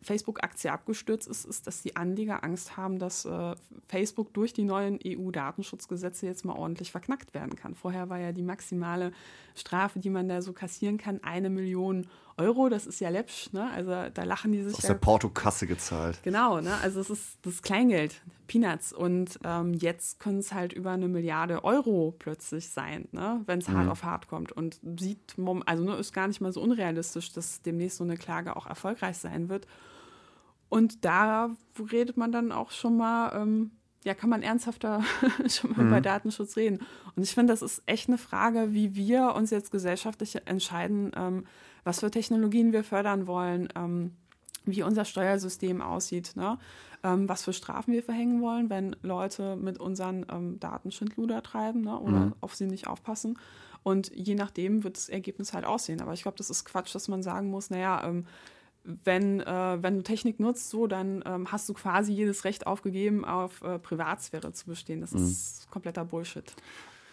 Facebook-Aktie 0.06 0.72
abgestürzt 0.72 1.28
ist, 1.28 1.46
ist, 1.46 1.68
dass 1.68 1.82
die 1.82 1.96
Anleger 1.96 2.44
Angst 2.44 2.78
haben, 2.78 3.00
dass 3.00 3.26
äh, 3.26 3.56
Facebook 3.88 4.34
durch 4.34 4.54
die 4.54 4.63
neuen 4.63 5.00
EU-Datenschutzgesetze 5.04 6.28
jetzt 6.28 6.46
mal 6.46 6.56
ordentlich 6.56 6.91
verknackt 6.91 7.34
werden 7.34 7.56
kann. 7.56 7.74
Vorher 7.74 8.10
war 8.10 8.20
ja 8.20 8.32
die 8.32 8.44
maximale 8.44 9.12
Strafe, 9.56 10.00
die 10.00 10.12
man 10.12 10.30
da 10.30 10.41
so 10.41 10.54
kassieren 10.54 10.98
kann, 10.98 11.24
eine 11.24 11.50
Million 11.50 11.98
Euro. 11.98 12.15
Das 12.38 12.86
ist 12.86 13.00
ja 13.00 13.10
läppsch, 13.10 13.54
ne? 13.54 13.69
Also 13.71 13.91
da 14.13 14.24
lachen 14.24 14.52
die 14.52 14.62
sich. 14.62 14.76
Aus 14.76 14.84
ja, 14.84 14.89
der 14.89 14.95
Portokasse 14.95 15.67
gezahlt. 15.67 16.19
Genau, 16.24 16.60
ne? 16.60 16.74
Also 16.82 17.00
es 17.00 17.10
ist 17.10 17.38
das 17.43 17.62
Kleingeld, 17.62 18.21
Peanuts. 18.48 18.91
Und 18.91 19.39
ähm, 19.45 19.74
jetzt 19.74 20.19
können 20.19 20.39
es 20.39 20.54
halt 20.54 20.74
über 20.74 20.91
eine 20.91 21.08
Milliarde 21.08 21.63
Euro 21.63 22.13
plötzlich 22.17 22.69
sein, 22.69 23.08
ne? 23.12 23.41
wenn 23.45 23.60
es 23.60 23.69
mhm. 23.69 23.78
hart 23.78 23.89
auf 23.89 24.04
hart 24.04 24.28
kommt. 24.28 24.52
Und 24.52 24.80
sieht, 25.00 25.36
also 25.65 25.84
ne, 25.84 25.95
ist 25.95 26.13
gar 26.13 26.28
nicht 26.28 26.41
mal 26.41 26.52
so 26.52 26.62
unrealistisch, 26.62 27.32
dass 27.32 27.62
demnächst 27.62 27.98
so 27.98 28.04
eine 28.04 28.17
Klage 28.17 28.58
auch 28.58 28.67
erfolgreich 28.67 29.17
sein 29.17 29.48
wird. 29.48 29.65
Und 30.67 31.06
da 31.06 31.52
redet 31.91 32.17
man 32.17 32.34
dann 32.34 32.52
auch 32.52 32.71
schon 32.71 32.98
mal, 32.98 33.34
ähm, 33.34 33.71
ja, 34.06 34.13
kann 34.13 34.30
man 34.30 34.44
ernsthafter 34.44 35.04
schon 35.50 35.72
mal 35.72 35.82
mhm. 35.82 35.88
über 35.88 36.02
Datenschutz 36.02 36.56
reden. 36.56 36.80
Und 37.15 37.24
ich 37.24 37.34
finde, 37.34 37.52
das 37.52 37.63
ist 37.63 37.82
echt 37.88 38.08
eine 38.08 38.20
Frage, 38.20 38.72
wie 38.72 38.96
wir 38.96 39.34
uns 39.36 39.50
jetzt 39.50 39.72
gesellschaftlich 39.72 40.38
entscheiden, 40.46 41.12
ähm, 41.18 41.46
was 41.84 42.00
für 42.00 42.12
Technologien 42.12 42.72
wir 42.72 42.84
fördern 42.84 43.26
wollen, 43.26 43.68
ähm, 43.76 44.12
wie 44.63 44.84
unser 44.84 45.06
Steuersystem 45.06 45.82
aussieht, 45.82 46.34
ne? 46.36 46.60
ähm, 47.04 47.28
was 47.28 47.44
für 47.44 47.54
Strafen 47.54 47.94
wir 47.94 48.04
verhängen 48.04 48.41
wollen, 48.41 48.70
wenn 48.70 48.96
Leute 49.02 49.56
mit 49.56 49.80
unseren 49.80 50.26
ähm, 50.32 50.60
Daten 50.60 50.91
Schindluder 50.91 51.41
treiben 51.41 51.82
ne? 51.82 52.00
oder 52.00 52.20
mhm. 52.28 52.34
auf 52.41 52.54
sie 52.54 52.68
nicht 52.68 52.88
aufpassen. 52.88 53.39
Und 53.82 54.12
je 54.15 54.36
nachdem 54.36 54.84
wird 54.84 54.98
das 54.98 55.10
Ergebnis 55.10 55.54
halt 55.54 55.65
aussehen. 55.65 56.02
Aber 56.02 56.13
ich 56.13 56.24
glaube, 56.24 56.38
das 56.38 56.50
ist 56.52 56.65
Quatsch, 56.65 56.94
dass 56.94 57.08
man 57.08 57.24
sagen 57.24 57.50
muss, 57.50 57.72
naja, 57.72 58.04
ähm, 58.04 58.26
wenn, 59.04 59.41
äh, 59.41 59.78
wenn 59.82 59.98
du 59.98 60.04
Technik 60.04 60.39
nutzt, 60.39 60.69
so, 60.69 60.88
dann 60.88 61.24
ähm, 61.26 61.52
hast 61.52 61.67
du 61.67 61.74
quasi 61.74 62.13
jedes 62.13 62.45
Recht 62.45 62.67
aufgegeben, 62.67 63.26
auf 63.26 63.62
äh, 63.63 63.80
Privatsphäre 63.80 64.54
zu 64.54 64.67
bestehen. 64.67 65.02
Das 65.02 65.12
mhm. 65.12 65.26
ist 65.26 65.69
kompletter 65.71 66.06
Bullshit. 66.06 66.56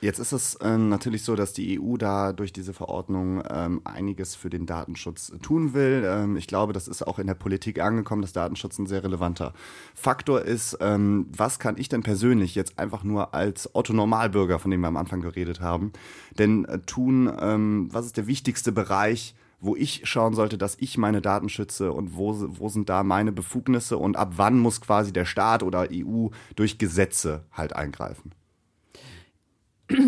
Jetzt 0.03 0.19
ist 0.19 0.33
es 0.33 0.59
ähm, 0.61 0.89
natürlich 0.89 1.23
so, 1.23 1.37
dass 1.37 1.53
die 1.53 1.81
EU 1.81 1.97
da 1.97 2.33
durch 2.33 2.53
diese 2.53 2.73
Verordnung 2.73 3.41
ähm, 3.49 3.83
einiges 3.85 4.35
für 4.35 4.51
den 4.51 4.67
Datenschutz 4.67 5.33
tun 5.43 5.75
will. 5.75 6.03
Ähm, 6.05 6.37
ich 6.37 6.49
glaube, 6.49 6.73
das 6.73 6.89
ist 6.89 7.07
auch 7.07 7.21
in 7.21 7.29
der 7.29 7.35
Politik 7.35 7.81
angekommen, 7.81 8.21
dass 8.21 8.33
Datenschutz 8.33 8.81
ein 8.81 8.89
sehr 8.89 9.05
relevanter 9.05 9.55
Faktor 9.95 10.43
ist. 10.43 10.77
Ähm, 10.81 11.29
was 11.31 11.61
kann 11.61 11.79
ich 11.79 11.89
denn 11.89 12.03
persönlich 12.03 12.57
jetzt 12.57 12.81
einfach 12.81 13.05
nur 13.05 13.33
als 13.33 13.77
Otto 13.77 13.93
Normalbürger, 13.93 14.59
von 14.59 14.73
dem 14.73 14.81
wir 14.81 14.89
am 14.89 14.97
Anfang 14.97 15.21
geredet 15.21 15.61
haben, 15.61 15.93
denn 16.37 16.65
äh, 16.65 16.81
tun? 16.81 17.33
Ähm, 17.41 17.89
was 17.93 18.07
ist 18.07 18.17
der 18.17 18.27
wichtigste 18.27 18.73
Bereich? 18.73 19.37
Wo 19.62 19.77
ich 19.77 20.03
schauen 20.05 20.35
sollte, 20.35 20.59
dass 20.59 20.77
ich 20.81 20.98
meine 20.98 21.22
Daten 21.22 21.48
schütze 21.48 21.92
und 21.92 22.16
wo, 22.16 22.35
wo 22.59 22.68
sind 22.68 22.88
da 22.88 23.05
meine 23.05 23.31
Befugnisse 23.31 23.96
und 23.96 24.16
ab 24.16 24.33
wann 24.37 24.59
muss 24.59 24.81
quasi 24.81 25.12
der 25.12 25.25
Staat 25.25 25.62
oder 25.62 25.88
EU 25.90 26.29
durch 26.57 26.79
Gesetze 26.79 27.44
halt 27.53 27.75
eingreifen? 27.75 28.33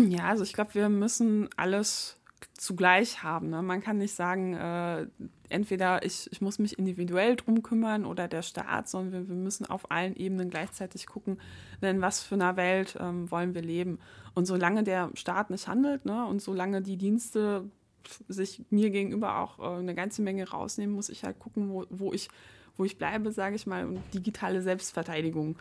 Ja, 0.09 0.25
also 0.25 0.43
ich 0.43 0.53
glaube, 0.53 0.73
wir 0.73 0.89
müssen 0.89 1.49
alles 1.55 2.19
zugleich 2.57 3.23
haben. 3.23 3.49
Ne? 3.49 3.61
Man 3.61 3.81
kann 3.81 3.97
nicht 3.97 4.13
sagen, 4.13 4.53
äh, 4.53 5.07
entweder 5.49 6.03
ich, 6.05 6.29
ich 6.31 6.41
muss 6.41 6.59
mich 6.59 6.77
individuell 6.77 7.35
drum 7.35 7.63
kümmern 7.63 8.05
oder 8.05 8.27
der 8.27 8.41
Staat, 8.41 8.89
sondern 8.89 9.13
wir, 9.13 9.29
wir 9.29 9.35
müssen 9.35 9.65
auf 9.65 9.89
allen 9.91 10.15
Ebenen 10.15 10.49
gleichzeitig 10.49 11.05
gucken, 11.05 11.39
in 11.81 12.01
was 12.01 12.21
für 12.21 12.35
einer 12.35 12.57
Welt 12.57 12.97
ähm, 12.99 13.29
wollen 13.31 13.53
wir 13.53 13.61
leben. 13.61 13.99
Und 14.33 14.45
solange 14.45 14.83
der 14.83 15.11
Staat 15.13 15.49
nicht 15.49 15.67
handelt 15.67 16.05
ne, 16.05 16.25
und 16.25 16.41
solange 16.41 16.81
die 16.81 16.97
Dienste 16.97 17.69
sich 18.27 18.63
mir 18.69 18.89
gegenüber 18.89 19.39
auch 19.39 19.59
äh, 19.59 19.79
eine 19.79 19.95
ganze 19.95 20.21
Menge 20.21 20.49
rausnehmen, 20.49 20.95
muss 20.95 21.09
ich 21.09 21.23
halt 21.23 21.39
gucken, 21.39 21.69
wo, 21.69 21.85
wo, 21.89 22.13
ich, 22.13 22.29
wo 22.77 22.85
ich 22.85 22.97
bleibe, 22.97 23.31
sage 23.31 23.55
ich 23.55 23.67
mal, 23.67 23.85
und 23.85 24.01
digitale 24.13 24.61
Selbstverteidigung 24.61 25.57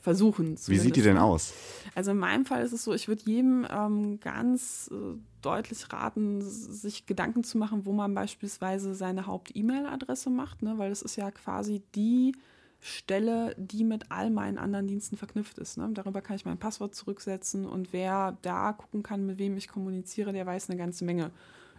versuchen. 0.00 0.56
Wie 0.66 0.78
sieht 0.78 0.96
die 0.96 1.02
denn 1.02 1.18
aus? 1.18 1.52
Also 1.94 2.12
in 2.12 2.18
meinem 2.18 2.44
Fall 2.44 2.62
ist 2.62 2.72
es 2.72 2.84
so, 2.84 2.94
ich 2.94 3.08
würde 3.08 3.22
jedem 3.24 3.66
ähm, 3.70 4.20
ganz 4.20 4.90
äh, 4.92 5.18
deutlich 5.42 5.92
raten, 5.92 6.40
sich 6.42 7.06
Gedanken 7.06 7.44
zu 7.44 7.58
machen, 7.58 7.84
wo 7.84 7.92
man 7.92 8.14
beispielsweise 8.14 8.94
seine 8.94 9.26
Haupt-E-Mail-Adresse 9.26 10.30
macht, 10.30 10.62
ne? 10.62 10.78
weil 10.78 10.90
das 10.90 11.02
ist 11.02 11.16
ja 11.16 11.30
quasi 11.30 11.82
die 11.94 12.32
Stelle, 12.80 13.56
die 13.58 13.82
mit 13.82 14.10
all 14.10 14.30
meinen 14.30 14.56
anderen 14.56 14.86
Diensten 14.86 15.16
verknüpft 15.16 15.58
ist. 15.58 15.78
Ne? 15.78 15.90
Darüber 15.92 16.22
kann 16.22 16.36
ich 16.36 16.44
mein 16.44 16.58
Passwort 16.58 16.94
zurücksetzen 16.94 17.66
und 17.66 17.92
wer 17.92 18.36
da 18.42 18.72
gucken 18.72 19.02
kann, 19.02 19.26
mit 19.26 19.38
wem 19.38 19.56
ich 19.56 19.66
kommuniziere, 19.66 20.32
der 20.32 20.46
weiß 20.46 20.70
eine 20.70 20.78
ganze 20.78 21.04
Menge 21.04 21.32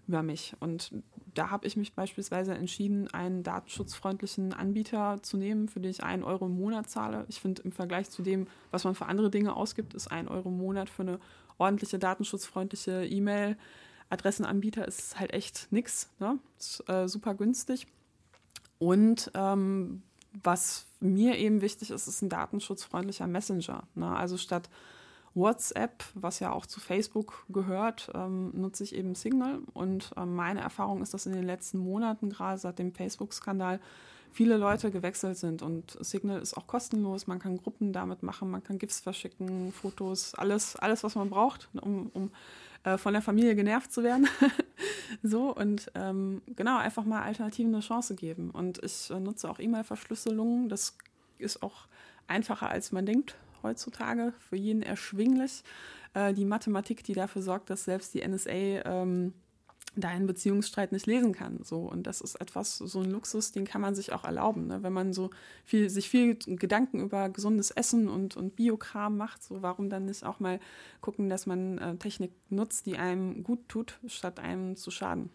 über 0.09 0.23
mich. 0.23 0.55
Und 0.59 0.91
da 1.35 1.51
habe 1.51 1.67
ich 1.67 1.77
mich 1.77 1.93
beispielsweise 1.93 2.53
entschieden, 2.55 3.07
einen 3.13 3.43
datenschutzfreundlichen 3.43 4.53
Anbieter 4.53 5.19
zu 5.21 5.37
nehmen, 5.37 5.69
für 5.69 5.79
den 5.79 5.91
ich 5.91 6.03
einen 6.03 6.23
Euro 6.23 6.47
im 6.47 6.57
Monat 6.57 6.89
zahle. 6.89 7.25
Ich 7.29 7.39
finde, 7.39 7.61
im 7.61 7.71
Vergleich 7.71 8.09
zu 8.09 8.23
dem, 8.23 8.47
was 8.71 8.83
man 8.83 8.95
für 8.95 9.05
andere 9.05 9.29
Dinge 9.29 9.55
ausgibt, 9.55 9.93
ist 9.93 10.11
ein 10.11 10.27
Euro 10.27 10.49
im 10.49 10.57
Monat 10.57 10.89
für 10.89 11.03
eine 11.03 11.19
ordentliche, 11.59 11.99
datenschutzfreundliche 11.99 13.05
E-Mail. 13.05 13.55
Adressenanbieter 14.09 14.87
ist 14.87 15.19
halt 15.19 15.31
echt 15.31 15.67
nix. 15.69 16.09
Ne? 16.19 16.39
Äh, 16.87 17.07
super 17.07 17.35
günstig. 17.35 17.85
Und 18.79 19.31
ähm, 19.35 20.01
was 20.43 20.87
mir 20.99 21.37
eben 21.37 21.61
wichtig 21.61 21.91
ist, 21.91 22.07
ist 22.07 22.23
ein 22.23 22.29
datenschutzfreundlicher 22.29 23.27
Messenger. 23.27 23.83
Ne? 23.93 24.15
Also 24.15 24.37
statt 24.37 24.69
WhatsApp, 25.33 26.03
was 26.15 26.39
ja 26.39 26.51
auch 26.51 26.65
zu 26.65 26.79
Facebook 26.79 27.45
gehört, 27.49 28.11
ähm, 28.13 28.51
nutze 28.53 28.83
ich 28.83 28.95
eben 28.95 29.15
Signal. 29.15 29.59
Und 29.73 30.11
ähm, 30.17 30.35
meine 30.35 30.61
Erfahrung 30.61 31.01
ist, 31.01 31.13
dass 31.13 31.25
in 31.25 31.33
den 31.33 31.45
letzten 31.45 31.79
Monaten, 31.79 32.29
gerade 32.29 32.57
seit 32.57 32.79
dem 32.79 32.93
Facebook-Skandal, 32.93 33.79
viele 34.31 34.57
Leute 34.57 34.91
gewechselt 34.91 35.37
sind. 35.37 35.61
Und 35.61 35.97
Signal 36.03 36.41
ist 36.41 36.55
auch 36.55 36.67
kostenlos. 36.67 37.27
Man 37.27 37.39
kann 37.39 37.57
Gruppen 37.57 37.93
damit 37.93 38.23
machen, 38.23 38.51
man 38.51 38.63
kann 38.63 38.77
GIFs 38.77 38.99
verschicken, 38.99 39.71
Fotos, 39.71 40.35
alles, 40.35 40.75
alles 40.75 41.03
was 41.03 41.15
man 41.15 41.29
braucht, 41.29 41.69
um, 41.81 42.07
um 42.13 42.31
äh, 42.83 42.97
von 42.97 43.13
der 43.13 43.21
Familie 43.21 43.55
genervt 43.55 43.91
zu 43.91 44.03
werden. 44.03 44.27
so 45.23 45.53
und 45.55 45.91
ähm, 45.95 46.41
genau, 46.55 46.77
einfach 46.77 47.05
mal 47.05 47.23
Alternativen 47.23 47.73
eine 47.73 47.83
Chance 47.83 48.15
geben. 48.15 48.51
Und 48.51 48.83
ich 48.83 49.09
äh, 49.09 49.19
nutze 49.19 49.49
auch 49.49 49.59
E-Mail-Verschlüsselung. 49.59 50.69
Das 50.69 50.95
ist 51.37 51.63
auch 51.63 51.87
einfacher, 52.27 52.69
als 52.69 52.91
man 52.91 53.05
denkt 53.05 53.35
heutzutage, 53.63 54.33
für 54.39 54.55
jeden 54.55 54.81
erschwinglich. 54.81 55.63
Äh, 56.13 56.33
die 56.33 56.45
Mathematik, 56.45 57.03
die 57.03 57.13
dafür 57.13 57.41
sorgt, 57.41 57.69
dass 57.69 57.85
selbst 57.85 58.13
die 58.13 58.27
NSA 58.27 58.51
ähm, 58.51 59.33
deinen 59.95 60.27
Beziehungsstreit 60.27 60.91
nicht 60.91 61.07
lesen 61.07 61.33
kann. 61.33 61.59
So. 61.63 61.79
Und 61.79 62.07
das 62.07 62.21
ist 62.21 62.35
etwas, 62.35 62.77
so 62.77 62.99
ein 62.99 63.09
Luxus, 63.09 63.51
den 63.51 63.65
kann 63.65 63.81
man 63.81 63.95
sich 63.95 64.13
auch 64.13 64.23
erlauben. 64.23 64.67
Ne? 64.67 64.83
Wenn 64.83 64.93
man 64.93 65.13
so 65.13 65.29
viel, 65.65 65.89
sich 65.89 66.09
viel 66.09 66.35
Gedanken 66.35 66.99
über 66.99 67.29
gesundes 67.29 67.71
Essen 67.71 68.07
und, 68.07 68.37
und 68.37 68.55
Biokram 68.55 69.17
macht, 69.17 69.43
so 69.43 69.61
warum 69.61 69.89
dann 69.89 70.05
nicht 70.05 70.23
auch 70.23 70.39
mal 70.39 70.59
gucken, 71.01 71.29
dass 71.29 71.45
man 71.45 71.77
äh, 71.79 71.95
Technik 71.95 72.31
nutzt, 72.49 72.85
die 72.85 72.97
einem 72.97 73.43
gut 73.43 73.67
tut, 73.67 73.99
statt 74.07 74.39
einem 74.39 74.75
zu 74.75 74.91
schaden. 74.91 75.29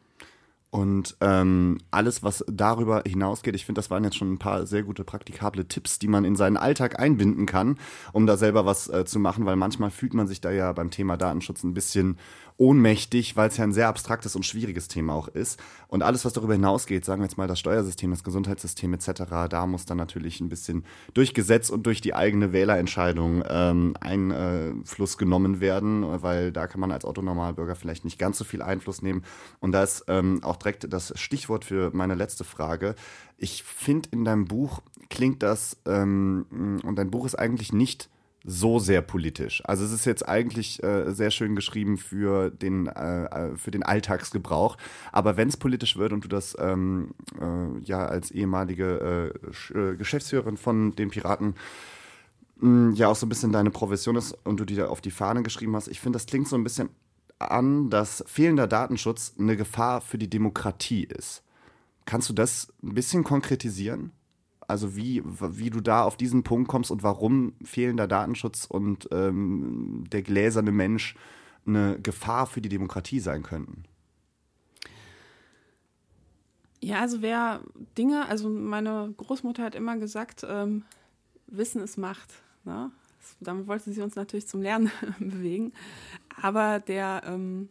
Und 0.74 1.16
ähm, 1.20 1.78
alles, 1.92 2.24
was 2.24 2.44
darüber 2.48 3.04
hinausgeht, 3.06 3.54
ich 3.54 3.64
finde, 3.64 3.78
das 3.78 3.90
waren 3.90 4.02
jetzt 4.02 4.16
schon 4.16 4.32
ein 4.32 4.38
paar 4.40 4.66
sehr 4.66 4.82
gute 4.82 5.04
praktikable 5.04 5.68
Tipps, 5.68 6.00
die 6.00 6.08
man 6.08 6.24
in 6.24 6.34
seinen 6.34 6.56
Alltag 6.56 6.98
einbinden 6.98 7.46
kann, 7.46 7.78
um 8.12 8.26
da 8.26 8.36
selber 8.36 8.66
was 8.66 8.88
äh, 8.88 9.04
zu 9.04 9.20
machen, 9.20 9.46
weil 9.46 9.54
manchmal 9.54 9.92
fühlt 9.92 10.14
man 10.14 10.26
sich 10.26 10.40
da 10.40 10.50
ja 10.50 10.72
beim 10.72 10.90
Thema 10.90 11.16
Datenschutz 11.16 11.62
ein 11.62 11.74
bisschen 11.74 12.18
ohnmächtig, 12.56 13.36
weil 13.36 13.48
es 13.48 13.56
ja 13.56 13.64
ein 13.64 13.72
sehr 13.72 13.88
abstraktes 13.88 14.36
und 14.36 14.46
schwieriges 14.46 14.86
Thema 14.86 15.14
auch 15.14 15.26
ist. 15.28 15.60
Und 15.88 16.02
alles, 16.02 16.24
was 16.24 16.34
darüber 16.34 16.52
hinausgeht, 16.52 17.04
sagen 17.04 17.20
wir 17.20 17.26
jetzt 17.26 17.36
mal 17.36 17.48
das 17.48 17.58
Steuersystem, 17.58 18.10
das 18.10 18.22
Gesundheitssystem 18.22 18.94
etc., 18.94 19.24
da 19.48 19.66
muss 19.66 19.86
dann 19.86 19.98
natürlich 19.98 20.40
ein 20.40 20.48
bisschen 20.48 20.84
durch 21.14 21.34
Gesetz 21.34 21.70
und 21.70 21.84
durch 21.84 22.00
die 22.00 22.14
eigene 22.14 22.52
Wählerentscheidung 22.52 23.42
ähm, 23.48 23.96
Einfluss 24.00 25.18
genommen 25.18 25.60
werden, 25.60 26.04
weil 26.22 26.52
da 26.52 26.68
kann 26.68 26.80
man 26.80 26.92
als 26.92 27.04
Autonormalbürger 27.04 27.74
vielleicht 27.74 28.04
nicht 28.04 28.18
ganz 28.18 28.38
so 28.38 28.44
viel 28.44 28.62
Einfluss 28.62 29.02
nehmen. 29.02 29.24
Und 29.58 29.72
da 29.72 29.82
ist 29.82 30.04
ähm, 30.06 30.42
auch 30.44 30.56
direkt 30.56 30.92
das 30.92 31.12
Stichwort 31.18 31.64
für 31.64 31.90
meine 31.92 32.14
letzte 32.14 32.44
Frage. 32.44 32.94
Ich 33.36 33.64
finde, 33.64 34.10
in 34.12 34.24
deinem 34.24 34.44
Buch 34.44 34.80
klingt 35.10 35.42
das, 35.42 35.76
ähm, 35.86 36.80
und 36.84 36.96
dein 36.96 37.10
Buch 37.10 37.26
ist 37.26 37.34
eigentlich 37.34 37.72
nicht 37.72 38.08
so 38.44 38.78
sehr 38.78 39.00
politisch. 39.00 39.62
Also 39.64 39.84
es 39.84 39.92
ist 39.92 40.04
jetzt 40.04 40.28
eigentlich 40.28 40.82
äh, 40.82 41.12
sehr 41.12 41.30
schön 41.30 41.56
geschrieben 41.56 41.96
für 41.96 42.50
den, 42.50 42.86
äh, 42.86 43.24
äh 43.24 43.56
für 43.56 43.70
den 43.70 43.82
Alltagsgebrauch. 43.82 44.76
Aber 45.12 45.36
wenn 45.38 45.48
es 45.48 45.56
politisch 45.56 45.96
wird 45.96 46.12
und 46.12 46.24
du 46.24 46.28
das 46.28 46.54
ähm, 46.60 47.14
äh, 47.40 47.80
ja 47.84 48.04
als 48.04 48.30
ehemalige 48.30 49.32
äh, 49.72 49.78
äh, 49.78 49.96
Geschäftsführerin 49.96 50.58
von 50.58 50.94
den 50.94 51.08
Piraten 51.08 51.54
mh, 52.56 52.88
hm, 52.88 52.94
ja 52.94 53.08
auch 53.08 53.16
so 53.16 53.24
ein 53.24 53.30
bisschen 53.30 53.52
deine 53.52 53.70
Profession 53.70 54.16
ist 54.16 54.32
und 54.44 54.60
du 54.60 54.66
dir 54.66 54.90
auf 54.90 55.00
die 55.00 55.10
Fahne 55.10 55.42
geschrieben 55.42 55.74
hast, 55.74 55.88
ich 55.88 56.00
finde, 56.00 56.18
das 56.18 56.26
klingt 56.26 56.48
so 56.48 56.56
ein 56.56 56.64
bisschen 56.64 56.90
an, 57.38 57.88
dass 57.88 58.22
fehlender 58.26 58.66
Datenschutz 58.66 59.34
eine 59.38 59.56
Gefahr 59.56 60.02
für 60.02 60.18
die 60.18 60.30
Demokratie 60.30 61.04
ist. 61.04 61.42
Kannst 62.04 62.28
du 62.28 62.34
das 62.34 62.72
ein 62.82 62.94
bisschen 62.94 63.24
konkretisieren? 63.24 64.12
Also 64.68 64.96
wie, 64.96 65.22
wie 65.24 65.70
du 65.70 65.80
da 65.80 66.04
auf 66.04 66.16
diesen 66.16 66.42
Punkt 66.42 66.68
kommst 66.68 66.90
und 66.90 67.02
warum 67.02 67.54
fehlender 67.64 68.06
Datenschutz 68.06 68.66
und 68.66 69.08
ähm, 69.12 70.04
der 70.10 70.22
gläserne 70.22 70.72
Mensch 70.72 71.14
eine 71.66 71.98
Gefahr 72.00 72.46
für 72.46 72.60
die 72.60 72.68
Demokratie 72.68 73.20
sein 73.20 73.42
könnten. 73.42 73.84
Ja, 76.80 77.00
also 77.00 77.22
wer 77.22 77.60
Dinge, 77.96 78.28
also 78.28 78.50
meine 78.50 79.14
Großmutter 79.16 79.62
hat 79.62 79.74
immer 79.74 79.96
gesagt, 79.96 80.44
ähm, 80.46 80.84
Wissen 81.46 81.80
ist 81.80 81.96
Macht. 81.96 82.30
Ne? 82.64 82.90
Damit 83.40 83.66
wollte 83.66 83.90
sie 83.92 84.02
uns 84.02 84.16
natürlich 84.16 84.46
zum 84.46 84.60
Lernen 84.60 84.90
bewegen. 85.18 85.72
Aber 86.42 86.80
der 86.80 87.22
ähm, 87.26 87.70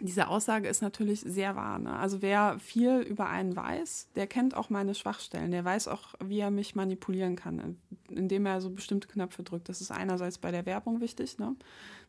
diese 0.00 0.28
Aussage 0.28 0.68
ist 0.68 0.80
natürlich 0.80 1.20
sehr 1.20 1.56
wahr. 1.56 1.78
Ne? 1.78 1.96
Also 1.96 2.22
wer 2.22 2.58
viel 2.60 3.00
über 3.00 3.28
einen 3.28 3.56
weiß, 3.56 4.08
der 4.14 4.26
kennt 4.26 4.56
auch 4.56 4.70
meine 4.70 4.94
Schwachstellen. 4.94 5.50
Der 5.50 5.64
weiß 5.64 5.88
auch, 5.88 6.14
wie 6.24 6.38
er 6.38 6.50
mich 6.50 6.74
manipulieren 6.76 7.34
kann, 7.36 7.76
indem 8.08 8.46
er 8.46 8.60
so 8.60 8.70
bestimmte 8.70 9.08
Knöpfe 9.08 9.42
drückt. 9.42 9.68
Das 9.68 9.80
ist 9.80 9.90
einerseits 9.90 10.38
bei 10.38 10.50
der 10.50 10.66
Werbung 10.66 11.00
wichtig, 11.00 11.38
ne? 11.38 11.56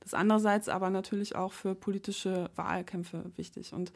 das 0.01 0.13
andererseits 0.13 0.69
aber 0.69 0.89
natürlich 0.89 1.35
auch 1.35 1.51
für 1.51 1.73
politische 1.73 2.49
Wahlkämpfe 2.55 3.25
wichtig. 3.35 3.73
Und 3.73 3.91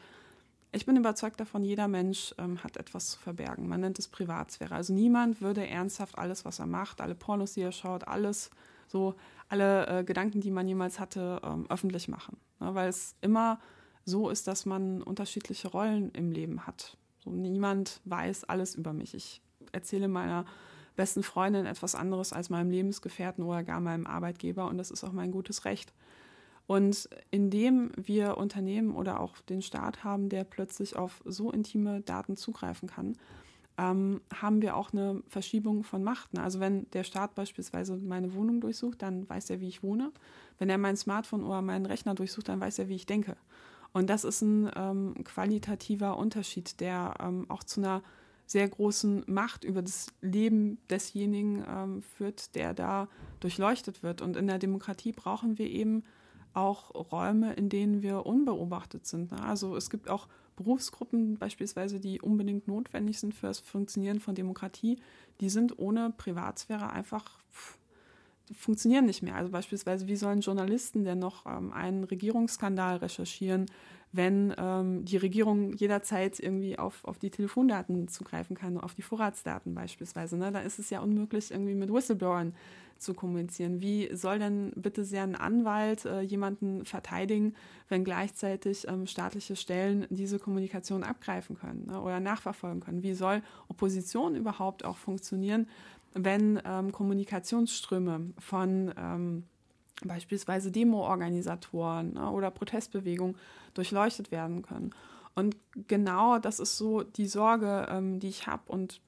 ich 0.72 0.86
bin 0.86 0.96
überzeugt 0.96 1.38
davon, 1.38 1.62
jeder 1.62 1.86
Mensch 1.86 2.34
ähm, 2.36 2.62
hat 2.64 2.76
etwas 2.76 3.10
zu 3.10 3.20
verbergen. 3.20 3.68
Man 3.68 3.80
nennt 3.80 4.00
es 4.00 4.08
Privatsphäre. 4.08 4.74
Also 4.74 4.92
niemand 4.92 5.40
würde 5.40 5.66
ernsthaft 5.66 6.18
alles, 6.18 6.44
was 6.44 6.58
er 6.58 6.66
macht, 6.66 7.00
alle 7.00 7.14
Pornos, 7.14 7.52
die 7.52 7.62
er 7.62 7.70
schaut, 7.70 8.08
alles 8.08 8.50
so, 8.88 9.14
alle 9.48 9.86
äh, 9.86 10.04
Gedanken, 10.04 10.40
die 10.40 10.50
man 10.50 10.66
jemals 10.66 10.98
hatte, 10.98 11.40
ähm, 11.44 11.66
öffentlich 11.68 12.08
machen. 12.08 12.38
Ne? 12.58 12.74
Weil 12.74 12.88
es 12.88 13.14
immer 13.20 13.60
so 14.04 14.30
ist, 14.30 14.46
dass 14.46 14.66
man 14.66 15.02
unterschiedliche 15.02 15.68
Rollen 15.68 16.10
im 16.12 16.30
Leben 16.30 16.66
hat. 16.66 16.96
So, 17.24 17.30
niemand 17.30 18.00
weiß 18.04 18.44
alles 18.44 18.74
über 18.74 18.92
mich. 18.92 19.14
Ich 19.14 19.40
erzähle 19.72 20.08
meiner 20.08 20.44
besten 20.96 21.22
Freundin 21.22 21.66
etwas 21.66 21.94
anderes 21.94 22.32
als 22.32 22.50
meinem 22.50 22.70
Lebensgefährten 22.70 23.44
oder 23.44 23.64
gar 23.64 23.80
meinem 23.80 24.06
Arbeitgeber 24.06 24.68
und 24.68 24.78
das 24.78 24.90
ist 24.90 25.04
auch 25.04 25.12
mein 25.12 25.32
gutes 25.32 25.64
Recht. 25.64 25.92
Und 26.66 27.08
indem 27.30 27.92
wir 27.96 28.38
Unternehmen 28.38 28.94
oder 28.94 29.20
auch 29.20 29.38
den 29.42 29.60
Staat 29.60 30.02
haben, 30.02 30.28
der 30.28 30.44
plötzlich 30.44 30.96
auf 30.96 31.20
so 31.26 31.50
intime 31.50 32.00
Daten 32.00 32.36
zugreifen 32.36 32.88
kann, 32.88 33.18
ähm, 33.76 34.20
haben 34.32 34.62
wir 34.62 34.76
auch 34.76 34.92
eine 34.92 35.22
Verschiebung 35.28 35.82
von 35.82 36.02
Macht. 36.02 36.38
Also 36.38 36.60
wenn 36.60 36.88
der 36.92 37.04
Staat 37.04 37.34
beispielsweise 37.34 37.96
meine 37.96 38.34
Wohnung 38.34 38.60
durchsucht, 38.60 39.02
dann 39.02 39.28
weiß 39.28 39.50
er, 39.50 39.60
wie 39.60 39.68
ich 39.68 39.82
wohne. 39.82 40.12
Wenn 40.58 40.70
er 40.70 40.78
mein 40.78 40.96
Smartphone 40.96 41.44
oder 41.44 41.60
meinen 41.60 41.84
Rechner 41.84 42.14
durchsucht, 42.14 42.48
dann 42.48 42.60
weiß 42.60 42.78
er, 42.78 42.88
wie 42.88 42.94
ich 42.94 43.06
denke. 43.06 43.36
Und 43.94 44.10
das 44.10 44.24
ist 44.24 44.42
ein 44.42 44.70
ähm, 44.76 45.14
qualitativer 45.24 46.18
Unterschied, 46.18 46.80
der 46.80 47.14
ähm, 47.20 47.46
auch 47.48 47.62
zu 47.62 47.80
einer 47.80 48.02
sehr 48.44 48.68
großen 48.68 49.24
Macht 49.26 49.64
über 49.64 49.82
das 49.82 50.08
Leben 50.20 50.78
desjenigen 50.90 51.64
ähm, 51.66 52.02
führt, 52.02 52.54
der 52.56 52.74
da 52.74 53.08
durchleuchtet 53.40 54.02
wird. 54.02 54.20
Und 54.20 54.36
in 54.36 54.48
der 54.48 54.58
Demokratie 54.58 55.12
brauchen 55.12 55.58
wir 55.58 55.70
eben 55.70 56.02
auch 56.52 56.92
Räume, 57.12 57.54
in 57.54 57.68
denen 57.68 58.02
wir 58.02 58.26
unbeobachtet 58.26 59.06
sind. 59.06 59.30
Ne? 59.30 59.42
Also 59.42 59.76
es 59.76 59.90
gibt 59.90 60.10
auch 60.10 60.28
Berufsgruppen 60.56 61.38
beispielsweise, 61.38 62.00
die 62.00 62.20
unbedingt 62.20 62.68
notwendig 62.68 63.18
sind 63.18 63.32
für 63.32 63.46
das 63.46 63.60
Funktionieren 63.60 64.20
von 64.20 64.34
Demokratie, 64.34 64.98
die 65.40 65.48
sind 65.48 65.78
ohne 65.78 66.10
Privatsphäre 66.10 66.90
einfach 66.90 67.38
funktionieren 68.52 69.06
nicht 69.06 69.22
mehr. 69.22 69.36
Also 69.36 69.50
beispielsweise, 69.50 70.06
wie 70.06 70.16
sollen 70.16 70.40
Journalisten 70.40 71.04
denn 71.04 71.18
noch 71.18 71.46
ähm, 71.46 71.72
einen 71.72 72.04
Regierungsskandal 72.04 72.96
recherchieren, 72.96 73.66
wenn 74.12 74.54
ähm, 74.58 75.04
die 75.04 75.16
Regierung 75.16 75.72
jederzeit 75.72 76.38
irgendwie 76.38 76.78
auf, 76.78 77.04
auf 77.04 77.18
die 77.18 77.30
Telefondaten 77.30 78.06
zugreifen 78.06 78.56
kann, 78.56 78.78
auf 78.78 78.94
die 78.94 79.02
Vorratsdaten 79.02 79.74
beispielsweise. 79.74 80.36
Ne? 80.36 80.52
Da 80.52 80.60
ist 80.60 80.78
es 80.78 80.90
ja 80.90 81.00
unmöglich, 81.00 81.50
irgendwie 81.50 81.74
mit 81.74 81.92
Whistleblowern 81.92 82.54
zu 82.96 83.12
kommunizieren. 83.12 83.80
Wie 83.80 84.08
soll 84.14 84.38
denn 84.38 84.72
bitte 84.76 85.04
sehr 85.04 85.24
ein 85.24 85.34
Anwalt 85.34 86.04
äh, 86.04 86.20
jemanden 86.20 86.84
verteidigen, 86.84 87.54
wenn 87.88 88.04
gleichzeitig 88.04 88.86
ähm, 88.86 89.08
staatliche 89.08 89.56
Stellen 89.56 90.06
diese 90.10 90.38
Kommunikation 90.38 91.02
abgreifen 91.02 91.58
können 91.58 91.86
ne? 91.86 92.00
oder 92.00 92.20
nachverfolgen 92.20 92.80
können? 92.80 93.02
Wie 93.02 93.14
soll 93.14 93.42
Opposition 93.68 94.36
überhaupt 94.36 94.84
auch 94.84 94.96
funktionieren, 94.96 95.66
wenn 96.14 96.60
ähm, 96.64 96.92
Kommunikationsströme 96.92 98.32
von 98.38 98.94
ähm, 98.96 99.44
beispielsweise 100.04 100.70
Demo-Organisatoren 100.70 102.14
ne, 102.14 102.30
oder 102.30 102.50
Protestbewegungen 102.50 103.36
durchleuchtet 103.74 104.30
werden 104.30 104.62
können. 104.62 104.90
Und 105.34 105.56
genau 105.88 106.38
das 106.38 106.60
ist 106.60 106.78
so 106.78 107.02
die 107.02 107.26
Sorge, 107.26 107.86
ähm, 107.90 108.20
die 108.20 108.28
ich 108.28 108.46
habe 108.46 108.62
und 108.70 109.00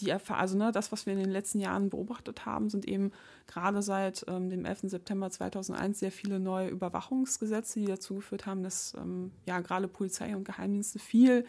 die 0.00 0.10
Erfahrung, 0.10 0.40
also 0.40 0.58
ne, 0.58 0.72
das, 0.72 0.90
was 0.90 1.06
wir 1.06 1.12
in 1.12 1.20
den 1.20 1.30
letzten 1.30 1.60
Jahren 1.60 1.90
beobachtet 1.90 2.46
haben, 2.46 2.68
sind 2.68 2.86
eben 2.86 3.12
gerade 3.46 3.80
seit 3.82 4.24
ähm, 4.28 4.50
dem 4.50 4.64
11. 4.64 4.80
September 4.84 5.30
2001 5.30 6.00
sehr 6.00 6.10
viele 6.10 6.40
neue 6.40 6.68
Überwachungsgesetze, 6.68 7.80
die 7.80 7.86
dazu 7.86 8.16
geführt 8.16 8.46
haben, 8.46 8.62
dass 8.62 8.94
ähm, 8.94 9.30
ja 9.46 9.60
gerade 9.60 9.86
Polizei 9.86 10.34
und 10.34 10.44
Geheimdienste 10.44 10.98
viel, 10.98 11.44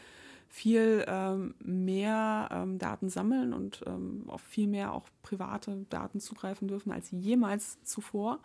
viel 0.47 1.03
ähm, 1.07 1.55
mehr 1.59 2.49
ähm, 2.51 2.79
Daten 2.79 3.09
sammeln 3.09 3.53
und 3.53 3.83
ähm, 3.85 4.23
auf 4.27 4.41
viel 4.41 4.67
mehr 4.67 4.93
auch 4.93 5.09
private 5.21 5.85
Daten 5.89 6.19
zugreifen 6.19 6.67
dürfen 6.67 6.91
als 6.91 7.11
jemals 7.11 7.81
zuvor. 7.83 8.39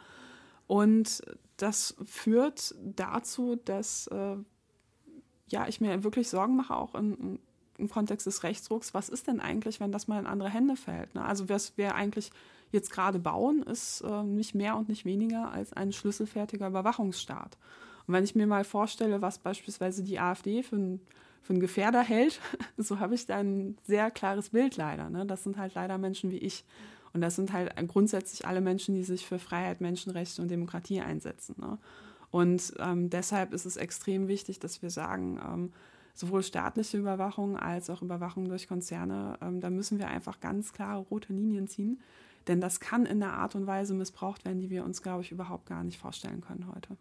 Und 0.67 1.23
das 1.57 1.97
führt 2.05 2.75
dazu, 2.81 3.57
dass 3.65 4.07
äh, 4.09 4.37
ja, 5.49 5.69
ich 5.69 5.81
mir 5.81 6.05
wirklich 6.05 6.29
Sorgen 6.29 6.57
mache, 6.57 6.77
auch 6.77 6.95
in, 6.95 7.39
im 7.79 7.89
Kontext 7.89 8.27
des 8.27 8.43
Rechtsdrucks, 8.43 8.95
was 8.95 9.09
ist 9.09 9.27
denn 9.27 9.41
eigentlich, 9.41 9.81
wenn 9.81 9.93
das 9.93 10.07
mal 10.07 10.21
in 10.21 10.27
andere 10.27 10.51
Hände 10.51 10.77
fällt? 10.77 11.15
Ne? 11.15 11.25
Also 11.25 11.49
was 11.49 11.77
wir 11.77 11.95
eigentlich 11.95 12.31
jetzt 12.73 12.91
gerade 12.93 13.19
bauen, 13.19 13.63
ist 13.63 14.03
äh, 14.03 14.23
nicht 14.23 14.55
mehr 14.55 14.77
und 14.77 14.89
nicht 14.89 15.05
weniger 15.05 15.51
als 15.51 15.73
ein 15.73 15.93
schlüsselfertiger 15.93 16.69
Überwachungsstaat. 16.69 17.59
Und 18.07 18.15
wenn 18.15 18.25
ich 18.25 18.35
mir 18.35 18.47
mal 18.47 18.65
vorstelle, 18.65 19.23
was 19.23 19.39
beispielsweise 19.39 20.05
die 20.05 20.21
AfD 20.21 20.63
für 20.63 20.77
ein 20.77 21.01
für 21.43 21.53
einen 21.53 21.61
Gefährder 21.61 22.03
hält, 22.03 22.41
so 22.77 22.99
habe 23.01 23.15
ich 23.15 23.27
da 23.27 23.39
ein 23.39 23.77
sehr 23.87 24.11
klares 24.11 24.51
Bild 24.51 24.77
leider. 24.77 25.11
Ne? 25.11 25.27
Das 25.27 25.45
sind 25.45 25.57
halt 25.57 25.75
leider 25.75 25.99
Menschen 25.99 26.31
wie 26.31 26.39
ich. 26.39 26.65
Und 27.13 27.23
das 27.23 27.37
sind 27.37 27.53
halt 27.53 27.75
grundsätzlich 27.89 28.47
alle 28.47 28.61
Menschen, 28.61 28.95
die 28.95 29.03
sich 29.03 29.27
für 29.27 29.39
Freiheit, 29.39 29.81
Menschenrechte 29.81 30.41
und 30.43 30.49
Demokratie 30.49 31.01
einsetzen. 31.01 31.57
Ne? 31.59 31.79
Und 32.31 32.73
ähm, 32.79 33.11
deshalb 33.11 33.53
ist 33.53 33.67
es 33.67 33.77
extrem 33.77 34.29
wichtig, 34.29 34.61
dass 34.61 34.83
wir 34.83 34.91
sagen, 34.91 35.41
ähm, 35.45 35.73
sowohl 36.15 36.43
staatliche 36.43 36.99
Überwachung 36.99 37.57
als 37.57 37.91
auch 37.91 38.03
Überwachung 38.03 38.49
durch 38.49 38.69
Konzerne, 38.69 39.39
ähm, 39.41 39.61
da 39.61 39.71
müssen 39.71 39.99
wir 39.99 40.09
einfach 40.09 40.39
ganz 40.41 40.73
klare 40.73 41.01
rote 41.01 41.33
Linien 41.33 41.67
ziehen. 41.67 42.01
Denn 42.47 42.61
das 42.61 42.81
kann 42.81 43.07
in 43.07 43.23
einer 43.23 43.35
Art 43.35 43.55
und 43.55 43.67
Weise 43.67 43.95
missbraucht 43.95 44.45
werden, 44.45 44.61
die 44.61 44.71
wir 44.71 44.85
uns, 44.85 45.03
glaube 45.03 45.23
ich, 45.23 45.33
überhaupt 45.33 45.67
gar 45.67 45.83
nicht 45.83 45.99
vorstellen 45.99 46.41
können 46.41 46.67
heute. 46.75 46.97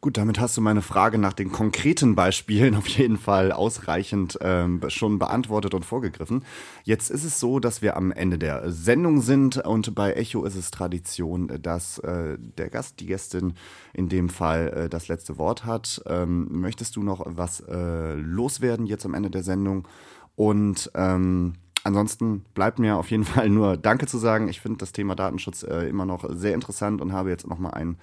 Gut, 0.00 0.16
damit 0.16 0.38
hast 0.38 0.56
du 0.56 0.60
meine 0.60 0.80
Frage 0.80 1.18
nach 1.18 1.32
den 1.32 1.50
konkreten 1.50 2.14
Beispielen 2.14 2.74
auf 2.76 2.86
jeden 2.86 3.16
Fall 3.16 3.50
ausreichend 3.50 4.38
ähm, 4.40 4.80
schon 4.88 5.18
beantwortet 5.18 5.74
und 5.74 5.84
vorgegriffen. 5.84 6.44
Jetzt 6.84 7.10
ist 7.10 7.24
es 7.24 7.40
so, 7.40 7.58
dass 7.58 7.82
wir 7.82 7.96
am 7.96 8.12
Ende 8.12 8.38
der 8.38 8.70
Sendung 8.70 9.20
sind 9.22 9.56
und 9.56 9.96
bei 9.96 10.12
Echo 10.12 10.44
ist 10.44 10.54
es 10.54 10.70
Tradition, 10.70 11.50
dass 11.60 11.98
äh, 11.98 12.38
der 12.38 12.70
Gast, 12.70 13.00
die 13.00 13.06
Gästin 13.06 13.54
in 13.92 14.08
dem 14.08 14.28
Fall 14.28 14.68
äh, 14.68 14.88
das 14.88 15.08
letzte 15.08 15.36
Wort 15.36 15.64
hat. 15.64 16.00
Ähm, 16.06 16.46
möchtest 16.48 16.94
du 16.94 17.02
noch 17.02 17.22
was 17.26 17.58
äh, 17.60 18.14
loswerden 18.14 18.86
jetzt 18.86 19.04
am 19.04 19.14
Ende 19.14 19.30
der 19.30 19.42
Sendung? 19.42 19.88
Und 20.36 20.92
ähm, 20.94 21.54
Ansonsten 21.84 22.44
bleibt 22.54 22.80
mir 22.80 22.96
auf 22.96 23.10
jeden 23.10 23.24
Fall 23.24 23.48
nur 23.48 23.76
Danke 23.76 24.06
zu 24.06 24.18
sagen. 24.18 24.48
Ich 24.48 24.60
finde 24.60 24.78
das 24.78 24.92
Thema 24.92 25.14
Datenschutz 25.14 25.62
äh, 25.62 25.88
immer 25.88 26.04
noch 26.04 26.24
sehr 26.28 26.54
interessant 26.54 27.00
und 27.00 27.12
habe 27.12 27.30
jetzt 27.30 27.46
nochmal 27.46 27.74
einen 27.74 27.98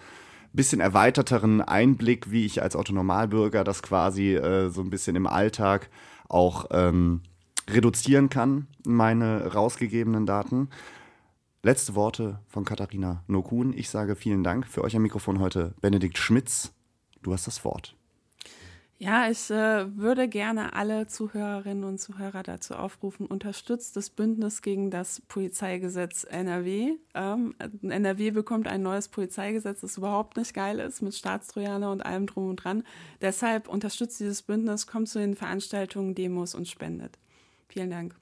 bisschen 0.56 0.80
erweiterteren 0.80 1.62
Einblick, 1.62 2.32
wie 2.32 2.46
ich 2.46 2.62
als 2.62 2.76
Autonormalbürger 2.76 3.64
das 3.64 3.82
quasi 3.82 4.36
äh, 4.36 4.70
so 4.70 4.82
ein 4.82 4.90
bisschen 4.90 5.16
im 5.16 5.28
Alltag 5.28 5.90
auch 6.30 6.66
ähm, 6.72 7.22
reduzieren 7.70 8.30
kann, 8.30 8.68
meine 8.86 9.54
rausgegebenen 9.54 10.26
Daten. 10.26 10.70
Letzte 11.64 11.96
Worte 11.96 12.40
von 12.48 12.64
Katharina 12.64 13.24
Nokun. 13.28 13.74
Ich 13.76 13.90
sage 13.90 14.16
vielen 14.16 14.44
Dank. 14.44 14.68
Für 14.68 14.84
euch 14.84 14.96
am 14.96 15.02
Mikrofon 15.02 15.40
heute 15.40 15.74
Benedikt 15.82 16.18
Schmitz. 16.18 16.72
Du 17.24 17.34
hast 17.34 17.48
das 17.48 17.66
Wort. 17.66 17.96
Ja, 18.98 19.30
ich 19.30 19.52
äh, 19.52 19.98
würde 19.98 20.30
gerne 20.30 20.72
alle 20.72 21.06
Zuhörerinnen 21.08 21.84
und 21.84 22.00
Zuhörer 22.00 22.44
dazu 22.44 22.76
aufrufen, 22.76 23.26
unterstützt 23.26 23.98
das 23.98 24.10
Bündnis 24.10 24.62
gegen 24.62 24.90
das 24.90 25.22
Polizeigesetz 25.28 26.24
NRW. 26.24 26.94
Ähm, 27.14 27.56
NRW 27.82 28.32
bekommt 28.32 28.68
ein 28.68 28.82
neues 28.84 29.10
Polizeigesetz, 29.10 29.82
das 29.82 29.98
überhaupt 29.98 30.38
nicht 30.38 30.54
geil 30.54 30.80
ist, 30.80 31.02
mit 31.02 31.14
Staatstrojaner 31.14 31.92
und 31.92 32.06
allem 32.06 32.26
drum 32.26 32.50
und 32.52 32.56
dran. 32.56 32.84
Deshalb 33.20 33.68
unterstützt 33.68 34.22
dieses 34.22 34.44
Bündnis, 34.44 34.88
kommt 34.88 35.10
zu 35.10 35.20
den 35.20 35.36
Veranstaltungen, 35.36 36.16
Demos 36.16 36.56
und 36.56 36.70
spendet. 36.70 37.20
Vielen 37.68 37.90
Dank. 37.90 38.16